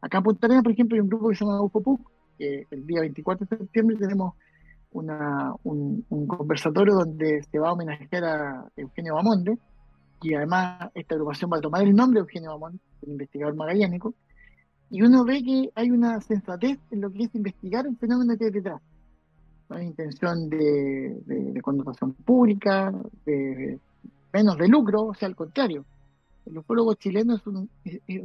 [0.00, 2.86] Acá en Punta Arenas, por ejemplo, hay un grupo que se llama UFOPUC, que el
[2.86, 4.34] día 24 de septiembre tenemos
[4.92, 9.58] una, un, conversatorio donde se va a homenajear a Eugenio Bamonde,
[10.22, 14.14] y además esta agrupación va a tomar el nombre de Eugenio Bamonde, el investigador magallánico,
[14.88, 18.46] y uno ve que hay una sensatez en lo que es investigar el fenómeno que
[18.46, 18.80] hay detrás.
[19.68, 22.92] No hay intención de, de, de connotación pública,
[23.24, 23.78] de
[24.32, 25.84] menos de lucro, o sea, al contrario,
[26.46, 27.42] el ufólogo chileno es,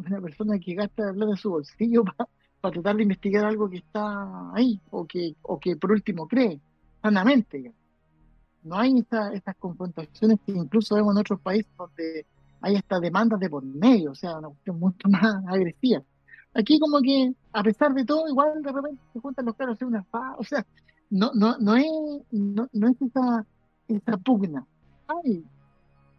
[0.08, 2.04] una persona que gasta hablar de su bolsillo
[2.62, 6.60] para tratar de investigar algo que está ahí, o que, o que por último cree,
[7.02, 7.74] sanamente.
[8.64, 12.26] No hay estas confrontaciones que incluso vemos en otros países donde
[12.62, 16.02] hay estas demandas de por medio, o sea, una cuestión mucho más agresiva.
[16.54, 19.88] Aquí como que, a pesar de todo, igual de repente se juntan los caros hacer
[19.88, 20.66] una fa, o sea,
[21.10, 21.86] no, no, no es,
[22.32, 23.46] no, no es esa,
[23.88, 24.66] esa pugna.
[25.08, 25.46] Hay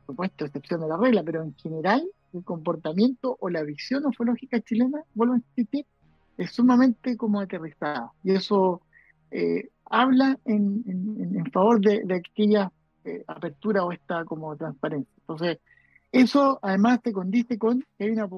[0.06, 5.02] supuesto, excepción de la regla, pero en general el comportamiento o la visión ufológica chilena,
[5.14, 5.86] vuelvo a insistir,
[6.36, 8.12] es sumamente como aterrizada.
[8.22, 8.82] Y eso
[9.30, 12.72] eh, habla en, favor de, aquella
[13.04, 15.12] eh, apertura o esta como transparencia.
[15.20, 15.58] Entonces,
[16.12, 18.28] eso además te condice con que hay una,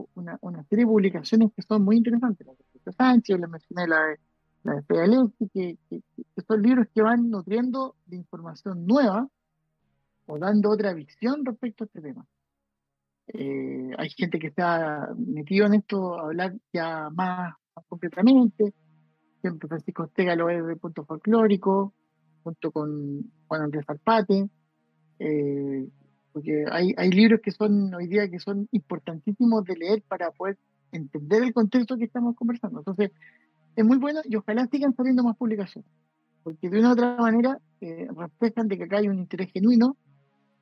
[0.40, 2.46] una, serie de publicaciones que son muy interesantes.
[2.46, 4.18] La de Sánchez, les mencioné la de,
[4.64, 9.28] la de que, que, que son libros que van nutriendo de información nueva
[10.28, 12.24] o dando otra visión respecto a este tema.
[13.28, 17.54] Eh, hay gente que está metido en esto a hablar ya más,
[17.88, 18.72] completamente.
[19.40, 21.92] Siempre Francisco Ortega lo desde el punto folclórico,
[22.42, 24.48] junto con Juan Andrés Alpate.
[25.18, 25.88] Eh,
[26.32, 30.58] porque hay, hay libros que son hoy día que son importantísimos de leer para poder
[30.92, 32.80] entender el contexto que estamos conversando.
[32.80, 33.10] Entonces,
[33.76, 35.90] es muy bueno y ojalá sigan saliendo más publicaciones,
[36.42, 39.96] porque de una u otra manera eh, reflejan de que acá hay un interés genuino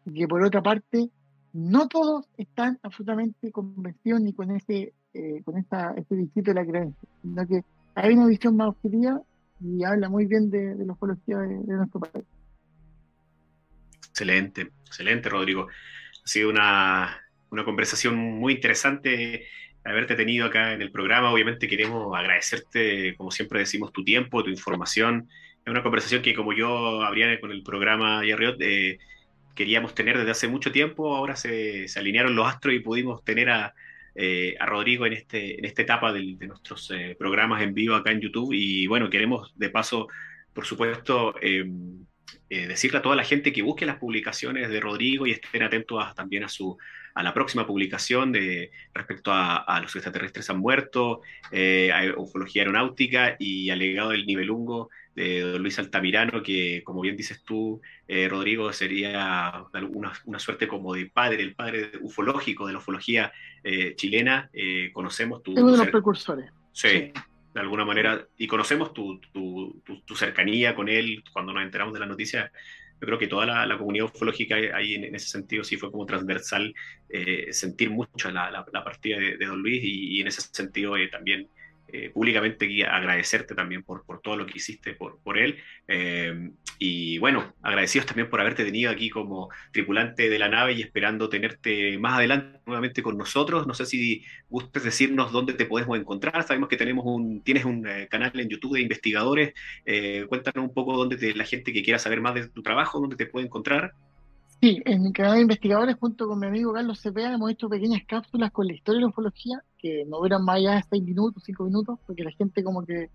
[0.06, 1.10] y que por otra parte
[1.52, 6.66] no todos están absolutamente convencidos ni con ese eh, con esta, este distrito de la
[6.66, 7.64] creencia, sino que
[7.94, 9.22] hay una visión más objetiva
[9.60, 12.26] y habla muy bien de, de la ufología de, nuestro país.
[14.10, 15.68] Excelente, excelente Rodrigo.
[16.22, 17.18] Ha sido una,
[17.50, 19.46] una conversación muy interesante
[19.84, 21.32] haberte tenido acá en el programa.
[21.32, 25.28] Obviamente queremos agradecerte, como siempre decimos, tu tiempo, tu información.
[25.64, 28.98] Es una conversación que como yo habría con el programa Yarriot, eh,
[29.56, 33.50] queríamos tener desde hace mucho tiempo, ahora se, se alinearon los astros y pudimos tener
[33.50, 33.74] a,
[34.18, 38.12] eh, a Rodrigo en, este, en esta etapa de, nuestros eh, programas en vivo acá
[38.12, 38.54] en YouTube.
[38.54, 40.08] Y bueno, queremos de paso,
[40.54, 42.06] por supuesto, em,
[42.48, 46.14] eh, decirle a toda la gente que busque las publicaciones de Rodrigo y estén atentos
[46.14, 46.78] también a su
[47.14, 53.70] a la próxima publicación de respecto a, los extraterrestres han muerto, a ufología aeronáutica y
[53.70, 58.70] al legado del nivelungo de don Luis Altamirano, que como bien dices tú, eh, Rodrigo,
[58.72, 63.32] sería una, una, suerte como de padre, el padre ufológico de la ufología
[63.64, 64.50] eh, chilena.
[64.52, 65.52] Eh, conocemos tu...
[65.52, 66.52] uno de los precursores.
[66.70, 66.88] Sí,
[67.54, 72.00] de alguna manera, y conocemos tu, tu, tu, cercanía con él cuando nos enteramos de
[72.00, 72.52] la noticia.
[73.00, 76.74] Yo creo que toda la, comunidad ufológica ahí en, ese sentido sí fue como transversal
[77.50, 81.48] sentir mucho la, la, partida de, don Luis y, y en ese sentido también
[81.88, 85.58] eh, públicamente agradecerte también por, por, todo lo que hiciste por, por él.
[85.86, 90.82] Eh, y bueno, agradecidos también por haberte tenido aquí como tripulante de la nave y
[90.82, 93.66] esperando tenerte más adelante nuevamente con nosotros.
[93.66, 96.42] No sé si gustes decirnos dónde te podemos encontrar.
[96.42, 99.54] Sabemos que tenemos un, tienes un eh, canal en YouTube de investigadores.
[100.28, 103.26] cuéntanos un poco dónde la gente que quiera saber más de tu trabajo, dónde te
[103.26, 103.94] puede encontrar.
[104.60, 108.02] Sí, en mi canal de investigadores, junto con mi amigo Carlos Cepeda, hemos hecho pequeñas
[108.06, 111.42] cápsulas con la historia de la ufología, que no duran más allá de 6 minutos,
[111.44, 113.10] 5 minutos, porque la gente como que...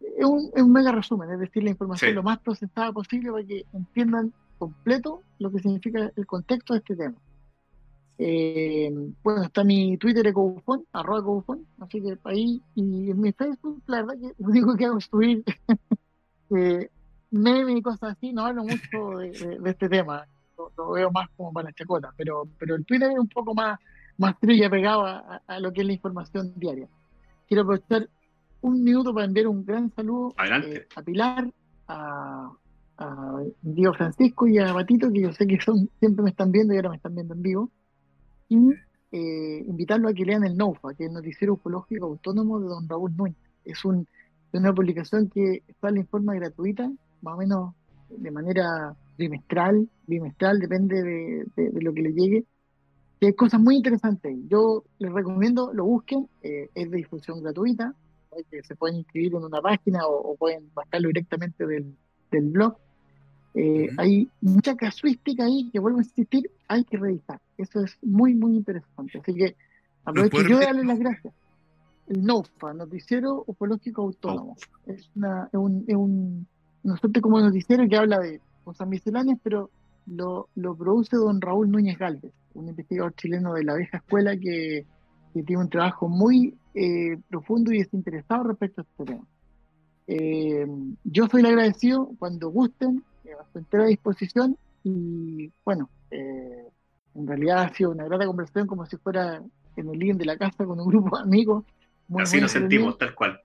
[0.00, 3.44] Es un, es un mega resumen, es decir, la información lo más procesada posible para
[3.44, 7.16] que entiendan completo lo que significa el contexto de este tema.
[8.18, 13.80] Eh, bueno, está mi Twitter Ecofon, arroba Ecofon, así que ahí, y en mi Facebook,
[13.86, 15.44] la verdad que lo único que hago es subir
[16.56, 16.90] eh,
[17.30, 20.26] memes y cosas así, no hablo mucho de este tema
[20.76, 23.78] lo, veo más como para chacota, pero, pero el Twitter es un poco más,
[24.16, 26.88] más trilla pegado a, lo que es la información diaria.
[27.46, 28.08] Quiero aprovechar
[28.60, 31.50] un minuto para enviar un gran saludo eh, a Pilar,
[31.86, 32.50] a,
[32.98, 36.74] a Diego Francisco y a Batito, que yo sé que son siempre me están viendo
[36.74, 37.70] y ahora me están viendo en vivo.
[38.48, 38.72] Y
[39.12, 42.88] eh, invitarlo a que lean el NOFA, que es el Noticiero Ufológico Autónomo de Don
[42.88, 43.36] Raúl Núñez.
[43.64, 44.06] Es un,
[44.52, 46.90] una publicación que sale en forma gratuita,
[47.22, 47.74] más o menos
[48.10, 52.44] de manera trimestral, bimestral, depende de, lo que le llegue.
[53.20, 54.34] hay cosas muy interesantes.
[54.48, 57.94] Yo les recomiendo, lo busquen, eh, es de difusión gratuita,
[58.48, 61.96] que se pueden inscribir en una página o, pueden bajarlo directamente del,
[62.30, 62.76] blog.
[63.54, 67.40] Eh, hay mucha casuística ahí que vuelvo a insistir, hay que revisar.
[67.56, 69.18] Eso es muy, muy interesante.
[69.18, 69.56] Así que
[70.04, 71.34] aprovecho yo darle las gracias.
[72.06, 74.56] El NOFA, Noticiero Ufológico Autónomo.
[74.86, 76.46] Es, una, es un, es un
[76.84, 79.70] nosotros como noticiero que habla de cosas misceláneas, pero
[80.06, 84.86] lo, lo, produce don Raúl Núñez Galvez, un investigador chileno de la vieja escuela que,
[85.46, 89.24] tiene un trabajo muy eh, profundo y desinteresado respecto a este tema.
[90.08, 90.66] Eh,
[91.04, 97.58] yo soy el agradecido cuando gusten, eh, a su entera disposición y bueno, en realidad
[97.58, 99.40] ha sido una grata conversación como si fuera
[99.76, 101.64] en el living de la casa con un grupo de amigos.
[102.16, 103.40] Así nos sentimos, tal cual.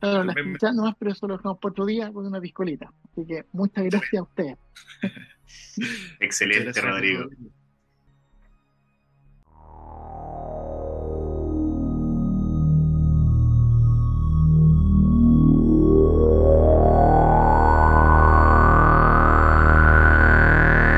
[0.00, 2.92] Claro, la escuchas nomás, pero eso lo dejamos por otro día con una piscolita.
[3.10, 4.56] Así que muchas gracias a ustedes.
[6.20, 7.28] Excelente, Rodrigo.